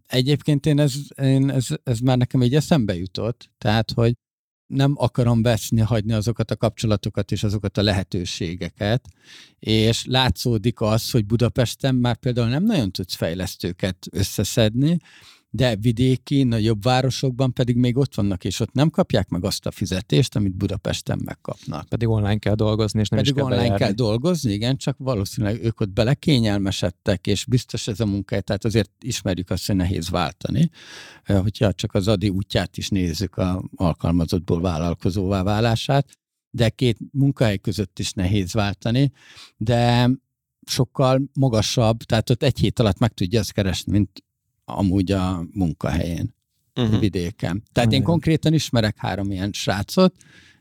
Egyébként 0.06 0.66
én 0.66 0.78
ez, 0.78 0.94
én 1.22 1.50
ez, 1.50 1.66
ez 1.82 1.98
már 1.98 2.16
nekem 2.16 2.42
így 2.42 2.54
eszembe 2.54 2.96
jutott, 2.96 3.50
tehát, 3.58 3.90
hogy 3.90 4.12
nem 4.66 4.92
akarom 4.96 5.42
veszni, 5.42 5.80
hagyni 5.80 6.12
azokat 6.12 6.50
a 6.50 6.56
kapcsolatokat 6.56 7.32
és 7.32 7.44
azokat 7.44 7.78
a 7.78 7.82
lehetőségeket, 7.82 9.08
és 9.58 10.04
látszódik 10.06 10.80
az, 10.80 11.10
hogy 11.10 11.26
Budapesten 11.26 11.94
már 11.94 12.16
például 12.16 12.48
nem 12.48 12.64
nagyon 12.64 12.90
tudsz 12.90 13.14
fejlesztőket 13.14 14.06
összeszedni, 14.10 14.98
de 15.54 15.76
vidéki, 15.76 16.42
nagyobb 16.42 16.82
városokban 16.82 17.52
pedig 17.52 17.76
még 17.76 17.96
ott 17.96 18.14
vannak, 18.14 18.44
és 18.44 18.60
ott 18.60 18.72
nem 18.72 18.90
kapják 18.90 19.28
meg 19.28 19.44
azt 19.44 19.66
a 19.66 19.70
fizetést, 19.70 20.36
amit 20.36 20.56
Budapesten 20.56 21.20
megkapnak. 21.24 21.88
Pedig 21.88 22.08
online 22.08 22.38
kell 22.38 22.54
dolgozni, 22.54 23.00
és 23.00 23.08
nem 23.08 23.18
pedig 23.18 23.34
is 23.34 23.38
kell 23.38 23.50
online 23.50 23.62
bejárni. 23.62 23.84
kell 23.84 23.94
dolgozni, 23.94 24.52
igen, 24.52 24.76
csak 24.76 24.96
valószínűleg 24.98 25.64
ők 25.64 25.80
ott 25.80 25.90
belekényelmesedtek, 25.90 27.26
és 27.26 27.44
biztos 27.44 27.88
ez 27.88 28.00
a 28.00 28.06
munka, 28.06 28.40
tehát 28.40 28.64
azért 28.64 28.90
ismerjük 29.00 29.50
azt, 29.50 29.66
hogy 29.66 29.76
nehéz 29.76 30.10
váltani, 30.10 30.70
hogyha 31.24 31.72
csak 31.72 31.94
az 31.94 32.08
adi 32.08 32.28
útját 32.28 32.76
is 32.76 32.88
nézzük 32.88 33.36
a 33.36 33.64
alkalmazottból 33.76 34.60
vállalkozóvá 34.60 35.42
válását, 35.42 36.18
de 36.50 36.68
két 36.68 36.98
munkahely 37.10 37.58
között 37.58 37.98
is 37.98 38.12
nehéz 38.12 38.52
váltani, 38.52 39.12
de 39.56 40.10
sokkal 40.66 41.22
magasabb, 41.32 42.02
tehát 42.02 42.30
ott 42.30 42.42
egy 42.42 42.58
hét 42.58 42.78
alatt 42.78 42.98
meg 42.98 43.12
tudja 43.12 43.40
azt 43.40 43.52
keresni, 43.52 43.92
mint 43.92 44.24
amúgy 44.64 45.12
a 45.12 45.44
munkahelyén, 45.52 46.34
uh-huh. 46.74 47.00
vidéken. 47.00 47.62
Tehát 47.72 47.88
uh-huh. 47.88 47.94
én 47.94 48.02
konkrétan 48.02 48.52
ismerek 48.54 48.96
három 48.98 49.30
ilyen 49.30 49.52
srácot, 49.52 50.14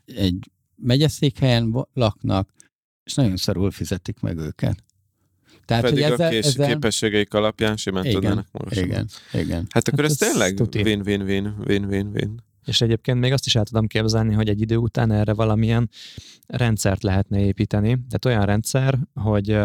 egy 0.04 0.50
megyeszékhelyen 0.76 1.86
laknak, 1.92 2.54
és 3.04 3.14
nagyon 3.14 3.36
szarul 3.36 3.70
fizetik 3.70 4.20
meg 4.20 4.36
őket. 4.38 4.84
Tehát, 5.64 5.82
Pedig 5.82 6.02
hogy 6.02 6.12
ezzel, 6.12 6.26
a 6.26 6.30
kés, 6.30 6.46
ezzel... 6.46 6.68
képességeik 6.68 7.34
alapján 7.34 7.76
simán 7.76 8.04
igen, 8.04 8.20
tudnának 8.20 8.46
magasabb. 8.52 8.84
Igen, 8.84 9.08
igen. 9.32 9.66
Hát 9.70 9.88
akkor 9.88 10.02
hát 10.02 10.10
ez, 10.10 10.22
ez 10.22 10.28
tényleg 10.28 10.60
win-win-win, 10.74 11.54
win-win-win. 11.66 12.42
És 12.64 12.80
egyébként 12.80 13.18
még 13.18 13.32
azt 13.32 13.46
is 13.46 13.54
el 13.54 13.64
tudom 13.64 13.86
képzelni, 13.86 14.34
hogy 14.34 14.48
egy 14.48 14.60
idő 14.60 14.76
után 14.76 15.10
erre 15.10 15.32
valamilyen 15.32 15.90
rendszert 16.46 17.02
lehetne 17.02 17.40
építeni. 17.40 17.88
Tehát 17.88 18.24
olyan 18.24 18.44
rendszer, 18.44 18.98
hogy 19.14 19.58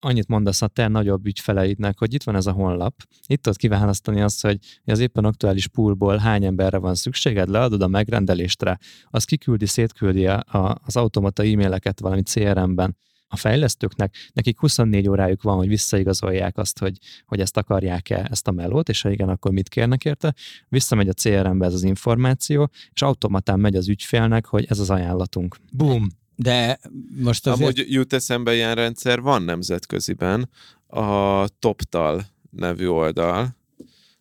annyit 0.00 0.28
mondasz 0.28 0.62
a 0.62 0.66
te 0.66 0.88
nagyobb 0.88 1.26
ügyfeleidnek, 1.26 1.98
hogy 1.98 2.14
itt 2.14 2.22
van 2.22 2.36
ez 2.36 2.46
a 2.46 2.52
honlap, 2.52 2.94
itt 3.26 3.42
tudod 3.42 3.58
kiválasztani 3.58 4.20
azt, 4.20 4.42
hogy 4.42 4.58
az 4.84 4.98
éppen 4.98 5.24
aktuális 5.24 5.68
poolból 5.68 6.16
hány 6.16 6.44
emberre 6.44 6.78
van 6.78 6.94
szükséged, 6.94 7.48
leadod 7.48 7.82
a 7.82 7.88
megrendeléstre, 7.88 8.78
az 9.04 9.24
kiküldi, 9.24 9.66
szétküldi 9.66 10.26
a, 10.26 10.78
az 10.84 10.96
automata 10.96 11.42
e-maileket 11.42 12.00
valami 12.00 12.22
CRM-ben, 12.22 12.96
a 13.32 13.36
fejlesztőknek, 13.36 14.14
nekik 14.32 14.58
24 14.58 15.08
órájuk 15.08 15.42
van, 15.42 15.56
hogy 15.56 15.68
visszaigazolják 15.68 16.58
azt, 16.58 16.78
hogy, 16.78 16.98
hogy 17.26 17.40
ezt 17.40 17.56
akarják-e, 17.56 18.26
ezt 18.30 18.48
a 18.48 18.50
melót, 18.50 18.88
és 18.88 19.02
ha 19.02 19.10
igen, 19.10 19.28
akkor 19.28 19.52
mit 19.52 19.68
kérnek 19.68 20.04
érte. 20.04 20.34
Visszamegy 20.68 21.08
a 21.08 21.12
CRM-be 21.12 21.66
ez 21.66 21.74
az 21.74 21.82
információ, 21.82 22.70
és 22.92 23.02
automatán 23.02 23.60
megy 23.60 23.76
az 23.76 23.88
ügyfélnek, 23.88 24.46
hogy 24.46 24.64
ez 24.68 24.78
az 24.78 24.90
ajánlatunk. 24.90 25.56
Boom! 25.72 26.19
De 26.42 26.80
most 27.22 27.46
azért... 27.46 27.78
Amúgy 27.78 27.92
jut 27.92 28.12
eszembe 28.12 28.54
ilyen 28.54 28.74
rendszer, 28.74 29.20
van 29.20 29.42
nemzetköziben 29.42 30.48
a 30.86 31.48
TopTal 31.48 32.26
nevű 32.50 32.86
oldal, 32.86 33.56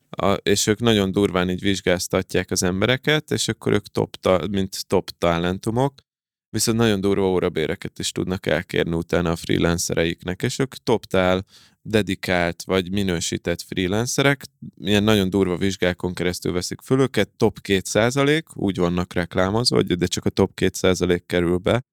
a, 0.09 0.31
és 0.31 0.67
ők 0.67 0.79
nagyon 0.79 1.11
durván 1.11 1.49
így 1.49 1.61
vizsgáztatják 1.61 2.51
az 2.51 2.63
embereket, 2.63 3.31
és 3.31 3.47
akkor 3.47 3.71
ők 3.71 3.87
top, 3.87 4.17
mint 4.51 4.87
top 4.87 5.09
talentumok, 5.17 5.93
viszont 6.49 6.77
nagyon 6.77 7.01
durva 7.01 7.29
órabéreket 7.29 7.99
is 7.99 8.11
tudnak 8.11 8.45
elkérni 8.45 8.95
utána 8.95 9.31
a 9.31 9.35
freelancereiknek, 9.35 10.41
és 10.41 10.59
ők 10.59 10.75
toptál, 10.75 11.45
dedikált 11.81 12.63
vagy 12.63 12.91
minősített 12.91 13.61
freelancerek, 13.61 14.45
ilyen 14.77 15.03
nagyon 15.03 15.29
durva 15.29 15.57
vizsgákon 15.57 16.13
keresztül 16.13 16.51
veszik 16.51 16.81
föl 16.81 16.99
őket, 16.99 17.29
top 17.29 17.57
2% 17.63 18.43
úgy 18.53 18.77
vannak 18.77 19.13
reklámozva, 19.13 19.81
de 19.81 20.05
csak 20.05 20.25
a 20.25 20.29
top 20.29 20.51
2% 20.55 21.21
kerül 21.25 21.57
be, 21.57 21.83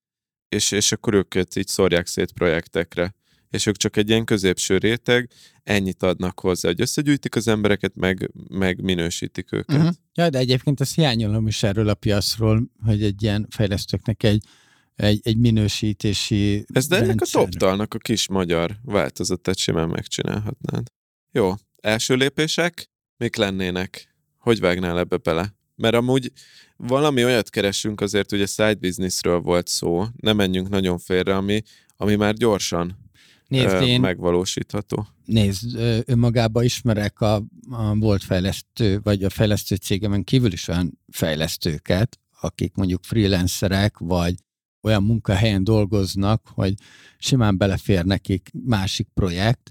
és, 0.56 0.70
és 0.70 0.92
akkor 0.92 1.14
őket 1.14 1.56
így 1.56 1.66
szórják 1.66 2.06
szét 2.06 2.32
projektekre. 2.32 3.14
És 3.50 3.66
ők 3.66 3.76
csak 3.76 3.96
egy 3.96 4.08
ilyen 4.08 4.24
középső 4.24 4.78
réteg, 4.78 5.30
ennyit 5.62 6.02
adnak 6.02 6.40
hozzá, 6.40 6.68
hogy 6.68 6.80
összegyűjtik 6.80 7.36
az 7.36 7.48
embereket, 7.48 7.96
meg, 7.96 8.30
meg 8.48 8.82
minősítik 8.82 9.52
őket. 9.52 9.76
Uh-huh. 9.76 9.94
Ja, 10.14 10.30
de 10.30 10.38
egyébként 10.38 10.80
ezt 10.80 10.94
hiányolom 10.94 11.46
is 11.46 11.62
erről 11.62 11.88
a 11.88 11.94
piacról, 11.94 12.70
hogy 12.84 13.02
egy 13.02 13.22
ilyen 13.22 13.46
fejlesztőknek 13.50 14.22
egy, 14.22 14.44
egy, 14.94 15.20
egy 15.22 15.36
minősítési 15.36 16.64
Ez 16.72 16.86
de 16.86 16.96
ennek 16.96 17.20
a 17.20 17.26
toptalnak 17.30 17.94
a 17.94 17.98
kis 17.98 18.28
magyar 18.28 18.76
változatát 18.82 19.56
simán 19.58 19.88
megcsinálhatnád. 19.88 20.86
Jó, 21.32 21.54
első 21.80 22.14
lépések, 22.14 22.90
mik 23.16 23.36
lennének? 23.36 24.14
Hogy 24.38 24.60
vágnál 24.60 24.98
ebbe 24.98 25.16
bele? 25.16 25.55
Mert 25.76 25.94
amúgy 25.94 26.32
valami 26.76 27.24
olyat 27.24 27.50
keresünk, 27.50 28.00
azért 28.00 28.32
ugye 28.32 28.46
side 28.46 28.74
businessről 28.74 29.40
volt 29.40 29.68
szó, 29.68 30.04
ne 30.16 30.32
menjünk 30.32 30.68
nagyon 30.68 30.98
félre, 30.98 31.36
ami, 31.36 31.62
ami 31.96 32.14
már 32.14 32.34
gyorsan 32.34 33.04
Nézd, 33.48 33.74
ö, 33.74 33.84
én, 33.84 34.00
megvalósítható. 34.00 35.06
Nézd, 35.24 35.76
önmagában 36.06 36.64
ismerek 36.64 37.20
a, 37.20 37.34
a 37.70 37.94
volt 37.94 38.22
fejlesztő, 38.22 39.00
vagy 39.02 39.24
a 39.24 39.30
fejlesztő 39.30 39.76
cégemen 39.76 40.24
kívül 40.24 40.52
is 40.52 40.68
olyan 40.68 40.98
fejlesztőket, 41.08 42.18
akik 42.40 42.74
mondjuk 42.74 43.04
freelancerek, 43.04 43.98
vagy 43.98 44.34
olyan 44.82 45.02
munkahelyen 45.02 45.64
dolgoznak, 45.64 46.46
hogy 46.54 46.74
simán 47.18 47.56
belefér 47.56 48.04
nekik 48.04 48.50
másik 48.64 49.08
projekt, 49.14 49.70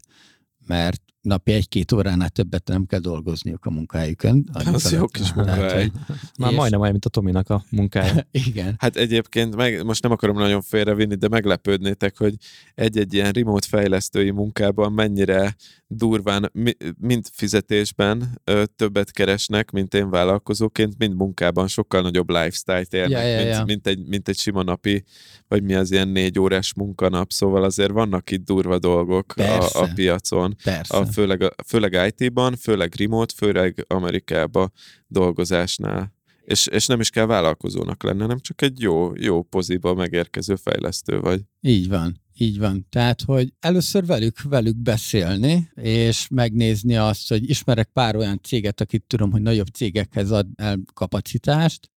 mert 0.65 1.01
napi 1.25 1.51
egy-két 1.51 1.91
óránál 1.91 2.29
többet 2.29 2.67
nem 2.67 2.85
kell 2.85 2.99
dolgozniuk 2.99 3.65
a 3.65 3.69
munkahelyükön. 3.69 4.49
Az 4.53 4.91
jó 4.91 5.05
kis 5.05 5.33
munkahely. 5.33 5.91
Már 6.39 6.51
és... 6.51 6.57
majdnem 6.57 6.79
olyan, 6.79 6.91
mint 6.91 7.05
a 7.05 7.09
Tominak 7.09 7.49
a 7.49 7.63
munkája. 7.69 8.27
Igen. 8.47 8.75
Hát 8.77 8.95
egyébként 8.95 9.55
meg, 9.55 9.85
most 9.85 10.03
nem 10.03 10.11
akarom 10.11 10.37
nagyon 10.37 10.61
félrevinni, 10.61 11.15
de 11.15 11.27
meglepődnétek, 11.27 12.17
hogy 12.17 12.35
egy-egy 12.75 13.13
ilyen 13.13 13.31
remote 13.31 13.67
fejlesztői 13.69 14.31
munkában 14.31 14.91
mennyire 14.91 15.55
durván, 15.87 16.51
mind 16.97 17.25
fizetésben 17.31 18.41
többet 18.75 19.11
keresnek, 19.11 19.71
mint 19.71 19.93
én 19.93 20.09
vállalkozóként, 20.09 20.97
mind 20.97 21.15
munkában 21.15 21.67
sokkal 21.67 22.01
nagyobb 22.01 22.29
lifestyle-t 22.29 22.93
élnek, 22.93 23.11
ja, 23.11 23.27
ja, 23.27 23.37
mint, 23.37 23.49
ja. 23.49 23.63
Mint, 23.63 23.87
egy, 23.87 24.07
mint 24.07 24.27
egy 24.27 24.37
sima 24.37 24.63
napi, 24.63 25.03
vagy 25.47 25.63
mi 25.63 25.73
az 25.73 25.91
ilyen 25.91 26.07
négy 26.07 26.39
órás 26.39 26.73
munkanap, 26.73 27.31
szóval 27.31 27.63
azért 27.63 27.91
vannak 27.91 28.31
itt 28.31 28.45
durva 28.45 28.79
dolgok 28.79 29.33
a, 29.35 29.81
a 29.81 29.89
piacon. 29.95 30.55
Persze. 30.63 30.97
A, 30.97 31.05
főleg, 31.05 31.41
a, 31.41 31.53
főleg 31.67 32.13
IT-ban, 32.17 32.55
főleg 32.55 32.93
remote, 32.97 33.33
főleg 33.37 33.85
Amerikába 33.87 34.71
dolgozásnál. 35.07 36.13
És, 36.43 36.67
és 36.67 36.85
nem 36.85 36.99
is 36.99 37.09
kell 37.09 37.25
vállalkozónak 37.25 38.03
lenni, 38.03 38.25
nem 38.25 38.39
csak 38.39 38.61
egy 38.61 38.81
jó, 38.81 39.11
jó 39.15 39.43
poziba 39.43 39.93
megérkező 39.93 40.55
fejlesztő 40.55 41.19
vagy. 41.19 41.41
Így 41.61 41.89
van. 41.89 42.23
Így 42.37 42.59
van. 42.59 42.85
Tehát, 42.89 43.21
hogy 43.21 43.53
először 43.59 44.05
velük, 44.05 44.41
velük 44.41 44.75
beszélni, 44.75 45.69
és 45.75 46.27
megnézni 46.27 46.95
azt, 46.95 47.29
hogy 47.29 47.49
ismerek 47.49 47.89
pár 47.93 48.15
olyan 48.15 48.39
céget, 48.43 48.81
akit 48.81 49.03
tudom, 49.07 49.31
hogy 49.31 49.41
nagyobb 49.41 49.67
cégekhez 49.67 50.31
ad 50.31 50.47
el 50.55 50.79
kapacitást, 50.93 51.91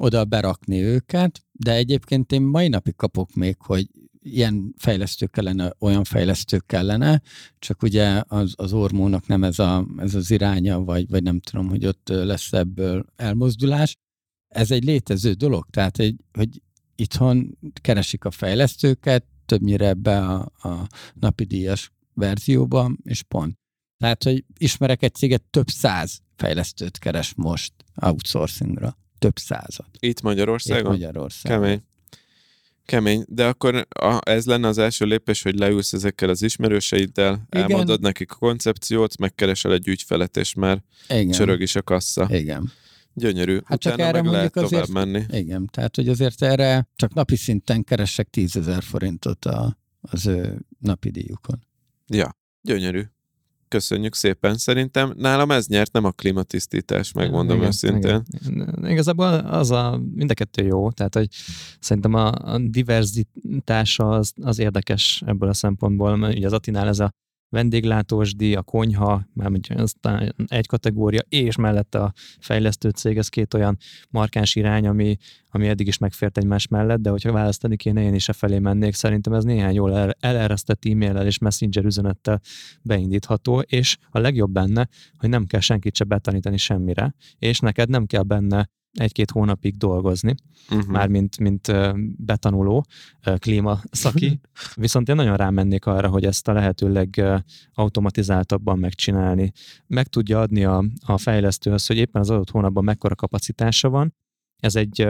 oda 0.00 0.24
berakni 0.24 0.82
őket, 0.82 1.46
de 1.52 1.72
egyébként 1.72 2.32
én 2.32 2.42
mai 2.42 2.68
napig 2.68 2.96
kapok 2.96 3.34
még, 3.34 3.56
hogy 3.58 3.88
ilyen 4.20 4.74
fejlesztők 4.78 5.30
kellene, 5.30 5.72
olyan 5.78 6.04
fejlesztők 6.04 6.66
kellene, 6.66 7.22
csak 7.58 7.82
ugye 7.82 8.22
az, 8.28 8.54
az 8.56 8.72
ormónak 8.72 9.26
nem 9.26 9.44
ez, 9.44 9.58
a, 9.58 9.86
ez 9.96 10.14
az 10.14 10.30
iránya, 10.30 10.80
vagy, 10.80 11.08
vagy 11.08 11.22
nem 11.22 11.40
tudom, 11.40 11.68
hogy 11.68 11.86
ott 11.86 12.08
lesz 12.08 12.52
ebből 12.52 13.04
elmozdulás. 13.16 13.96
Ez 14.48 14.70
egy 14.70 14.84
létező 14.84 15.32
dolog, 15.32 15.66
tehát 15.70 15.98
egy, 15.98 16.16
hogy 16.32 16.62
itthon 16.94 17.58
keresik 17.80 18.24
a 18.24 18.30
fejlesztőket, 18.30 19.24
többnyire 19.46 19.86
ebbe 19.86 20.18
a, 20.18 20.52
a 20.62 20.88
napi 21.14 21.44
díjas 21.44 21.92
verzióban, 22.14 22.98
és 23.04 23.22
pont. 23.22 23.58
Tehát, 23.98 24.22
hogy 24.22 24.44
ismerek 24.58 25.02
egy 25.02 25.14
céget, 25.14 25.42
több 25.42 25.68
száz 25.68 26.20
fejlesztőt 26.36 26.98
keres 26.98 27.32
most 27.36 27.72
outsourcingra. 27.94 28.98
Több 29.18 29.38
százat. 29.38 29.88
Itt 29.98 30.22
Magyarországon? 30.22 30.84
Itt 30.84 30.98
Magyarországon. 30.98 31.60
Kemény. 31.60 31.82
Kemény, 32.84 33.24
de 33.28 33.46
akkor 33.46 33.86
a, 33.88 34.18
ez 34.22 34.46
lenne 34.46 34.68
az 34.68 34.78
első 34.78 35.04
lépés, 35.04 35.42
hogy 35.42 35.58
leülsz 35.58 35.92
ezekkel 35.92 36.28
az 36.28 36.42
ismerőseiddel, 36.42 37.46
Igen. 37.50 37.62
elmondod 37.62 38.00
nekik 38.00 38.32
a 38.32 38.34
koncepciót, 38.34 39.18
megkeresel 39.18 39.72
egy 39.72 39.88
ügyfelet, 39.88 40.36
és 40.36 40.54
már 40.54 40.82
Igen. 41.08 41.30
csörög 41.30 41.60
is 41.60 41.76
a 41.76 41.82
kassa. 41.82 42.28
Igen. 42.30 42.72
Gyönyörű. 43.18 43.58
Hát 43.64 43.80
csak 43.80 43.98
erre 43.98 44.22
meg 44.22 44.32
lehet 44.32 44.56
azért, 44.56 44.88
menni. 44.88 45.24
Igen, 45.30 45.68
tehát 45.72 45.96
hogy 45.96 46.08
azért 46.08 46.42
erre 46.42 46.88
csak 46.96 47.14
napi 47.14 47.36
szinten 47.36 47.84
keresek 47.84 48.28
10 48.30 48.56
ezer 48.56 48.82
forintot 48.82 49.44
a, 49.44 49.78
az 50.00 50.26
ő 50.26 50.58
napi 50.78 51.10
díjukon. 51.10 51.66
Ja, 52.06 52.36
gyönyörű. 52.62 53.02
Köszönjük 53.68 54.14
szépen. 54.14 54.56
Szerintem 54.56 55.12
nálam 55.16 55.50
ez 55.50 55.66
nyert, 55.66 55.92
nem 55.92 56.04
a 56.04 56.10
klimatisztítás, 56.10 57.12
megmondom 57.12 57.56
igen, 57.56 57.68
őszintén. 57.68 58.22
Igen. 58.48 58.90
Igazából 58.90 59.26
az 59.34 59.70
a, 59.70 60.00
mind 60.14 60.30
a 60.30 60.34
kettő 60.34 60.64
jó, 60.64 60.90
tehát 60.90 61.14
hogy 61.14 61.28
szerintem 61.80 62.14
a, 62.14 62.32
a 62.32 62.58
diverzitása 62.58 64.08
az, 64.08 64.32
az 64.42 64.58
érdekes 64.58 65.22
ebből 65.26 65.48
a 65.48 65.54
szempontból, 65.54 66.16
mert 66.16 66.36
ugye 66.36 66.46
az 66.46 66.52
Atinál 66.52 66.88
ez 66.88 66.98
a 66.98 67.12
vendéglátósdi, 67.48 68.54
a 68.54 68.62
konyha, 68.62 69.26
mármint 69.32 69.68
aztán 69.68 70.34
egy 70.46 70.66
kategória, 70.66 71.20
és 71.28 71.56
mellette 71.56 71.98
a 71.98 72.12
fejlesztő 72.40 72.90
cég, 72.90 73.18
ez 73.18 73.28
két 73.28 73.54
olyan 73.54 73.76
markáns 74.10 74.54
irány, 74.54 74.86
ami, 74.86 75.16
ami 75.48 75.68
eddig 75.68 75.86
is 75.86 75.98
megfért 75.98 76.38
egymás 76.38 76.68
mellett, 76.68 77.00
de 77.00 77.10
hogyha 77.10 77.32
választani 77.32 77.76
kéne, 77.76 78.02
én 78.02 78.14
is 78.14 78.28
e 78.28 78.32
felé 78.32 78.58
mennék. 78.58 78.94
Szerintem 78.94 79.32
ez 79.32 79.44
néhány 79.44 79.74
jól 79.74 80.14
eleresztett 80.20 80.84
e-maillel 80.84 81.26
és 81.26 81.38
messenger 81.38 81.84
üzenettel 81.84 82.40
beindítható, 82.82 83.60
és 83.60 83.96
a 84.10 84.18
legjobb 84.18 84.50
benne, 84.50 84.88
hogy 85.18 85.28
nem 85.28 85.44
kell 85.44 85.60
senkit 85.60 85.96
se 85.96 86.04
betanítani 86.04 86.56
semmire, 86.56 87.14
és 87.38 87.58
neked 87.58 87.88
nem 87.88 88.06
kell 88.06 88.22
benne 88.22 88.68
egy-két 88.96 89.30
hónapig 89.30 89.76
dolgozni, 89.76 90.34
uh-huh. 90.70 90.86
már 90.86 91.08
mint, 91.08 91.38
mint 91.38 91.72
betanuló, 92.16 92.86
klímaszaki, 93.38 94.40
viszont 94.74 95.08
én 95.08 95.14
nagyon 95.14 95.36
rámennék 95.36 95.86
arra, 95.86 96.08
hogy 96.08 96.24
ezt 96.24 96.48
a 96.48 96.52
lehetőleg 96.52 97.22
automatizáltabban 97.74 98.78
megcsinálni. 98.78 99.52
Meg 99.86 100.06
tudja 100.06 100.40
adni 100.40 100.64
a, 100.64 100.84
a 101.06 101.18
fejlesztőhöz, 101.18 101.86
hogy 101.86 101.96
éppen 101.96 102.20
az 102.20 102.30
adott 102.30 102.50
hónapban 102.50 102.84
mekkora 102.84 103.14
kapacitása 103.14 103.88
van, 103.88 104.14
ez 104.56 104.76
egy, 104.76 105.06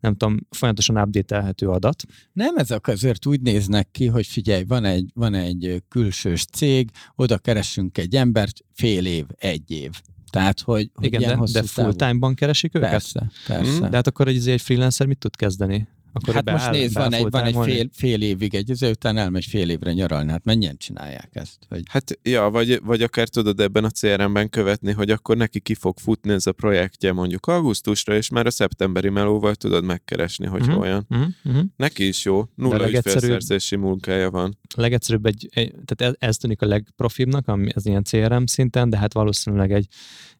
nem 0.00 0.16
tudom, 0.16 0.38
folyamatosan 0.50 0.96
update 0.96 1.54
adat. 1.66 2.02
Nem, 2.32 2.56
ezek 2.56 2.86
azért 2.86 3.26
úgy 3.26 3.40
néznek 3.40 3.90
ki, 3.90 4.06
hogy 4.06 4.26
figyelj, 4.26 4.64
van 4.64 4.84
egy, 4.84 5.10
van 5.14 5.34
egy 5.34 5.82
külsős 5.88 6.44
cég, 6.44 6.90
oda 7.14 7.38
keresünk 7.38 7.98
egy 7.98 8.16
embert, 8.16 8.64
fél 8.72 9.06
év, 9.06 9.24
egy 9.36 9.70
év. 9.70 9.90
Tehát, 10.30 10.60
hogy, 10.60 10.90
hogy 10.94 11.04
Igen, 11.06 11.20
de, 11.20 11.52
de 11.52 11.62
full 11.62 11.92
time-ban 11.92 12.34
keresik 12.34 12.74
őket? 12.74 12.90
Persze, 12.90 13.30
persze. 13.46 13.70
Hmm, 13.70 13.90
de 13.90 13.96
hát 13.96 14.06
akkor 14.06 14.28
egy, 14.28 14.48
egy 14.48 14.62
freelancer 14.62 15.06
mit 15.06 15.18
tud 15.18 15.36
kezdeni? 15.36 15.88
Akkor 16.16 16.34
hát 16.34 16.50
most 16.50 16.70
nézd, 16.70 16.94
van 16.94 17.12
egy, 17.12 17.30
van 17.30 17.44
egy 17.44 17.56
fél, 17.62 17.88
fél 17.92 18.22
évig 18.22 18.54
egy, 18.54 18.70
az 18.70 18.82
után 18.82 19.16
elmegy 19.16 19.44
fél 19.44 19.70
évre 19.70 19.92
nyaralni. 19.92 20.30
Hát 20.30 20.44
mennyien 20.44 20.76
csinálják 20.76 21.28
ezt? 21.32 21.58
Hogy... 21.68 21.82
Hát, 21.88 22.18
ja, 22.22 22.50
vagy, 22.50 22.80
vagy 22.84 23.02
akár 23.02 23.28
tudod 23.28 23.60
ebben 23.60 23.84
a 23.84 23.90
CRM-ben 23.90 24.48
követni, 24.48 24.92
hogy 24.92 25.10
akkor 25.10 25.36
neki 25.36 25.60
ki 25.60 25.74
fog 25.74 25.98
futni 25.98 26.32
ez 26.32 26.46
a 26.46 26.52
projektje 26.52 27.12
mondjuk 27.12 27.46
augusztusra, 27.46 28.16
és 28.16 28.28
már 28.28 28.46
a 28.46 28.50
szeptemberi 28.50 29.08
melóval 29.08 29.54
tudod 29.54 29.84
megkeresni, 29.84 30.46
hogy 30.46 30.60
uh-huh, 30.60 30.80
olyan. 30.80 31.06
Uh-huh, 31.08 31.26
uh-huh. 31.44 31.64
Neki 31.76 32.06
is 32.06 32.24
jó, 32.24 32.44
nulla 32.54 32.88
ügyfélszerzési 32.88 33.76
munkája 33.76 34.30
van. 34.30 34.58
A 34.76 34.80
legegyszerűbb 34.80 35.26
egy, 35.26 35.48
egy 35.50 35.74
tehát 35.84 36.14
ez, 36.14 36.28
ez 36.28 36.36
tűnik 36.36 36.62
a 36.62 36.66
legprofibbnak, 36.66 37.48
ami 37.48 37.68
az 37.74 37.86
ilyen 37.86 38.02
CRM 38.02 38.44
szinten, 38.44 38.90
de 38.90 38.96
hát 38.96 39.12
valószínűleg 39.12 39.72
egy, 39.72 39.86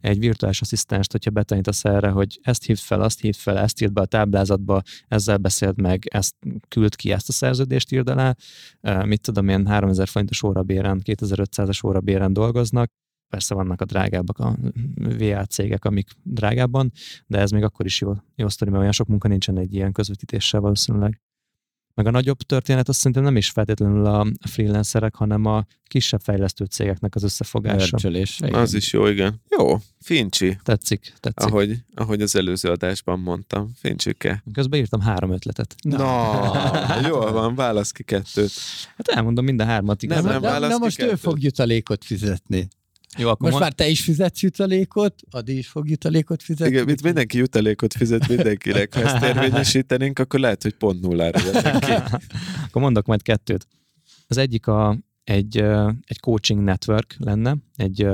egy 0.00 0.18
virtuális 0.18 0.60
asszisztenst, 0.60 1.12
hogyha 1.12 1.30
betanítasz 1.30 1.84
erre, 1.84 2.08
hogy 2.08 2.38
ezt 2.42 2.64
hívd 2.64 2.80
fel, 2.80 3.02
azt 3.02 3.20
hívd 3.20 3.36
fel, 3.36 3.58
ezt 3.58 3.82
írd 3.82 3.92
be 3.92 4.00
a 4.00 4.06
táblázatba, 4.06 4.82
ezzel 5.08 5.36
beszéld 5.66 5.80
meg, 5.80 6.06
ezt 6.10 6.34
küld 6.68 6.96
ki, 6.96 7.12
ezt 7.12 7.28
a 7.28 7.32
szerződést 7.32 7.92
írd 7.92 8.08
alá, 8.08 8.34
mit 9.04 9.20
tudom 9.20 9.48
én, 9.48 9.66
3000 9.66 10.08
forintos 10.08 10.42
órabéren, 10.42 11.00
2500-as 11.04 11.86
órabéren 11.86 12.32
dolgoznak, 12.32 12.90
persze 13.28 13.54
vannak 13.54 13.80
a 13.80 13.84
drágábbak 13.84 14.38
a 14.38 14.56
VA 15.18 15.44
cégek, 15.44 15.84
amik 15.84 16.10
drágábban, 16.22 16.92
de 17.26 17.38
ez 17.38 17.50
még 17.50 17.62
akkor 17.62 17.86
is 17.86 18.00
jó, 18.00 18.12
jó 18.34 18.48
sztori, 18.48 18.70
mert 18.70 18.80
olyan 18.80 18.92
sok 18.92 19.06
munka 19.06 19.28
nincsen 19.28 19.58
egy 19.58 19.74
ilyen 19.74 19.92
közvetítéssel 19.92 20.60
valószínűleg. 20.60 21.20
Meg 21.97 22.07
a 22.07 22.11
nagyobb 22.11 22.38
történet 22.38 22.88
azt 22.88 22.99
szerintem 22.99 23.22
nem 23.22 23.36
is 23.36 23.51
feltétlenül 23.51 24.07
a 24.07 24.26
freelancerek, 24.40 25.14
hanem 25.14 25.44
a 25.44 25.66
kisebb 25.84 26.20
fejlesztő 26.20 26.64
cégeknek 26.64 27.14
az 27.14 27.22
összefogása. 27.22 27.97
Az 28.53 28.74
is 28.74 28.92
jó, 28.92 29.07
igen. 29.07 29.42
Jó, 29.59 29.76
Fincsi. 30.01 30.59
Tetszik, 30.62 31.12
tetszik. 31.20 31.51
Ahogy, 31.51 31.76
ahogy 31.94 32.22
az 32.22 32.36
előző 32.36 32.68
adásban 32.68 33.20
mondtam, 33.20 33.70
Fincsike. 33.80 34.42
Közben 34.53 34.78
írtam 34.78 35.01
három 35.01 35.30
ötletet. 35.30 35.74
Na, 35.82 35.97
no, 35.97 37.09
jól 37.09 37.32
van, 37.32 37.55
válasz 37.55 37.90
ki 37.90 38.03
kettőt. 38.03 38.53
Hát 38.97 39.09
elmondom 39.09 39.44
mind 39.44 39.61
a 39.61 39.64
hármat. 39.64 40.03
Nem, 40.07 40.24
nem, 40.24 40.40
nem, 40.40 40.61
nem 40.61 40.78
most 40.78 40.97
kettőt. 40.97 41.12
ő 41.12 41.16
fog 41.16 41.42
jutalékot 41.42 42.05
fizetni. 42.05 42.68
Jó, 43.18 43.28
akkor 43.28 43.40
Most 43.40 43.52
mond... 43.52 43.62
már 43.62 43.72
te 43.72 43.88
is 43.88 44.00
fizetsz 44.00 44.40
jutalékot, 44.40 45.14
Adi 45.30 45.58
is 45.58 45.68
fog 45.68 45.88
jutalékot 45.88 46.42
fizetni. 46.42 46.74
Igen, 46.74 46.88
itt 46.88 47.02
mindenki 47.02 47.38
jutalékot 47.38 47.92
fizet 47.92 48.28
mindenkinek. 48.28 48.94
Ha 48.94 49.00
ezt 49.00 49.24
érvényesítenénk, 49.24 50.18
akkor 50.18 50.40
lehet, 50.40 50.62
hogy 50.62 50.74
pont 50.74 51.00
nullára 51.00 51.40
akkor 52.66 52.82
mondok 52.82 53.06
majd 53.06 53.22
kettőt. 53.22 53.66
Az 54.26 54.36
egyik 54.36 54.66
a, 54.66 54.98
egy, 55.24 55.56
egy 56.06 56.20
coaching 56.20 56.62
network 56.62 57.14
lenne, 57.18 57.56
egy 57.76 58.06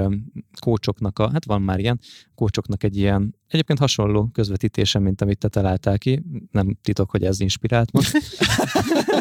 coachoknak 0.61 1.19
a, 1.19 1.31
hát 1.33 1.45
van 1.45 1.63
már 1.63 1.79
ilyen, 1.79 2.01
coachoknak 2.35 2.85
egy 2.85 2.97
ilyen, 2.97 3.35
egyébként 3.49 3.79
hasonló 3.79 4.29
közvetítése, 4.33 4.99
mint 4.99 5.21
amit 5.21 5.39
te 5.39 5.49
találtál 5.49 5.99
ki. 5.99 6.23
Nem 6.51 6.77
titok, 6.83 7.11
hogy 7.11 7.25
ez 7.25 7.41
inspirált 7.41 7.93
most. 7.93 8.19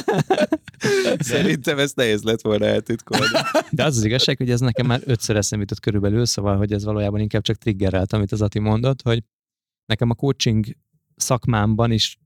Szerintem 1.19 1.79
ez 1.79 1.91
nehéz 1.93 2.21
lett 2.21 2.41
volna 2.41 2.65
eltitkolni. 2.65 3.25
De 3.69 3.83
az 3.83 3.97
az 3.97 4.03
igazság, 4.03 4.37
hogy 4.37 4.49
ez 4.49 4.59
nekem 4.59 4.85
már 4.85 5.01
ötször 5.05 5.35
eszembe 5.35 5.63
jutott 5.63 5.83
körülbelül, 5.83 6.25
szóval, 6.25 6.57
hogy 6.57 6.73
ez 6.73 6.83
valójában 6.83 7.19
inkább 7.19 7.41
csak 7.41 7.55
triggerelt, 7.57 8.13
amit 8.13 8.31
az 8.31 8.41
Ati 8.41 8.59
mondott, 8.59 9.01
hogy 9.01 9.23
nekem 9.85 10.09
a 10.09 10.13
coaching 10.15 10.65
szakmámban 11.15 11.91
is 11.91 12.19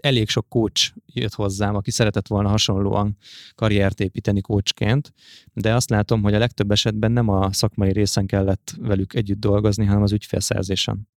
elég 0.00 0.28
sok 0.28 0.48
coach 0.48 0.92
jött 1.06 1.34
hozzám, 1.34 1.74
aki 1.74 1.90
szeretett 1.90 2.26
volna 2.26 2.48
hasonlóan 2.48 3.16
karriert 3.54 4.00
építeni 4.00 4.40
coachként, 4.40 5.12
de 5.52 5.74
azt 5.74 5.90
látom, 5.90 6.22
hogy 6.22 6.34
a 6.34 6.38
legtöbb 6.38 6.70
esetben 6.70 7.12
nem 7.12 7.28
a 7.28 7.52
szakmai 7.52 7.92
részen 7.92 8.26
kellett 8.26 8.74
velük 8.78 9.14
együtt 9.14 9.38
dolgozni, 9.38 9.84
hanem 9.84 10.02
az 10.02 10.12
ügyfélszerzésen. 10.12 11.08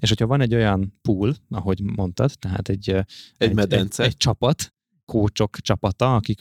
És 0.00 0.08
hogyha 0.08 0.26
van 0.26 0.40
egy 0.40 0.54
olyan 0.54 0.98
pool, 1.02 1.36
ahogy 1.48 1.80
mondtad, 1.82 2.32
tehát 2.38 2.68
egy, 2.68 2.90
egy, 2.90 3.04
egy, 3.36 3.54
medence. 3.54 4.02
egy, 4.02 4.08
egy 4.08 4.16
csapat, 4.16 4.73
kócsok 5.04 5.56
csapata, 5.56 6.14
akik 6.14 6.40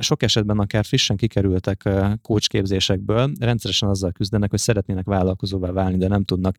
sok 0.00 0.22
esetben 0.22 0.58
akár 0.58 0.84
frissen 0.84 1.16
kikerültek 1.16 1.88
kócsképzésekből, 2.22 3.32
rendszeresen 3.40 3.88
azzal 3.88 4.12
küzdenek, 4.12 4.50
hogy 4.50 4.58
szeretnének 4.58 5.06
vállalkozóvá 5.06 5.70
válni, 5.70 5.96
de 5.96 6.08
nem 6.08 6.24
tudnak 6.24 6.56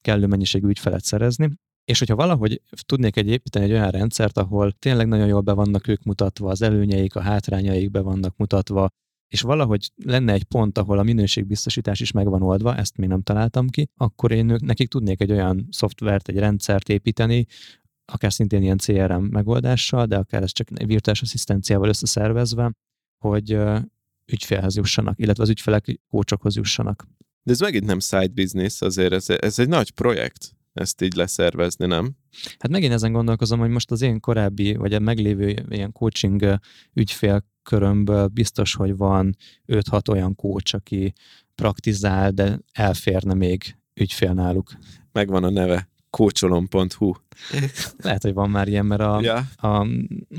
kellő 0.00 0.26
mennyiségű 0.26 0.68
ügyfelet 0.68 1.04
szerezni. 1.04 1.50
És 1.84 1.98
hogyha 1.98 2.16
valahogy 2.16 2.62
tudnék 2.86 3.16
egy 3.16 3.28
építeni 3.28 3.64
egy 3.64 3.72
olyan 3.72 3.90
rendszert, 3.90 4.38
ahol 4.38 4.72
tényleg 4.72 5.08
nagyon 5.08 5.26
jól 5.26 5.40
be 5.40 5.52
vannak 5.52 5.88
ők 5.88 6.02
mutatva, 6.02 6.50
az 6.50 6.62
előnyeik, 6.62 7.14
a 7.16 7.20
hátrányaik 7.20 7.90
be 7.90 8.00
vannak 8.00 8.36
mutatva, 8.36 8.88
és 9.32 9.40
valahogy 9.40 9.90
lenne 10.04 10.32
egy 10.32 10.44
pont, 10.44 10.78
ahol 10.78 10.98
a 10.98 11.02
minőségbiztosítás 11.02 12.00
is 12.00 12.12
megvan 12.12 12.42
oldva, 12.42 12.76
ezt 12.76 12.96
még 12.96 13.08
nem 13.08 13.22
találtam 13.22 13.68
ki, 13.68 13.88
akkor 13.96 14.32
én 14.32 14.56
nekik 14.58 14.88
tudnék 14.88 15.20
egy 15.20 15.30
olyan 15.30 15.66
szoftvert, 15.70 16.28
egy 16.28 16.38
rendszert 16.38 16.88
építeni, 16.88 17.46
akár 18.12 18.32
szintén 18.32 18.62
ilyen 18.62 18.78
CRM 18.78 19.24
megoldással, 19.24 20.06
de 20.06 20.16
akár 20.16 20.42
ez 20.42 20.52
csak 20.52 20.68
virtuális 20.68 21.22
asszisztenciával 21.22 21.88
összeszervezve, 21.88 22.72
hogy 23.18 23.58
ügyfélhez 24.32 24.76
jussanak, 24.76 25.18
illetve 25.18 25.42
az 25.42 25.48
ügyfelek 25.48 26.00
kócsokhoz 26.08 26.56
jussanak. 26.56 27.06
De 27.42 27.52
ez 27.52 27.60
megint 27.60 27.84
nem 27.84 28.00
side 28.00 28.28
business, 28.34 28.80
azért 28.80 29.12
ez, 29.12 29.28
ez 29.28 29.58
egy 29.58 29.68
nagy 29.68 29.90
projekt 29.90 30.54
ezt 30.72 31.02
így 31.02 31.14
leszervezni, 31.14 31.86
nem? 31.86 32.16
Hát 32.58 32.70
megint 32.70 32.92
ezen 32.92 33.12
gondolkozom, 33.12 33.58
hogy 33.58 33.70
most 33.70 33.90
az 33.90 34.02
én 34.02 34.20
korábbi, 34.20 34.74
vagy 34.74 34.92
a 34.94 34.98
meglévő 34.98 35.64
ilyen 35.68 35.92
coaching 35.92 36.58
ügyfélkörömből 36.94 38.26
biztos, 38.26 38.74
hogy 38.74 38.96
van 38.96 39.36
5-6 39.66 40.08
olyan 40.08 40.34
coach, 40.34 40.74
aki 40.74 41.12
praktizál, 41.54 42.30
de 42.30 42.60
elférne 42.72 43.34
még 43.34 43.76
ügyfél 43.94 44.32
náluk. 44.32 44.72
Megvan 45.12 45.44
a 45.44 45.50
neve 45.50 45.89
kócsolom.hu. 46.10 47.12
Lehet, 47.96 48.22
hogy 48.22 48.34
van 48.34 48.50
már 48.50 48.68
ilyen, 48.68 48.86
mert 48.86 49.00
a, 49.00 49.20
ja. 49.20 49.36
a 49.68 49.86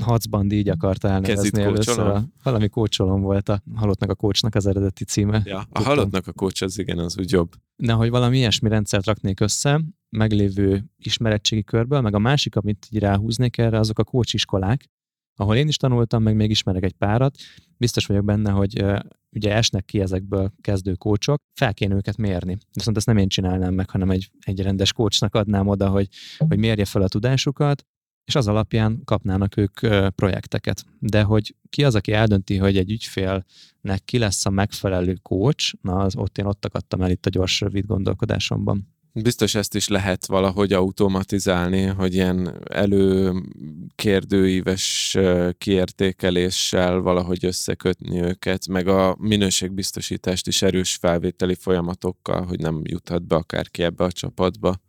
Hacbandi 0.00 0.56
így 0.56 0.68
akarta 0.68 1.08
elnevezni 1.08 1.62
először. 1.62 2.06
A, 2.06 2.24
valami 2.42 2.68
kócsolom 2.68 3.20
volt 3.20 3.48
a 3.48 3.62
halottnak 3.74 4.10
a 4.10 4.14
kócsnak 4.14 4.54
az 4.54 4.66
eredeti 4.66 5.04
címe. 5.04 5.42
Ja, 5.44 5.66
a 5.70 5.82
halottnak 5.82 6.26
a 6.26 6.32
kócs 6.32 6.62
az 6.62 6.78
igen, 6.78 6.98
az 6.98 7.18
úgy 7.18 7.30
jobb. 7.30 7.52
De 7.76 7.92
hogy 7.92 8.10
valami 8.10 8.36
ilyesmi 8.36 8.68
rendszert 8.68 9.06
raknék 9.06 9.40
össze, 9.40 9.80
meglévő 10.08 10.84
ismeretségi 10.96 11.64
körből, 11.64 12.00
meg 12.00 12.14
a 12.14 12.18
másik, 12.18 12.56
amit 12.56 12.86
így 12.90 13.00
ráhúznék 13.00 13.58
erre, 13.58 13.78
azok 13.78 13.98
a 13.98 14.04
kócsiskolák, 14.04 14.90
ahol 15.36 15.56
én 15.56 15.68
is 15.68 15.76
tanultam, 15.76 16.22
meg 16.22 16.36
még 16.36 16.50
ismerek 16.50 16.84
egy 16.84 16.92
párat, 16.92 17.36
biztos 17.76 18.06
vagyok 18.06 18.24
benne, 18.24 18.50
hogy 18.50 18.84
ugye 19.30 19.54
esnek 19.54 19.84
ki 19.84 20.00
ezekből 20.00 20.52
kezdő 20.60 20.94
kócsok, 20.94 21.42
fel 21.54 21.74
kéne 21.74 21.94
őket 21.94 22.16
mérni. 22.16 22.58
Viszont 22.72 22.96
ezt 22.96 23.06
nem 23.06 23.16
én 23.16 23.28
csinálnám 23.28 23.74
meg, 23.74 23.90
hanem 23.90 24.10
egy, 24.10 24.30
egy 24.40 24.60
rendes 24.60 24.92
kócsnak 24.92 25.34
adnám 25.34 25.68
oda, 25.68 25.88
hogy, 25.88 26.08
hogy 26.38 26.58
mérje 26.58 26.84
fel 26.84 27.02
a 27.02 27.08
tudásukat, 27.08 27.86
és 28.24 28.34
az 28.34 28.48
alapján 28.48 29.00
kapnának 29.04 29.56
ők 29.56 29.78
projekteket. 30.14 30.84
De 30.98 31.22
hogy 31.22 31.56
ki 31.68 31.84
az, 31.84 31.94
aki 31.94 32.12
eldönti, 32.12 32.56
hogy 32.56 32.76
egy 32.76 32.90
ügyfélnek 32.90 34.04
ki 34.04 34.18
lesz 34.18 34.46
a 34.46 34.50
megfelelő 34.50 35.18
kócs, 35.22 35.72
na 35.80 35.96
az 35.96 36.16
ott 36.16 36.38
én 36.38 36.44
ott 36.44 36.64
akadtam 36.64 37.02
el 37.02 37.10
itt 37.10 37.26
a 37.26 37.30
gyors, 37.30 37.60
rövid 37.60 37.86
gondolkodásomban. 37.86 38.91
Biztos 39.14 39.54
ezt 39.54 39.74
is 39.74 39.88
lehet 39.88 40.26
valahogy 40.26 40.72
automatizálni, 40.72 41.82
hogy 41.82 42.14
ilyen 42.14 42.58
előkérdőíves 42.70 45.16
kiértékeléssel 45.58 46.98
valahogy 46.98 47.44
összekötni 47.44 48.22
őket, 48.22 48.66
meg 48.66 48.88
a 48.88 49.16
minőségbiztosítást 49.18 50.46
is 50.46 50.62
erős 50.62 50.94
felvételi 50.94 51.54
folyamatokkal, 51.54 52.44
hogy 52.44 52.60
nem 52.60 52.80
juthat 52.82 53.26
be 53.26 53.34
akárki 53.34 53.82
ebbe 53.82 54.04
a 54.04 54.12
csapatba. 54.12 54.80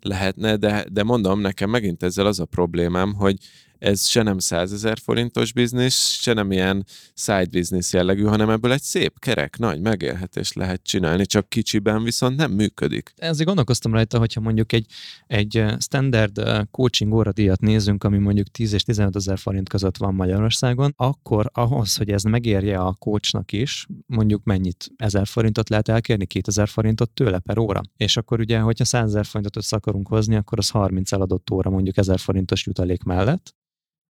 Lehetne, 0.00 0.56
de, 0.56 0.86
de 0.92 1.02
mondom, 1.02 1.40
nekem 1.40 1.70
megint 1.70 2.02
ezzel 2.02 2.26
az 2.26 2.40
a 2.40 2.44
problémám, 2.44 3.14
hogy 3.14 3.36
ez 3.78 4.06
se 4.06 4.22
nem 4.22 4.38
100 4.38 4.72
ezer 4.72 4.98
forintos 4.98 5.52
biznisz, 5.52 6.18
se 6.20 6.32
nem 6.32 6.52
ilyen 6.52 6.86
side 7.14 7.46
business 7.50 7.92
jellegű, 7.92 8.22
hanem 8.22 8.50
ebből 8.50 8.72
egy 8.72 8.82
szép, 8.82 9.18
kerek, 9.18 9.58
nagy 9.58 9.80
megélhetést 9.80 10.54
lehet 10.54 10.82
csinálni, 10.82 11.26
csak 11.26 11.48
kicsiben 11.48 12.02
viszont 12.02 12.36
nem 12.36 12.52
működik. 12.52 13.12
Ezért 13.16 13.46
gondolkoztam 13.46 13.92
rajta, 13.92 14.18
hogyha 14.18 14.40
mondjuk 14.40 14.72
egy, 14.72 14.86
egy 15.26 15.64
standard 15.78 16.66
coaching 16.70 17.12
óradíjat 17.12 17.60
nézünk, 17.60 18.04
ami 18.04 18.18
mondjuk 18.18 18.48
10 18.48 18.72
és 18.72 18.82
15 18.82 19.16
ezer 19.16 19.38
forint 19.38 19.68
között 19.68 19.96
van 19.96 20.14
Magyarországon, 20.14 20.92
akkor 20.96 21.50
ahhoz, 21.52 21.96
hogy 21.96 22.10
ez 22.10 22.22
megérje 22.22 22.78
a 22.78 22.92
coachnak 22.92 23.52
is, 23.52 23.86
mondjuk 24.06 24.44
mennyit? 24.44 24.90
1000 24.96 25.26
forintot 25.26 25.68
lehet 25.68 25.88
elkérni, 25.88 26.26
2000 26.26 26.68
forintot 26.68 27.10
tőle 27.10 27.38
per 27.38 27.58
óra. 27.58 27.80
És 27.96 28.16
akkor 28.16 28.40
ugye, 28.40 28.58
hogyha 28.58 28.84
100 28.84 29.08
ezer 29.08 29.24
forintot 29.24 29.56
össze 29.56 29.76
akarunk 29.76 30.08
hozni, 30.08 30.36
akkor 30.36 30.58
az 30.58 30.70
30 30.70 31.12
eladott 31.12 31.50
óra 31.50 31.70
mondjuk 31.70 31.96
1000 31.96 32.18
forintos 32.18 32.66
jutalék 32.66 33.02
mellett, 33.02 33.56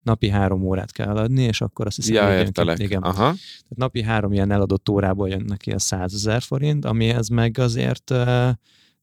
napi 0.08 0.30
három 0.30 0.64
órát 0.64 0.92
kell 0.92 1.18
adni, 1.18 1.42
és 1.42 1.62
akkor 1.62 1.86
azt 1.86 1.96
hiszem, 1.96 2.14
ja, 2.16 2.28
hogy 2.28 2.38
értelek. 2.38 2.80
igen. 2.80 3.02
Aha. 3.02 3.16
Tehát 3.16 3.76
napi 3.76 4.02
három 4.02 4.34
ilyen 4.34 4.52
eladott 4.52 4.90
órából 4.90 5.30
jön 5.30 5.44
neki 5.48 5.72
a 5.72 5.80
100 5.80 6.14
ezer 6.14 6.42
forint, 6.42 6.86
amihez 6.86 7.28
meg 7.28 7.58
azért 7.58 8.14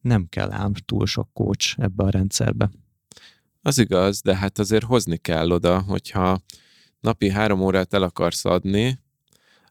nem 0.01 0.27
kell 0.29 0.53
ám 0.53 0.73
túl 0.85 1.07
sok 1.07 1.29
coach 1.33 1.75
ebbe 1.79 2.05
a 2.05 2.11
rendszerbe. 2.11 2.71
Az 3.63 3.79
igaz, 3.79 4.21
de 4.21 4.37
hát 4.37 4.59
azért 4.59 4.85
hozni 4.85 5.17
kell 5.17 5.51
oda, 5.51 5.81
hogyha 5.81 6.41
napi 7.01 7.31
három 7.31 7.61
órát 7.61 7.95
el 7.95 8.03
akarsz 8.03 8.45
adni, 8.45 8.99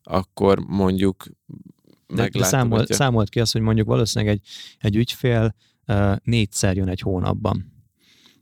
akkor 0.04 0.60
mondjuk 0.60 1.26
de, 2.08 2.30
de 2.30 2.44
számolt, 2.44 2.94
számolt 2.94 3.30
ki 3.30 3.40
azt, 3.40 3.52
hogy 3.52 3.62
mondjuk 3.62 3.88
valószínűleg 3.88 4.34
egy, 4.34 4.48
egy 4.80 4.96
ügyfél 4.96 5.56
uh, 5.88 6.16
négyszer 6.24 6.76
jön 6.76 6.88
egy 6.88 7.00
hónapban. 7.00 7.73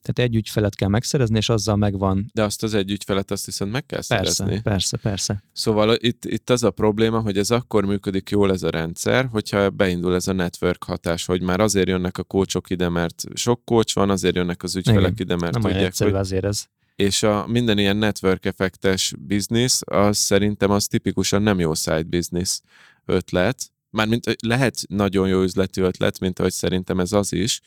Tehát 0.01 0.29
egy 0.29 0.35
ügyfelet 0.35 0.75
kell 0.75 0.87
megszerezni, 0.89 1.37
és 1.37 1.49
azzal 1.49 1.75
megvan. 1.75 2.29
De 2.33 2.43
azt 2.43 2.63
az 2.63 2.73
egy 2.73 2.91
ügyfelet 2.91 3.31
azt 3.31 3.45
viszont 3.45 3.71
meg 3.71 3.85
kell 3.85 4.01
persze, 4.07 4.33
szerezni. 4.33 4.61
Persze, 4.61 4.97
persze. 4.97 5.43
Szóval 5.53 5.95
itt, 5.95 6.25
itt 6.25 6.49
az 6.49 6.63
a 6.63 6.71
probléma, 6.71 7.19
hogy 7.19 7.37
ez 7.37 7.51
akkor 7.51 7.85
működik 7.85 8.29
jól 8.29 8.51
ez 8.51 8.63
a 8.63 8.69
rendszer, 8.69 9.27
hogyha 9.31 9.69
beindul 9.69 10.15
ez 10.15 10.27
a 10.27 10.33
network 10.33 10.83
hatás, 10.83 11.25
hogy 11.25 11.41
már 11.41 11.59
azért 11.59 11.87
jönnek 11.87 12.17
a 12.17 12.23
kócsok 12.23 12.69
ide, 12.69 12.89
mert 12.89 13.23
sok 13.33 13.65
kócs 13.65 13.95
van, 13.95 14.09
azért 14.09 14.35
jönnek 14.35 14.63
az 14.63 14.75
ügyfelek 14.75 15.11
Igen. 15.11 15.13
ide, 15.17 15.35
mert 15.35 15.53
Nem 15.53 15.61
tudják, 15.61 15.97
hogy... 15.97 16.13
azért 16.13 16.45
ez. 16.45 16.65
És 16.95 17.23
a 17.23 17.47
minden 17.47 17.77
ilyen 17.77 17.97
network 17.97 18.45
effektes 18.45 19.13
biznisz, 19.19 19.81
az 19.85 20.17
szerintem 20.17 20.71
az 20.71 20.87
tipikusan 20.87 21.41
nem 21.41 21.59
jó 21.59 21.73
side 21.73 22.03
business 22.03 22.59
ötlet. 23.05 23.71
Mármint 23.89 24.35
lehet 24.41 24.75
nagyon 24.87 25.27
jó 25.27 25.41
üzleti 25.41 25.81
ötlet, 25.81 26.19
mint 26.19 26.39
ahogy 26.39 26.51
szerintem 26.51 26.99
ez 26.99 27.11
az 27.11 27.33
is, 27.33 27.61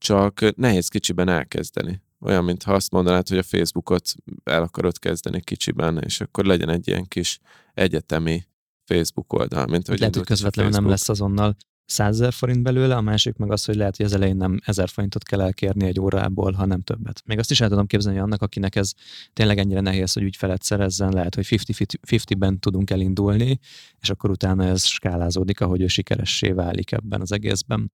csak 0.00 0.56
nehéz 0.56 0.88
kicsiben 0.88 1.28
elkezdeni. 1.28 2.00
Olyan, 2.20 2.44
mintha 2.44 2.72
azt 2.72 2.90
mondanád, 2.90 3.28
hogy 3.28 3.38
a 3.38 3.42
Facebookot 3.42 4.14
el 4.44 4.62
akarod 4.62 4.98
kezdeni 4.98 5.40
kicsiben, 5.40 5.98
és 5.98 6.20
akkor 6.20 6.44
legyen 6.44 6.68
egy 6.68 6.88
ilyen 6.88 7.04
kis 7.04 7.38
egyetemi 7.74 8.46
Facebook 8.84 9.32
oldal. 9.32 9.66
Mint 9.66 9.86
hogy 9.86 9.98
lehet, 9.98 10.14
hogy 10.14 10.24
közvetlenül 10.24 10.72
nem 10.72 10.88
lesz 10.88 11.08
azonnal 11.08 11.56
100 11.90 12.20
ezer 12.20 12.32
forint 12.32 12.62
belőle, 12.62 12.96
a 12.96 13.00
másik 13.00 13.36
meg 13.36 13.50
az, 13.50 13.64
hogy 13.64 13.74
lehet, 13.74 13.96
hogy 13.96 14.06
az 14.06 14.12
elején 14.12 14.36
nem 14.36 14.60
1000 14.64 14.88
forintot 14.88 15.22
kell 15.22 15.40
elkérni 15.40 15.86
egy 15.86 16.00
órából, 16.00 16.52
hanem 16.52 16.80
többet. 16.80 17.22
Még 17.24 17.38
azt 17.38 17.50
is 17.50 17.60
el 17.60 17.68
tudom 17.68 17.86
képzelni 17.86 18.18
annak, 18.18 18.42
akinek 18.42 18.76
ez 18.76 18.92
tényleg 19.32 19.58
ennyire 19.58 19.80
nehéz, 19.80 20.12
hogy 20.12 20.22
ügyfelet 20.22 20.62
szerezzen, 20.62 21.12
lehet, 21.12 21.34
hogy 21.34 21.46
50-50-ben 21.48 22.58
tudunk 22.58 22.90
elindulni, 22.90 23.58
és 24.00 24.10
akkor 24.10 24.30
utána 24.30 24.64
ez 24.64 24.84
skálázódik, 24.84 25.60
ahogy 25.60 25.80
ő 25.80 25.86
sikeressé 25.86 26.50
válik 26.50 26.92
ebben 26.92 27.20
az 27.20 27.32
egészben. 27.32 27.92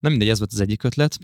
Nem 0.00 0.10
mindegy, 0.10 0.28
ez 0.28 0.38
volt 0.38 0.52
az 0.52 0.60
egyik 0.60 0.82
ötlet. 0.82 1.18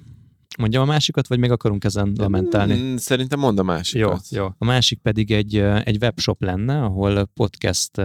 Mondjam 0.59 0.83
a 0.83 0.87
másikat, 0.87 1.27
vagy 1.27 1.39
még 1.39 1.51
akarunk 1.51 1.85
ezen 1.85 2.12
lamentálni? 2.16 2.74
Mm, 2.74 2.97
szerintem 2.97 3.39
mond 3.39 3.59
a 3.59 3.62
másikat. 3.62 4.29
Jó, 4.31 4.43
jó. 4.43 4.49
A 4.59 4.64
másik 4.64 4.99
pedig 4.99 5.31
egy, 5.31 5.57
egy 5.59 5.97
webshop 6.01 6.43
lenne, 6.43 6.83
ahol 6.83 7.24
podcast 7.24 8.03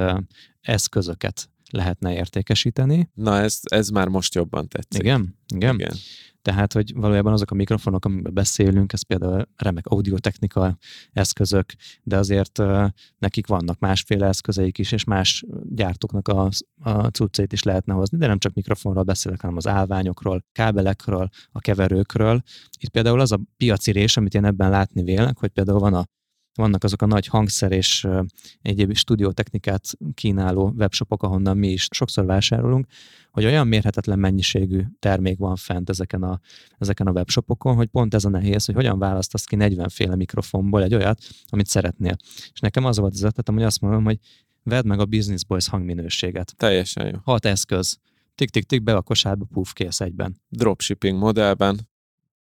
eszközöket 0.61 1.50
lehetne 1.71 2.13
értékesíteni. 2.13 3.09
Na, 3.13 3.37
ez, 3.37 3.59
ez 3.63 3.89
már 3.89 4.07
most 4.07 4.35
jobban 4.35 4.67
tetszik. 4.67 5.01
Igen? 5.01 5.37
Igen? 5.53 5.75
Igen. 5.75 5.93
Tehát, 6.41 6.73
hogy 6.73 6.93
valójában 6.95 7.33
azok 7.33 7.51
a 7.51 7.55
mikrofonok, 7.55 8.05
amikben 8.05 8.33
beszélünk, 8.33 8.93
ez 8.93 9.01
például 9.01 9.47
remek 9.55 9.87
audiotechnika 9.87 10.77
eszközök, 11.11 11.73
de 12.03 12.17
azért 12.17 12.59
uh, 12.59 12.87
nekik 13.17 13.47
vannak 13.47 13.79
másféle 13.79 14.27
eszközeik 14.27 14.77
is, 14.77 14.91
és 14.91 15.03
más 15.03 15.45
gyártóknak 15.63 16.27
a, 16.27 16.49
a 16.81 17.07
cuccait 17.07 17.53
is 17.53 17.63
lehetne 17.63 17.93
hozni, 17.93 18.17
de 18.17 18.27
nem 18.27 18.37
csak 18.37 18.53
mikrofonról 18.53 19.03
beszélek, 19.03 19.41
hanem 19.41 19.57
az 19.57 19.67
állványokról, 19.67 20.45
kábelekről, 20.51 21.29
a 21.51 21.59
keverőkről. 21.59 22.41
Itt 22.79 22.89
például 22.89 23.19
az 23.19 23.31
a 23.31 23.39
piaci 23.57 23.91
rés, 23.91 24.17
amit 24.17 24.33
én 24.33 24.45
ebben 24.45 24.69
látni 24.69 25.03
vélek, 25.03 25.37
hogy 25.37 25.49
például 25.49 25.79
van 25.79 25.93
a 25.93 26.05
vannak 26.55 26.83
azok 26.83 27.01
a 27.01 27.05
nagy 27.05 27.27
hangszer 27.27 27.71
és 27.71 28.07
egyéb 28.61 28.95
stúdiótechnikát 28.95 29.83
kínáló 30.13 30.73
webshopok, 30.77 31.23
ahonnan 31.23 31.57
mi 31.57 31.67
is 31.67 31.87
sokszor 31.91 32.25
vásárolunk, 32.25 32.85
hogy 33.31 33.45
olyan 33.45 33.67
mérhetetlen 33.67 34.19
mennyiségű 34.19 34.83
termék 34.99 35.37
van 35.37 35.55
fent 35.55 35.89
ezeken 35.89 36.23
a, 36.23 36.39
ezeken 36.77 37.07
a 37.07 37.11
webshopokon, 37.11 37.75
hogy 37.75 37.87
pont 37.87 38.13
ez 38.13 38.25
a 38.25 38.29
nehéz, 38.29 38.65
hogy 38.65 38.75
hogyan 38.75 38.99
választasz 38.99 39.43
ki 39.43 39.55
40 39.55 39.89
féle 39.89 40.15
mikrofonból 40.15 40.83
egy 40.83 40.95
olyat, 40.95 41.21
amit 41.45 41.67
szeretnél. 41.67 42.15
És 42.53 42.59
nekem 42.59 42.85
az 42.85 42.97
volt 42.97 43.13
az 43.13 43.23
ötletem, 43.23 43.55
hogy 43.55 43.63
azt 43.63 43.81
mondom, 43.81 44.03
hogy 44.03 44.19
vedd 44.63 44.87
meg 44.87 44.99
a 44.99 45.05
Business 45.05 45.45
Boys 45.45 45.67
hangminőséget. 45.67 46.53
Teljesen 46.57 47.07
jó. 47.07 47.17
Hat 47.23 47.45
eszköz. 47.45 47.97
Tik-tik-tik 48.35 48.83
be 48.83 48.95
a 48.95 49.01
kosárba, 49.01 49.45
puf, 49.53 49.73
kész 49.73 49.99
egyben. 49.99 50.41
Dropshipping 50.49 51.17
modellben 51.17 51.89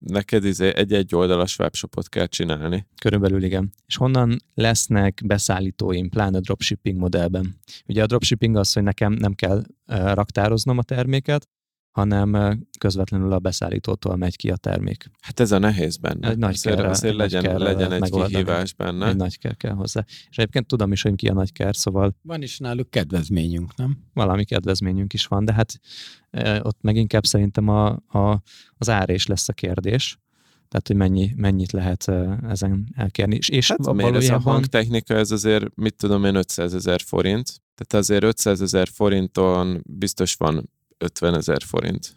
neked 0.00 0.44
izé 0.44 0.74
egy-egy 0.74 1.14
oldalas 1.14 1.58
webshopot 1.58 2.08
kell 2.08 2.26
csinálni. 2.26 2.86
Körülbelül 3.00 3.42
igen. 3.42 3.72
És 3.86 3.96
honnan 3.96 4.36
lesznek 4.54 5.20
beszállítóim, 5.24 6.08
pláne 6.08 6.36
a 6.36 6.40
dropshipping 6.40 6.98
modellben? 6.98 7.56
Ugye 7.86 8.02
a 8.02 8.06
dropshipping 8.06 8.56
az, 8.56 8.72
hogy 8.72 8.82
nekem 8.82 9.12
nem 9.12 9.34
kell 9.34 9.62
raktároznom 9.86 10.78
a 10.78 10.82
terméket, 10.82 11.48
hanem 11.90 12.58
közvetlenül 12.78 13.32
a 13.32 13.38
beszállítótól 13.38 14.16
megy 14.16 14.36
ki 14.36 14.50
a 14.50 14.56
termék. 14.56 15.10
Hát 15.20 15.40
ez 15.40 15.52
a 15.52 15.58
nehéz 15.58 15.96
benne. 15.96 16.28
Egy 16.28 16.38
nagy 16.38 16.54
azért, 16.54 16.76
kell, 16.76 16.88
azért 16.88 17.14
legyen, 17.14 17.42
kell 17.42 17.58
legyen 17.58 17.92
egy 17.92 18.00
megoldani. 18.00 18.32
kihívás 18.32 18.72
benne. 18.72 19.08
Egy 19.08 19.16
nagy 19.16 19.38
kell 19.38 19.54
kell 19.54 19.74
hozzá. 19.74 20.04
És 20.30 20.38
egyébként 20.38 20.66
tudom 20.66 20.92
is, 20.92 21.02
hogy 21.02 21.14
ki 21.14 21.28
a 21.28 21.32
nagy 21.32 21.52
ker, 21.52 21.76
szóval... 21.76 22.16
Van 22.22 22.42
is 22.42 22.58
náluk 22.58 22.90
kedvezményünk, 22.90 23.76
nem? 23.76 23.98
Valami 24.12 24.44
kedvezményünk 24.44 25.12
is 25.12 25.26
van, 25.26 25.44
de 25.44 25.52
hát 25.52 25.80
e, 26.30 26.60
ott 26.62 26.78
meg 26.80 26.96
inkább 26.96 27.24
szerintem 27.24 27.68
a, 27.68 27.88
a, 27.90 28.42
az 28.78 28.88
árés 28.88 29.26
lesz 29.26 29.48
a 29.48 29.52
kérdés. 29.52 30.18
Tehát, 30.68 30.86
hogy 30.86 30.96
mennyi, 30.96 31.32
mennyit 31.36 31.72
lehet 31.72 32.12
ezen 32.48 32.92
elkérni. 32.96 33.36
És, 33.36 33.48
és 33.48 33.68
hát 33.68 33.84
valójában... 33.84 34.20
ez 34.20 34.28
a 34.28 34.38
hangtechnika, 34.38 35.14
ez 35.14 35.30
azért, 35.30 35.74
mit 35.74 35.96
tudom 35.96 36.24
én, 36.24 36.34
500 36.34 36.74
ezer 36.74 37.00
forint. 37.00 37.62
Tehát 37.74 38.04
azért 38.04 38.24
500 38.24 38.60
ezer 38.60 38.88
forinton 38.88 39.82
biztos 39.86 40.34
van 40.34 40.70
50 41.00 41.34
ezer 41.34 41.62
forint 41.62 42.12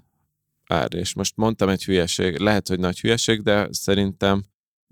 ár. 0.67 0.93
És 0.93 1.13
most 1.13 1.37
mondtam 1.37 1.69
egy 1.69 1.83
hülyeség, 1.83 2.37
lehet, 2.37 2.67
hogy 2.67 2.79
nagy 2.79 2.99
hülyeség, 2.99 3.41
de 3.41 3.67
szerintem 3.71 4.43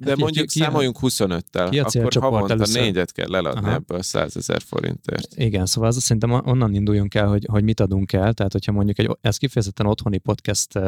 de 0.02 0.10
hát 0.10 0.20
mondjuk 0.20 0.48
ki, 0.48 0.52
ki, 0.52 0.60
számoljunk 0.60 0.98
25-tel, 1.02 1.84
akkor 1.84 2.14
havonta 2.22 2.54
először. 2.54 2.82
négyet 2.82 3.12
kell 3.12 3.36
eladni 3.36 3.66
Aha. 3.66 3.74
ebből 3.74 4.02
100 4.02 4.38
ezer 4.38 4.62
forintért. 4.62 5.34
Igen, 5.36 5.66
szóval 5.66 5.90
az 5.90 6.02
szerintem 6.02 6.32
onnan 6.32 6.74
induljunk 6.74 7.16
el, 7.16 7.28
hogy, 7.28 7.46
hogy 7.52 7.64
mit 7.64 7.80
adunk 7.80 8.14
el, 8.14 8.34
tehát 8.34 8.52
hogyha 8.52 8.72
mondjuk 8.72 9.00
egy, 9.00 9.18
ez 9.22 9.38
kifejezetten 9.38 9.86
otthoni 9.86 10.18
podcast 10.18 10.80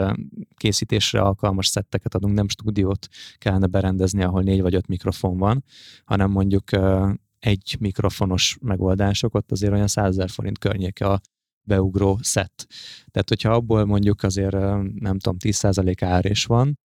készítésre 0.56 1.22
alkalmas 1.22 1.68
szetteket 1.68 2.16
adunk, 2.16 2.36
nem 2.36 2.49
stúdiót 2.49 3.08
kellene 3.38 3.68
berendezni, 3.68 4.24
ahol 4.24 4.41
négy 4.41 4.62
vagy 4.62 4.76
öt 4.76 4.88
mikrofon 4.88 5.38
van, 5.38 5.64
hanem 6.06 6.32
mondjuk 6.32 6.64
egy 7.39 7.76
mikrofonos 7.80 8.58
megoldások, 8.62 9.36
ott 9.36 9.51
azért 9.51 9.74
olyan 9.74 9.88
100 9.88 10.08
ezer 10.08 10.30
forint 10.30 10.58
környéke 10.58 11.06
a 11.06 11.22
beugró 11.64 12.20
szett. 12.22 12.68
Tehát, 13.11 13.30
hogyha 13.30 13.53
abból 13.53 13.86
mondjuk 13.86 14.24
azért, 14.24 14.53
nem 14.99 15.20
tudom, 15.20 15.38
10% 15.39 15.97
ár 15.99 16.26
is 16.26 16.45
van, 16.45 16.78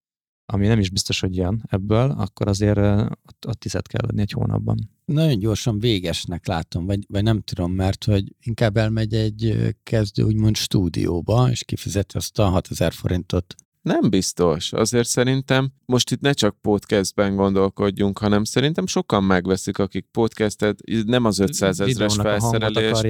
ami 0.53 0.67
nem 0.67 0.79
is 0.79 0.91
biztos, 0.91 1.21
hogy 1.21 1.37
jön 1.37 1.63
ebből, 1.69 2.11
akkor 2.11 2.49
azért 2.49 2.79
ott, 2.79 3.47
ott 3.47 3.59
tizet 3.59 3.89
kell 3.89 4.01
adni 4.09 4.21
egy 4.21 4.31
hónapban. 4.31 4.91
Nagyon 5.05 5.39
gyorsan 5.39 5.79
végesnek 5.79 6.47
látom, 6.47 6.87
vagy, 6.87 7.05
vagy 7.09 7.23
nem 7.23 7.41
tudom, 7.41 7.73
mert 7.73 8.05
hogy 8.05 8.35
inkább 8.41 8.77
elmegy 8.77 9.15
egy 9.15 9.75
kezdő 9.83 10.23
úgymond 10.23 10.57
stúdióba, 10.57 11.51
és 11.51 11.65
kifizeti 11.65 12.17
azt 12.17 12.39
a 12.39 12.45
6000 12.45 12.93
forintot 12.93 13.55
nem 13.83 14.11
biztos. 14.11 14.73
Azért 14.73 15.09
szerintem 15.09 15.73
most 15.85 16.11
itt 16.11 16.21
ne 16.21 16.33
csak 16.33 16.57
podcastben 16.61 17.37
gondolkodjunk, 17.37 18.19
hanem 18.19 18.45
szerintem 18.45 18.87
sokan 18.87 19.25
megveszik, 19.25 19.79
akik 19.79 20.07
podcastet, 20.11 20.79
nem 21.07 21.25
az 21.25 21.39
500 21.39 21.81
ezres 21.81 22.15
felszerelés, 22.15 23.01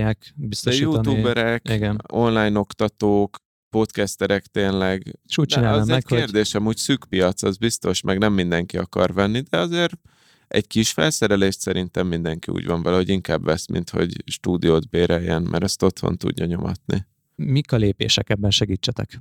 de 0.65 0.75
youtuberek, 0.75 1.69
Igen. 1.69 2.03
online 2.13 2.59
oktatók, 2.59 3.37
podcasterek 3.71 4.47
tényleg. 4.47 5.19
És 5.29 5.39
úgy 5.39 5.47
csinálom 5.47 5.87
meg, 5.87 6.03
kérdés, 6.03 6.53
hogy... 6.53 6.61
amúgy 6.61 6.77
szűk 6.77 7.05
piac, 7.09 7.43
az 7.43 7.57
biztos, 7.57 8.01
meg 8.01 8.19
nem 8.19 8.33
mindenki 8.33 8.79
akar 8.79 9.15
venni, 9.15 9.41
de 9.41 9.59
azért 9.59 9.93
egy 10.49 10.67
kis 10.67 10.91
felszerelést 10.91 11.61
szerintem 11.61 12.07
mindenki 12.07 12.51
úgy 12.51 12.67
van 12.67 12.83
vele, 12.83 12.97
hogy 12.97 13.09
inkább 13.09 13.45
vesz, 13.45 13.67
mint 13.67 13.91
hogy 13.91 14.23
stúdiót 14.27 14.89
béreljen, 14.89 15.43
mert 15.43 15.65
ezt 15.65 15.83
otthon 15.83 16.17
tudja 16.17 16.47
nyomatni 16.47 17.07
mik 17.39 17.73
a 17.73 17.77
lépések 17.77 18.31
ebben 18.31 18.51
segítsetek? 18.51 19.21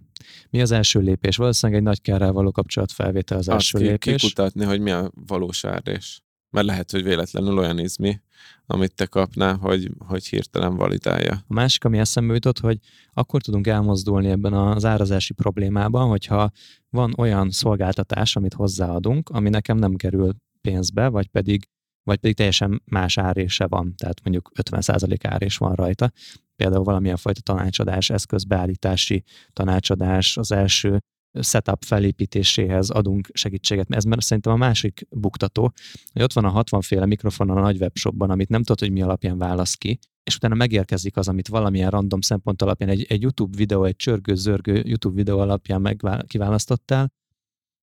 Mi 0.49 0.61
az 0.61 0.71
első 0.71 0.99
lépés? 0.99 1.35
Valószínűleg 1.35 1.81
egy 1.81 1.87
nagy 1.87 2.01
kárral 2.01 2.31
való 2.31 2.51
kapcsolatfelvétel 2.51 3.37
az 3.37 3.49
első 3.49 3.77
Azt 3.77 3.87
lépés. 3.87 4.21
kikutatni, 4.21 4.65
hogy 4.65 4.79
mi 4.79 4.91
a 4.91 5.11
valós 5.27 5.63
árés. 5.63 6.21
Mert 6.49 6.65
lehet, 6.65 6.91
hogy 6.91 7.03
véletlenül 7.03 7.57
olyan 7.57 7.79
izmi, 7.79 8.19
amit 8.65 8.95
te 8.95 9.05
kapnál, 9.05 9.55
hogy, 9.55 9.91
hogy 9.97 10.25
hirtelen 10.27 10.75
validálja. 10.75 11.33
A 11.47 11.53
másik, 11.53 11.83
ami 11.83 11.97
eszembe 11.97 12.33
jutott, 12.33 12.59
hogy 12.59 12.79
akkor 13.13 13.41
tudunk 13.41 13.67
elmozdulni 13.67 14.29
ebben 14.29 14.53
az 14.53 14.85
árazási 14.85 15.33
problémában, 15.33 16.09
hogyha 16.09 16.51
van 16.89 17.13
olyan 17.17 17.49
szolgáltatás, 17.49 18.35
amit 18.35 18.53
hozzáadunk, 18.53 19.29
ami 19.29 19.49
nekem 19.49 19.77
nem 19.77 19.95
kerül 19.95 20.35
pénzbe, 20.61 21.07
vagy 21.07 21.27
pedig 21.27 21.67
vagy 22.03 22.17
pedig 22.17 22.35
teljesen 22.35 22.81
más 22.85 23.17
árése 23.17 23.67
van, 23.67 23.95
tehát 23.95 24.23
mondjuk 24.23 24.51
50% 24.55 25.17
árés 25.21 25.57
van 25.57 25.73
rajta. 25.73 26.11
Például 26.57 26.83
valamilyen 26.83 27.17
fajta 27.17 27.41
tanácsadás, 27.41 28.09
eszközbeállítási 28.09 29.23
tanácsadás, 29.53 30.37
az 30.37 30.51
első 30.51 30.99
setup 31.41 31.83
felépítéséhez 31.83 32.89
adunk 32.89 33.29
segítséget. 33.33 33.87
Ez 33.89 34.03
mert 34.03 34.21
szerintem 34.21 34.53
a 34.53 34.57
másik 34.57 35.07
buktató, 35.09 35.73
hogy 36.13 36.21
ott 36.21 36.33
van 36.33 36.45
a 36.45 36.49
60 36.49 36.81
féle 36.81 37.05
mikrofon 37.05 37.49
a 37.49 37.59
nagy 37.59 37.81
webshopban, 37.81 38.29
amit 38.29 38.49
nem 38.49 38.63
tudod, 38.63 38.79
hogy 38.79 38.91
mi 38.91 39.01
alapján 39.01 39.37
válasz 39.37 39.73
ki, 39.73 39.99
és 40.23 40.35
utána 40.35 40.55
megérkezik 40.55 41.17
az, 41.17 41.27
amit 41.27 41.47
valamilyen 41.47 41.89
random 41.89 42.21
szempont 42.21 42.61
alapján, 42.61 42.89
egy, 42.89 43.05
egy 43.09 43.21
YouTube 43.21 43.57
videó, 43.57 43.83
egy 43.83 43.95
csörgő-zörgő 43.95 44.83
YouTube 44.85 45.15
videó 45.15 45.39
alapján 45.39 45.81
megvál, 45.81 46.23
kiválasztottál, 46.23 47.11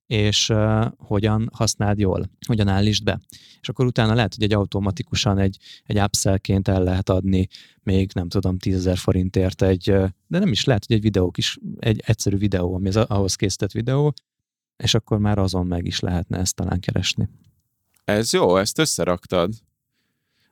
és 0.06 0.48
uh, 0.48 0.86
hogyan 0.98 1.50
használd 1.52 1.98
jól, 1.98 2.30
hogyan 2.46 2.68
állítsd 2.68 3.04
be. 3.04 3.20
És 3.60 3.68
akkor 3.68 3.86
utána 3.86 4.14
lehet, 4.14 4.34
hogy 4.34 4.44
egy 4.44 4.52
automatikusan 4.52 5.38
egy, 5.38 5.56
egy 5.84 5.98
upsellként 5.98 6.68
el 6.68 6.82
lehet 6.82 7.08
adni 7.08 7.48
még 7.82 8.10
nem 8.14 8.28
tudom, 8.28 8.58
10 8.58 8.90
forintért 8.94 9.62
egy, 9.62 9.84
de 10.26 10.38
nem 10.38 10.50
is 10.50 10.64
lehet, 10.64 10.84
hogy 10.86 10.96
egy 10.96 11.02
videó 11.02 11.32
is, 11.36 11.58
egy 11.78 12.02
egyszerű 12.06 12.36
videó, 12.36 12.74
ami 12.74 12.88
az 12.88 12.96
ahhoz 12.96 13.34
készített 13.34 13.72
videó, 13.72 14.14
és 14.76 14.94
akkor 14.94 15.18
már 15.18 15.38
azon 15.38 15.66
meg 15.66 15.86
is 15.86 16.00
lehetne 16.00 16.38
ezt 16.38 16.54
talán 16.54 16.80
keresni. 16.80 17.28
Ez 18.04 18.32
jó, 18.32 18.56
ezt 18.56 18.78
összeraktad. 18.78 19.52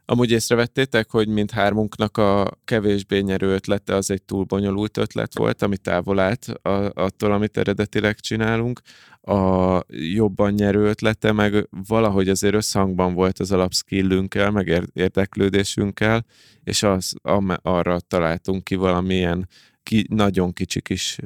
Amúgy 0.05 0.31
észrevettétek, 0.31 1.11
hogy 1.11 1.29
mint 1.29 1.51
hármunknak 1.51 2.17
a 2.17 2.59
kevésbé 2.65 3.21
nyerő 3.21 3.55
ötlete 3.55 3.95
az 3.95 4.11
egy 4.11 4.23
túl 4.23 4.45
bonyolult 4.45 4.97
ötlet 4.97 5.39
volt, 5.39 5.63
ami 5.63 5.77
távol 5.77 6.19
állt 6.19 6.47
attól, 6.93 7.33
amit 7.33 7.57
eredetileg 7.57 8.21
csinálunk. 8.21 8.81
A 9.23 9.81
jobban 9.89 10.53
nyerő 10.53 10.85
ötlete 10.85 11.33
meg 11.33 11.69
valahogy 11.87 12.29
azért 12.29 12.55
összhangban 12.55 13.15
volt 13.15 13.39
az 13.39 13.53
alapskillünkkel, 13.53 14.51
meg 14.51 14.91
érdeklődésünkkel, 14.93 16.25
és 16.65 16.83
az, 16.83 17.15
arra 17.63 18.01
találtunk 18.01 18.65
ki 18.65 18.75
valamilyen 18.75 19.49
ki, 19.83 20.07
nagyon 20.09 20.53
kicsi 20.53 20.81
kis 20.81 21.19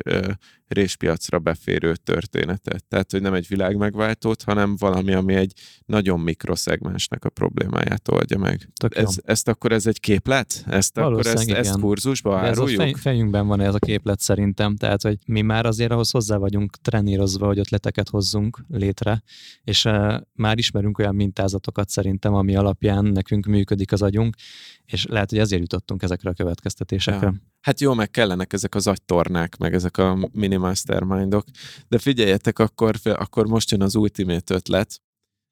réspiacra 0.69 1.39
beférő 1.39 1.95
történetet. 1.97 2.85
Tehát, 2.85 3.11
hogy 3.11 3.21
nem 3.21 3.35
egy 3.35 3.49
világ 3.49 3.77
megváltót, 3.77 4.43
hanem 4.43 4.77
valami, 4.77 5.13
ami 5.13 5.35
egy 5.35 5.53
nagyon 5.85 6.21
mikroszegmensnek 6.21 7.25
a 7.25 7.29
problémáját 7.29 8.09
oldja 8.09 8.39
meg. 8.39 8.69
ez, 8.89 9.17
ezt 9.25 9.49
akkor 9.49 9.73
ez 9.73 9.87
egy 9.87 10.01
képlet? 10.01 10.65
Ezt 10.67 10.99
akkor 10.99 11.27
ezt, 11.27 11.51
ezt 11.51 11.81
kurzusba 11.81 12.41
De 12.41 12.47
áruljuk? 12.47 12.81
Ez 12.81 12.93
a 12.95 12.99
fejünkben 12.99 13.47
van 13.47 13.61
ez 13.61 13.75
a 13.75 13.79
képlet 13.79 14.21
szerintem, 14.21 14.77
tehát, 14.77 15.03
hogy 15.03 15.19
mi 15.27 15.41
már 15.41 15.67
azért 15.67 15.91
ahhoz 15.91 16.11
hozzá 16.11 16.37
vagyunk 16.37 16.77
trenírozva, 16.77 17.47
hogy 17.47 17.59
ötleteket 17.59 18.09
hozzunk 18.09 18.65
létre, 18.69 19.23
és 19.65 19.85
uh, 19.85 20.21
már 20.33 20.59
ismerünk 20.59 20.99
olyan 20.99 21.15
mintázatokat 21.15 21.89
szerintem, 21.89 22.35
ami 22.35 22.57
alapján 22.57 23.05
nekünk 23.05 23.47
működik 23.47 23.93
az 23.93 24.03
agyunk, 24.03 24.37
és 24.85 25.07
lehet, 25.07 25.31
hogy 25.31 25.39
ezért 25.39 25.61
jutottunk 25.61 26.03
ezekre 26.03 26.31
a 26.31 26.33
következtetésekre. 26.33 27.27
Ja. 27.27 27.35
Hát 27.61 27.81
jó, 27.81 27.95
meg 27.95 28.11
kellenek 28.11 28.53
ezek 28.53 28.75
az 28.75 28.87
agytornák, 28.87 29.57
meg 29.57 29.75
ezek 29.75 29.97
a 29.97 30.29
mini 30.33 30.56
mastermindok. 30.57 31.45
De 31.89 31.99
figyeljetek, 31.99 32.59
akkor, 32.59 32.95
akkor 33.03 33.47
most 33.47 33.71
jön 33.71 33.83
az 33.83 33.95
ultimate 33.95 34.55
ötlet. 34.55 35.01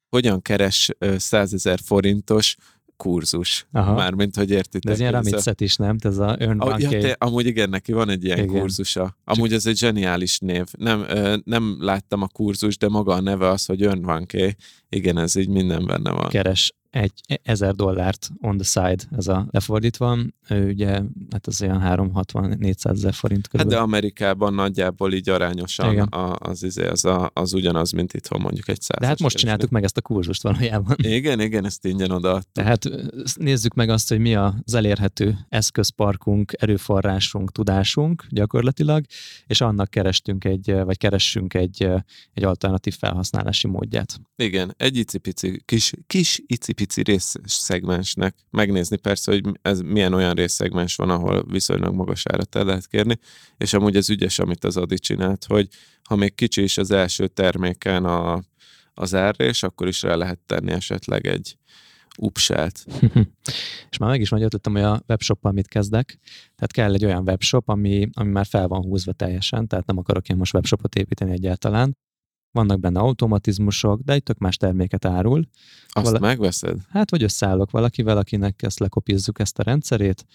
Hogyan 0.09 0.41
keres 0.41 0.89
100 1.17 1.53
ezer 1.53 1.79
forintos 1.83 2.55
kurzus. 2.97 3.67
Aha. 3.71 3.93
Mármint, 3.93 4.35
hogy 4.35 4.51
értitek. 4.51 4.81
De 4.81 4.91
ez 4.91 4.99
ilyen 4.99 5.11
Ramitset 5.11 5.61
is, 5.61 5.75
nem? 5.75 5.95
Ez 5.99 6.17
a 6.17 6.35
Earn 6.39 6.59
ah, 6.59 6.79
ja, 6.79 6.89
te, 6.89 7.15
Amúgy 7.19 7.45
igen, 7.45 7.69
neki 7.69 7.91
van 7.91 8.09
egy 8.09 8.23
ilyen 8.23 8.37
igen. 8.37 8.59
kurzusa. 8.59 9.17
Amúgy 9.23 9.53
ez 9.53 9.65
egy 9.65 9.77
zseniális 9.77 10.39
név. 10.39 10.65
Nem, 10.77 11.05
nem 11.43 11.77
láttam 11.79 12.21
a 12.21 12.27
kurzus, 12.27 12.77
de 12.77 12.89
maga 12.89 13.13
a 13.13 13.21
neve 13.21 13.49
az, 13.49 13.65
hogy 13.65 13.81
Earn 13.81 14.03
1K. 14.07 14.55
Igen, 14.89 15.17
ez 15.17 15.35
így 15.35 15.49
minden 15.49 15.85
benne 15.85 16.11
van. 16.11 16.29
Keres 16.29 16.73
egy 16.95 17.39
ezer 17.43 17.73
dollárt 17.73 18.29
on 18.41 18.57
the 18.57 18.65
side, 18.65 19.03
ez 19.17 19.27
a 19.27 19.47
lefordítva, 19.51 20.17
ő 20.49 20.69
ugye, 20.69 21.01
hát 21.31 21.47
az 21.47 21.61
olyan 21.61 21.81
360-400 21.83 22.89
ezer 22.89 23.13
forint 23.13 23.47
körül. 23.47 23.65
Hát 23.65 23.75
de 23.75 23.81
Amerikában 23.81 24.53
nagyjából 24.53 25.13
így 25.13 25.29
arányosan 25.29 25.97
a, 25.97 26.35
az, 26.39 26.63
izé, 26.63 26.87
az, 26.87 27.05
a, 27.05 27.31
az 27.33 27.53
ugyanaz, 27.53 27.91
mint 27.91 28.13
itthon 28.13 28.41
mondjuk 28.41 28.67
egy 28.67 28.81
száz. 28.81 28.99
De 28.99 29.07
hát 29.07 29.19
most 29.19 29.37
csináltuk 29.37 29.69
meg 29.69 29.83
ezt 29.83 29.97
a 29.97 30.01
kurzust 30.01 30.43
valójában. 30.43 30.95
Igen, 31.01 31.39
igen, 31.39 31.65
ezt 31.65 31.85
ingyen 31.85 32.11
oda. 32.11 32.41
Tehát 32.51 32.89
nézzük 33.35 33.73
meg 33.73 33.89
azt, 33.89 34.09
hogy 34.09 34.19
mi 34.19 34.35
az 34.35 34.73
elérhető 34.73 35.37
eszközparkunk, 35.49 36.53
erőforrásunk, 36.57 37.51
tudásunk 37.51 38.25
gyakorlatilag, 38.29 39.05
és 39.47 39.61
annak 39.61 39.89
kerestünk 39.89 40.45
egy, 40.45 40.73
vagy 40.83 40.97
keressünk 40.97 41.53
egy, 41.53 41.87
egy 42.33 42.43
alternatív 42.43 42.95
felhasználási 42.97 43.67
módját. 43.67 44.19
Igen, 44.35 44.73
egy 44.77 44.97
icipici, 44.97 45.61
kis, 45.65 45.93
kis 46.07 46.41
icipici 46.47 46.83
pici 46.85 47.03
részszegmensnek 47.03 48.35
megnézni 48.49 48.97
persze, 48.97 49.31
hogy 49.31 49.43
ez 49.61 49.79
milyen 49.79 50.13
olyan 50.13 50.33
részszegmens 50.33 50.95
van, 50.95 51.09
ahol 51.09 51.45
viszonylag 51.47 51.93
magas 51.93 52.25
árat 52.25 52.55
el 52.55 52.65
lehet 52.65 52.87
kérni, 52.87 53.19
és 53.57 53.73
amúgy 53.73 53.95
ez 53.95 54.09
ügyes, 54.09 54.39
amit 54.39 54.63
az 54.63 54.77
Adi 54.77 54.99
csinált, 54.99 55.45
hogy 55.45 55.67
ha 56.03 56.15
még 56.15 56.35
kicsi 56.35 56.63
is 56.63 56.77
az 56.77 56.91
első 56.91 57.27
terméken 57.27 58.05
a, 58.05 58.43
az 58.93 59.15
árrés, 59.15 59.63
akkor 59.63 59.87
is 59.87 60.01
rá 60.01 60.15
lehet 60.15 60.39
tenni 60.45 60.71
esetleg 60.71 61.27
egy 61.27 61.57
upselt. 62.17 62.85
és 63.91 63.97
már 63.97 64.09
meg 64.09 64.21
is 64.21 64.29
nagy 64.29 64.43
ötletem, 64.43 64.73
hogy 64.73 64.81
a 64.81 65.01
webshoppal 65.07 65.51
mit 65.51 65.67
kezdek. 65.67 66.19
Tehát 66.55 66.71
kell 66.71 66.93
egy 66.93 67.05
olyan 67.05 67.23
webshop, 67.27 67.69
ami, 67.69 68.09
ami 68.13 68.31
már 68.31 68.45
fel 68.45 68.67
van 68.67 68.81
húzva 68.81 69.13
teljesen, 69.13 69.67
tehát 69.67 69.85
nem 69.85 69.97
akarok 69.97 70.29
én 70.29 70.37
most 70.37 70.53
webshopot 70.53 70.95
építeni 70.95 71.31
egyáltalán, 71.31 71.97
vannak 72.55 72.79
benne 72.79 72.99
automatizmusok, 72.99 74.01
de 74.01 74.13
egy 74.13 74.23
tök 74.23 74.37
más 74.37 74.57
terméket 74.57 75.05
árul. 75.05 75.47
Azt 75.87 76.05
Vala... 76.05 76.19
megveszed? 76.19 76.77
Hát, 76.89 77.11
vagy 77.11 77.23
összeállok 77.23 77.71
valakivel, 77.71 78.17
akinek 78.17 78.61
ezt 78.61 78.79
lekopizzuk 78.79 79.39
ezt 79.39 79.59
a 79.59 79.63
rendszerét, 79.63 80.25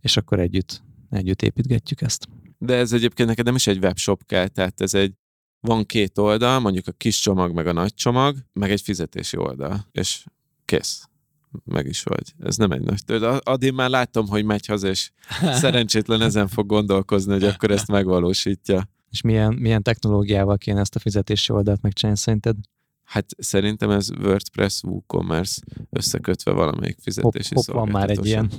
és 0.00 0.16
akkor 0.16 0.40
együtt, 0.40 0.82
együtt 1.10 1.42
építgetjük 1.42 2.00
ezt. 2.00 2.28
De 2.58 2.74
ez 2.74 2.92
egyébként 2.92 3.28
neked 3.28 3.44
nem 3.44 3.54
is 3.54 3.66
egy 3.66 3.78
webshop 3.84 4.26
kell, 4.26 4.48
tehát 4.48 4.80
ez 4.80 4.94
egy, 4.94 5.12
van 5.60 5.86
két 5.86 6.18
oldal, 6.18 6.60
mondjuk 6.60 6.86
a 6.86 6.92
kis 6.92 7.20
csomag, 7.20 7.54
meg 7.54 7.66
a 7.66 7.72
nagy 7.72 7.94
csomag, 7.94 8.36
meg 8.52 8.70
egy 8.70 8.80
fizetési 8.80 9.36
oldal, 9.36 9.86
és 9.92 10.24
kész. 10.64 11.04
Meg 11.64 11.86
is 11.86 12.02
vagy. 12.02 12.34
Ez 12.38 12.56
nem 12.56 12.70
egy 12.70 12.80
nagy 12.80 13.04
tőle. 13.04 13.36
Addig 13.36 13.72
már 13.72 13.90
látom, 13.90 14.28
hogy 14.28 14.44
megy 14.44 14.66
haza, 14.66 14.88
és 14.88 15.10
szerencsétlen 15.62 16.20
ezen 16.20 16.48
fog 16.48 16.66
gondolkozni, 16.66 17.32
hogy 17.32 17.44
akkor 17.44 17.70
ezt 17.70 17.88
megvalósítja. 17.88 18.88
És 19.10 19.20
milyen, 19.20 19.54
milyen 19.54 19.82
technológiával 19.82 20.56
kéne 20.56 20.80
ezt 20.80 20.94
a 20.94 20.98
fizetési 20.98 21.52
oldalt 21.52 21.82
megcsinálni 21.82 22.18
szerinted? 22.20 22.56
Hát 23.10 23.26
szerintem 23.38 23.90
ez 23.90 24.10
WordPress, 24.10 24.82
WooCommerce 24.82 25.60
összekötve 25.90 26.52
valamelyik 26.52 26.96
fizetési 27.02 27.54
hop, 27.54 27.64
hop, 27.64 27.74
van 27.74 27.88
már 27.88 28.10
egy 28.10 28.26
ilyen. 28.26 28.50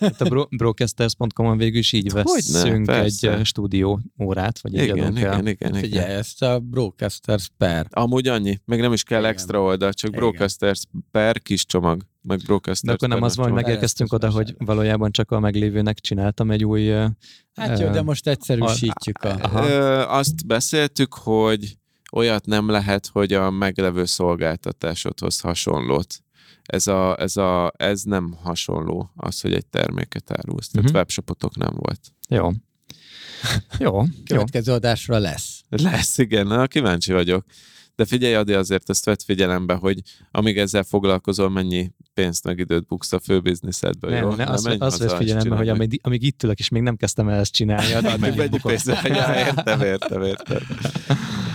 hát 0.00 0.20
a 0.20 0.24
bro- 0.24 0.56
brocasters.com-on 0.56 1.56
végül 1.56 1.78
is 1.78 1.92
így 1.92 2.12
hát 2.14 2.24
veszünk 2.24 2.86
ne, 2.86 3.02
egy 3.02 3.30
stúdió 3.42 4.00
órát, 4.22 4.60
vagy 4.60 4.76
egy 4.76 4.84
igen, 4.84 4.96
igen, 4.96 5.16
igen, 5.16 5.46
igen, 5.46 5.48
igen. 5.48 5.72
Figyelj, 5.72 6.12
ezt 6.12 6.42
a 6.42 6.58
Brocasters 6.58 7.50
per. 7.56 7.86
Amúgy 7.90 8.28
annyi, 8.28 8.60
meg 8.64 8.80
nem 8.80 8.92
is 8.92 9.02
kell 9.02 9.20
igen. 9.20 9.30
extra 9.30 9.60
oldal, 9.60 9.92
csak 9.92 10.10
igen. 10.10 10.20
Brocasters 10.20 10.82
per 11.10 11.40
kis 11.40 11.66
csomag, 11.66 12.02
meg 12.22 12.38
Brocasters 12.38 12.80
De 12.80 12.92
akkor 12.92 13.08
nem 13.08 13.22
az 13.22 13.36
van, 13.36 13.44
hogy 13.44 13.54
megérkeztünk 13.54 14.12
oda, 14.12 14.30
hogy 14.30 14.54
valójában 14.58 15.10
csak 15.10 15.30
a 15.30 15.40
meglévőnek 15.40 15.98
csináltam 15.98 16.50
egy 16.50 16.64
új... 16.64 16.88
Hát 17.54 17.78
jó, 17.78 17.88
de 17.88 18.02
most 18.02 18.28
egyszerűsítjük. 18.28 19.18
A, 19.18 19.38
a, 19.42 19.58
a, 19.58 20.16
azt 20.16 20.46
beszéltük, 20.46 21.14
hogy 21.14 21.78
olyat 22.12 22.46
nem 22.46 22.68
lehet, 22.68 23.06
hogy 23.06 23.32
a 23.32 23.50
meglevő 23.50 24.04
szolgáltatásodhoz 24.04 25.40
hasonlót. 25.40 26.22
Ez, 26.62 26.86
a, 26.86 27.20
ez, 27.20 27.36
a, 27.36 27.72
ez 27.76 28.02
nem 28.02 28.36
hasonló 28.42 29.10
az, 29.16 29.40
hogy 29.40 29.54
egy 29.54 29.66
terméket 29.66 30.30
árulsz. 30.30 30.68
Tehát 30.68 30.84
uh-huh. 30.84 31.00
webshopotok 31.00 31.56
nem 31.56 31.72
volt. 31.74 32.00
Jó. 32.28 32.50
Jó. 33.78 34.02
Következő 34.24 34.72
adásra 34.72 35.18
lesz. 35.18 35.62
Lesz, 35.68 36.18
igen. 36.18 36.46
Na, 36.46 36.66
kíváncsi 36.66 37.12
vagyok. 37.12 37.44
De 38.00 38.06
figyelj, 38.06 38.34
Adi, 38.34 38.52
azért 38.52 38.90
ezt 38.90 39.04
vett 39.04 39.22
figyelembe, 39.22 39.74
hogy 39.74 40.00
amíg 40.30 40.58
ezzel 40.58 40.82
foglalkozol, 40.82 41.50
mennyi 41.50 41.90
pénzt 42.14 42.44
meg 42.44 42.58
időt 42.58 42.86
buksz 42.86 43.12
a 43.12 43.20
főbizniszedbe. 43.20 44.08
Nem, 44.08 44.22
jó? 44.22 44.34
Ne, 44.34 44.44
azt, 44.44 44.66
azt 44.66 44.98
vett 44.98 45.16
figyelembe, 45.16 45.56
hogy 45.56 45.68
amíg, 45.68 46.00
amíg 46.02 46.22
itt 46.22 46.42
ülök, 46.42 46.58
és 46.58 46.68
még 46.68 46.82
nem 46.82 46.96
kezdtem 46.96 47.28
el 47.28 47.38
ezt 47.38 47.52
csinálni, 47.52 47.92
addig 48.04 48.34
mennyi 48.36 48.58
pénzt. 48.62 48.86
Ja, 48.86 49.34
értem, 49.36 49.80
értem, 49.80 50.22
értem. 50.22 50.60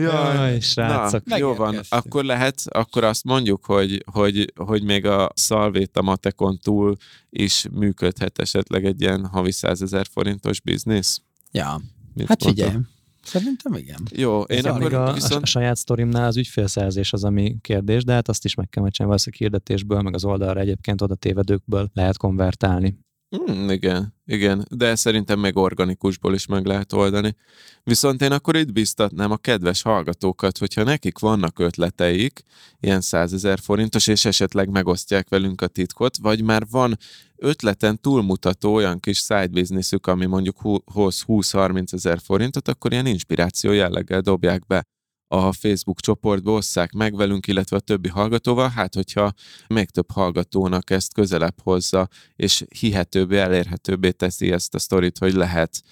Jaj, 0.00 0.34
Jaj 0.34 0.60
srácok. 0.60 1.24
Na, 1.24 1.36
jó 1.36 1.54
van, 1.54 1.80
akkor 1.88 2.24
lehet, 2.24 2.62
akkor 2.68 3.04
azt 3.04 3.24
mondjuk, 3.24 3.64
hogy, 3.64 4.04
hogy, 4.12 4.52
hogy 4.56 4.82
még 4.82 5.04
a 5.04 5.30
szalvét 5.34 5.96
a 5.96 6.02
matekon 6.02 6.58
túl 6.62 6.96
is 7.30 7.66
működhet 7.72 8.38
esetleg 8.38 8.84
egy 8.84 9.00
ilyen 9.00 9.26
havi 9.26 9.52
100 9.52 9.82
ezer 9.82 10.06
forintos 10.10 10.60
biznisz. 10.60 11.20
Ja, 11.52 11.80
Mit 12.14 12.26
hát 12.26 12.42
figyelj, 12.44 12.76
Szerintem 13.22 13.74
igen. 13.74 14.00
Jó, 14.10 14.40
én 14.40 14.58
Ez 14.58 14.64
akkor 14.64 14.94
a, 14.94 15.12
viszont... 15.12 15.42
a 15.42 15.46
saját 15.46 15.76
sztorimnál 15.76 16.26
az 16.26 16.36
ügyfélszerzés 16.36 17.12
az, 17.12 17.24
ami 17.24 17.56
kérdés, 17.60 18.04
de 18.04 18.12
hát 18.12 18.28
azt 18.28 18.44
is 18.44 18.54
meg 18.54 18.68
kell 18.68 18.82
csinálni, 18.82 19.04
valószínűleg 19.04 19.40
hirdetésből, 19.40 20.00
meg 20.00 20.14
az 20.14 20.24
oldalra 20.24 20.60
egyébként 20.60 21.02
oda 21.02 21.14
tévedőkből 21.14 21.90
lehet 21.94 22.16
konvertálni. 22.16 22.98
Mm, 23.36 23.70
igen, 23.70 24.14
igen, 24.26 24.66
de 24.70 24.94
szerintem 24.94 25.38
meg 25.38 25.56
organikusból 25.56 26.34
is 26.34 26.46
meg 26.46 26.64
lehet 26.64 26.92
oldani. 26.92 27.36
Viszont 27.82 28.22
én 28.22 28.32
akkor 28.32 28.56
itt 28.56 28.72
biztatnám 28.72 29.30
a 29.30 29.36
kedves 29.36 29.82
hallgatókat, 29.82 30.58
hogyha 30.58 30.82
nekik 30.82 31.18
vannak 31.18 31.58
ötleteik, 31.58 32.42
ilyen 32.80 33.00
100 33.00 33.32
ezer 33.32 33.58
forintos, 33.58 34.06
és 34.06 34.24
esetleg 34.24 34.68
megosztják 34.68 35.28
velünk 35.28 35.60
a 35.60 35.66
titkot, 35.66 36.16
vagy 36.16 36.42
már 36.42 36.66
van 36.70 36.98
ötleten 37.36 38.00
túlmutató 38.00 38.74
olyan 38.74 39.00
kis 39.00 39.18
side 39.18 39.46
businessük, 39.46 40.06
ami 40.06 40.26
mondjuk 40.26 40.56
hoz 40.84 41.24
20-30 41.26 41.92
ezer 41.92 42.18
forintot, 42.20 42.68
akkor 42.68 42.92
ilyen 42.92 43.06
inspiráció 43.06 43.72
jelleggel 43.72 44.20
dobják 44.20 44.66
be 44.66 44.84
a 45.32 45.52
Facebook 45.52 46.00
csoportba, 46.00 46.52
osszák 46.52 46.92
meg 46.92 47.16
velünk, 47.16 47.46
illetve 47.46 47.76
a 47.76 47.80
többi 47.80 48.08
hallgatóval, 48.08 48.68
hát 48.68 48.94
hogyha 48.94 49.32
még 49.66 49.90
több 49.90 50.10
hallgatónak 50.10 50.90
ezt 50.90 51.14
közelebb 51.14 51.60
hozza, 51.62 52.08
és 52.36 52.64
hihetőbbé, 52.78 53.38
elérhetőbbé 53.38 54.10
teszi 54.10 54.52
ezt 54.52 54.74
a 54.74 54.78
sztorit, 54.78 55.18
hogy 55.18 55.32
lehet 55.32 55.82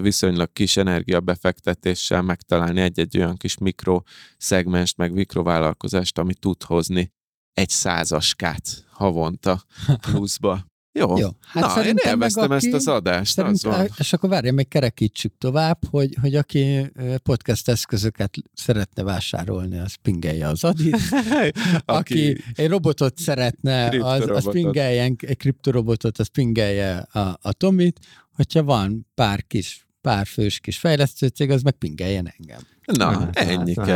viszonylag 0.00 0.52
kis 0.52 0.76
energiabefektetéssel 0.76 2.22
megtalálni 2.22 2.80
egy-egy 2.80 3.18
olyan 3.18 3.36
kis 3.36 3.58
mikroszegmest, 3.58 4.96
meg 4.96 5.12
mikrovállalkozást, 5.12 6.18
ami 6.18 6.34
tud 6.34 6.62
hozni 6.62 7.12
egy 7.52 7.68
százaskát 7.68 8.84
havonta 8.90 9.64
pluszba. 10.00 10.71
Jó. 10.92 11.18
Jó. 11.18 11.28
Hát 11.40 11.74
Na, 11.74 11.84
én 11.84 11.96
élveztem 12.06 12.50
aki, 12.50 12.66
ezt 12.66 12.74
az 12.74 12.88
adást. 12.88 13.38
Az 13.38 13.62
van. 13.64 13.88
És 13.98 14.12
akkor 14.12 14.28
várja, 14.28 14.52
meg 14.52 14.68
kerekítsük 14.68 15.32
tovább, 15.38 15.78
hogy, 15.90 16.16
hogy 16.20 16.34
aki 16.34 16.92
podcast 17.22 17.68
eszközöket 17.68 18.34
szeretne 18.54 19.02
vásárolni, 19.02 19.78
az 19.78 19.94
pingelje 19.94 20.48
az 20.48 20.64
adit. 20.64 20.96
aki, 21.14 21.52
aki 21.84 22.42
egy 22.54 22.68
robotot 22.68 23.18
szeretne, 23.18 24.04
az, 24.04 24.28
az 24.28 24.50
pingeljen, 24.50 25.16
egy 25.20 25.36
kriptorobotot, 25.36 26.18
az 26.18 26.28
pingelje 26.28 26.96
a, 26.96 27.38
a 27.42 27.52
Tomit. 27.52 27.98
Hogyha 28.32 28.62
van 28.62 29.06
pár 29.14 29.46
kis 29.46 29.86
pár 30.02 30.26
fős 30.26 30.60
kis 30.60 30.78
fejlesztő 30.78 31.26
cég, 31.26 31.50
az 31.50 31.62
meg 31.62 31.72
pingeljen 31.72 32.34
engem. 32.38 32.60
Na, 32.84 33.10
hát, 33.10 33.36
ennyi 33.36 33.74
hát, 33.76 33.88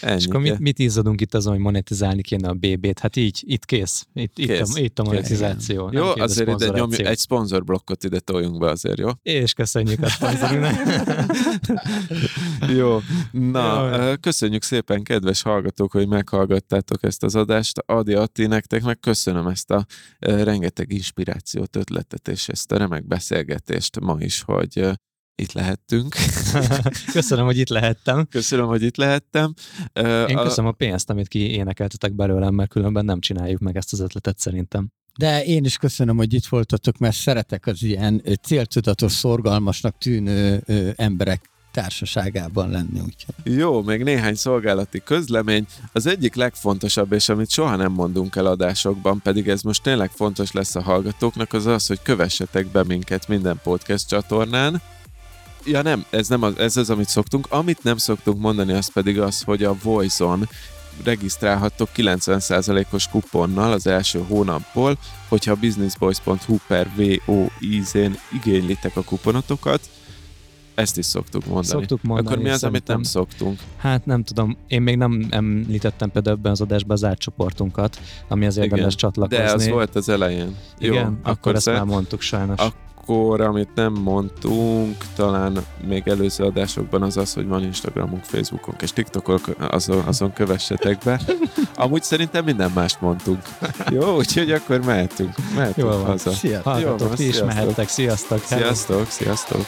hát. 0.00 0.16
És 0.16 0.26
akkor 0.26 0.40
mit, 0.40 0.58
mit 0.58 0.78
izzadunk 0.78 1.20
itt 1.20 1.34
azon, 1.34 1.52
hogy 1.52 1.62
monetizálni 1.62 2.22
kéne 2.22 2.48
a 2.48 2.54
BB-t? 2.54 2.98
Hát 2.98 3.16
így, 3.16 3.42
itt 3.46 3.64
kész. 3.64 4.06
Itt, 4.12 4.32
kész. 4.34 4.68
Itt, 4.68 4.76
a, 4.76 4.80
itt 4.80 4.98
a 4.98 5.02
monetizáció. 5.02 5.90
Jó, 5.92 6.06
azért 6.16 6.48
ide 6.48 6.68
nyomj, 6.68 7.04
egy 7.04 7.18
szponzorblokkot 7.18 8.04
ide 8.04 8.20
toljunk 8.20 8.58
be 8.58 8.70
azért, 8.70 8.98
jó? 8.98 9.08
És 9.22 9.52
köszönjük 9.52 10.02
a 10.02 10.08
szponzorunknak. 10.08 10.74
jó, 12.78 12.98
na, 13.30 13.96
jó. 14.06 14.14
köszönjük 14.20 14.62
szépen, 14.62 15.02
kedves 15.02 15.42
hallgatók, 15.42 15.92
hogy 15.92 16.08
meghallgattátok 16.08 17.04
ezt 17.04 17.22
az 17.22 17.34
adást. 17.34 17.78
Adi 17.86 18.14
Atti, 18.14 18.46
nektek 18.46 18.82
meg 18.82 19.00
köszönöm 19.00 19.46
ezt 19.46 19.70
a 19.70 19.86
rengeteg 20.18 20.92
inspirációt, 20.92 21.76
ötletet 21.76 22.28
és 22.28 22.48
ezt 22.48 22.72
a 22.72 22.76
remek 22.76 23.06
beszélgetést 23.06 24.00
ma 24.00 24.16
is, 24.18 24.42
hogy 24.42 24.90
itt 25.40 25.52
lehettünk. 25.52 26.14
köszönöm, 27.12 27.44
hogy 27.44 27.58
itt 27.58 27.68
lehettem. 27.68 28.26
Köszönöm, 28.30 28.66
hogy 28.66 28.82
itt 28.82 28.96
lehettem. 28.96 29.54
Én 30.26 30.36
köszönöm 30.36 30.70
a 30.70 30.72
pénzt, 30.72 31.10
amit 31.10 31.28
ki 31.28 31.50
énekeltetek 31.50 32.12
belőlem, 32.12 32.54
mert 32.54 32.70
különben 32.70 33.04
nem 33.04 33.20
csináljuk 33.20 33.60
meg 33.60 33.76
ezt 33.76 33.92
az 33.92 34.00
ötletet 34.00 34.38
szerintem. 34.38 34.88
De 35.18 35.44
én 35.44 35.64
is 35.64 35.76
köszönöm, 35.76 36.16
hogy 36.16 36.34
itt 36.34 36.46
voltatok, 36.46 36.98
mert 36.98 37.16
szeretek 37.16 37.66
az 37.66 37.82
ilyen 37.82 38.22
céltudatos, 38.42 39.12
szorgalmasnak 39.12 39.98
tűnő 39.98 40.62
emberek 40.96 41.50
társaságában 41.72 42.70
lenni. 42.70 43.00
Úgyhogy. 43.00 43.34
Jó, 43.56 43.82
még 43.82 44.02
néhány 44.02 44.34
szolgálati 44.34 45.02
közlemény. 45.04 45.66
Az 45.92 46.06
egyik 46.06 46.34
legfontosabb, 46.34 47.12
és 47.12 47.28
amit 47.28 47.50
soha 47.50 47.76
nem 47.76 47.92
mondunk 47.92 48.36
el 48.36 48.46
adásokban, 48.46 49.20
pedig 49.22 49.48
ez 49.48 49.62
most 49.62 49.82
tényleg 49.82 50.10
fontos 50.10 50.52
lesz 50.52 50.74
a 50.74 50.82
hallgatóknak, 50.82 51.52
az 51.52 51.66
az, 51.66 51.86
hogy 51.86 52.02
kövessetek 52.02 52.66
be 52.66 52.84
minket 52.84 53.28
minden 53.28 53.60
podcast 53.62 54.08
csatornán, 54.08 54.82
Ja 55.70 55.82
nem, 55.82 56.04
ez 56.10 56.28
nem 56.28 56.42
az, 56.42 56.58
ez 56.58 56.76
az, 56.76 56.90
amit 56.90 57.08
szoktunk. 57.08 57.46
Amit 57.50 57.82
nem 57.82 57.96
szoktunk 57.96 58.40
mondani, 58.40 58.72
az 58.72 58.92
pedig 58.92 59.20
az, 59.20 59.42
hogy 59.42 59.64
a 59.64 59.76
Voice-on 59.82 60.48
regisztrálhattok 61.04 61.88
90%-os 61.96 63.08
kuponnal 63.08 63.72
az 63.72 63.86
első 63.86 64.24
hónapból, 64.28 64.98
hogyha 65.28 65.52
a 65.52 65.56
businessboys.hu 65.60 66.56
per 66.66 66.90
VOIZ-én 66.96 68.18
igénylitek 68.32 68.96
a 68.96 69.02
kuponotokat, 69.02 69.80
ezt 70.74 70.98
is 70.98 71.06
szoktuk 71.06 71.46
mondani. 71.46 71.66
Szoktuk 71.66 72.02
mondani. 72.02 72.28
Akkor 72.28 72.42
mi 72.42 72.50
az, 72.50 72.64
amit 72.64 72.86
nem 72.86 73.02
szoktunk? 73.02 73.58
Hát 73.76 74.06
nem 74.06 74.22
tudom, 74.22 74.56
én 74.66 74.82
még 74.82 74.96
nem 74.96 75.26
említettem 75.30 76.10
például 76.10 76.36
ebben 76.36 76.52
az 76.52 76.60
adásban 76.60 76.96
az 76.96 77.04
átcsoportunkat, 77.04 78.00
ami 78.28 78.46
az 78.46 78.56
érdemes 78.56 78.94
csatlakozni. 78.94 79.44
De 79.44 79.52
az 79.52 79.68
volt 79.68 79.94
az 79.94 80.08
elején. 80.08 80.56
Igen, 80.78 80.94
Jó, 80.94 81.00
akkor, 81.00 81.18
akkor 81.22 81.54
ezt 81.54 81.66
már 81.66 81.84
mondtuk 81.84 82.20
sajnos. 82.20 82.58
Ak- 82.58 82.87
akkor, 83.08 83.40
amit 83.40 83.68
nem 83.74 83.92
mondtunk, 83.92 84.96
talán 85.16 85.64
még 85.86 86.08
előző 86.08 86.44
adásokban 86.44 87.02
az 87.02 87.16
az, 87.16 87.32
hogy 87.34 87.46
van 87.46 87.64
Instagramunk, 87.64 88.24
Facebookunk 88.24 88.82
és 88.82 88.92
TikTokon, 88.92 89.40
azon, 89.70 90.02
azon 90.06 90.32
kövessetek 90.32 90.98
be. 91.04 91.20
Amúgy 91.74 92.02
szerintem 92.02 92.44
minden 92.44 92.70
mást 92.74 93.00
mondtunk. 93.00 93.42
Jó, 93.90 94.16
úgyhogy 94.16 94.52
akkor 94.52 94.84
mehetünk. 94.84 95.34
Mehetünk 95.54 95.88
Jól 95.88 95.96
van. 95.96 96.06
haza. 96.06 96.30
Sziasztok. 96.30 96.80
Jó 96.80 96.96
van, 96.96 97.14
ti 97.14 97.26
is 97.26 97.42
mehettek. 97.42 97.88
Sziasztok. 97.88 98.42
Sziasztok, 98.42 99.10
sziasztok. 99.10 99.66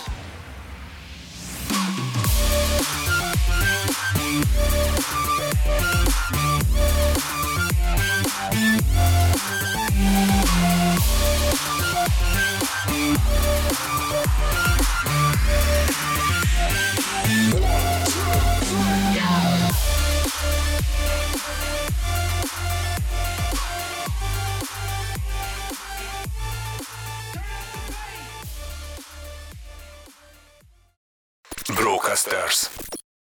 Rockasters. 32.10 32.90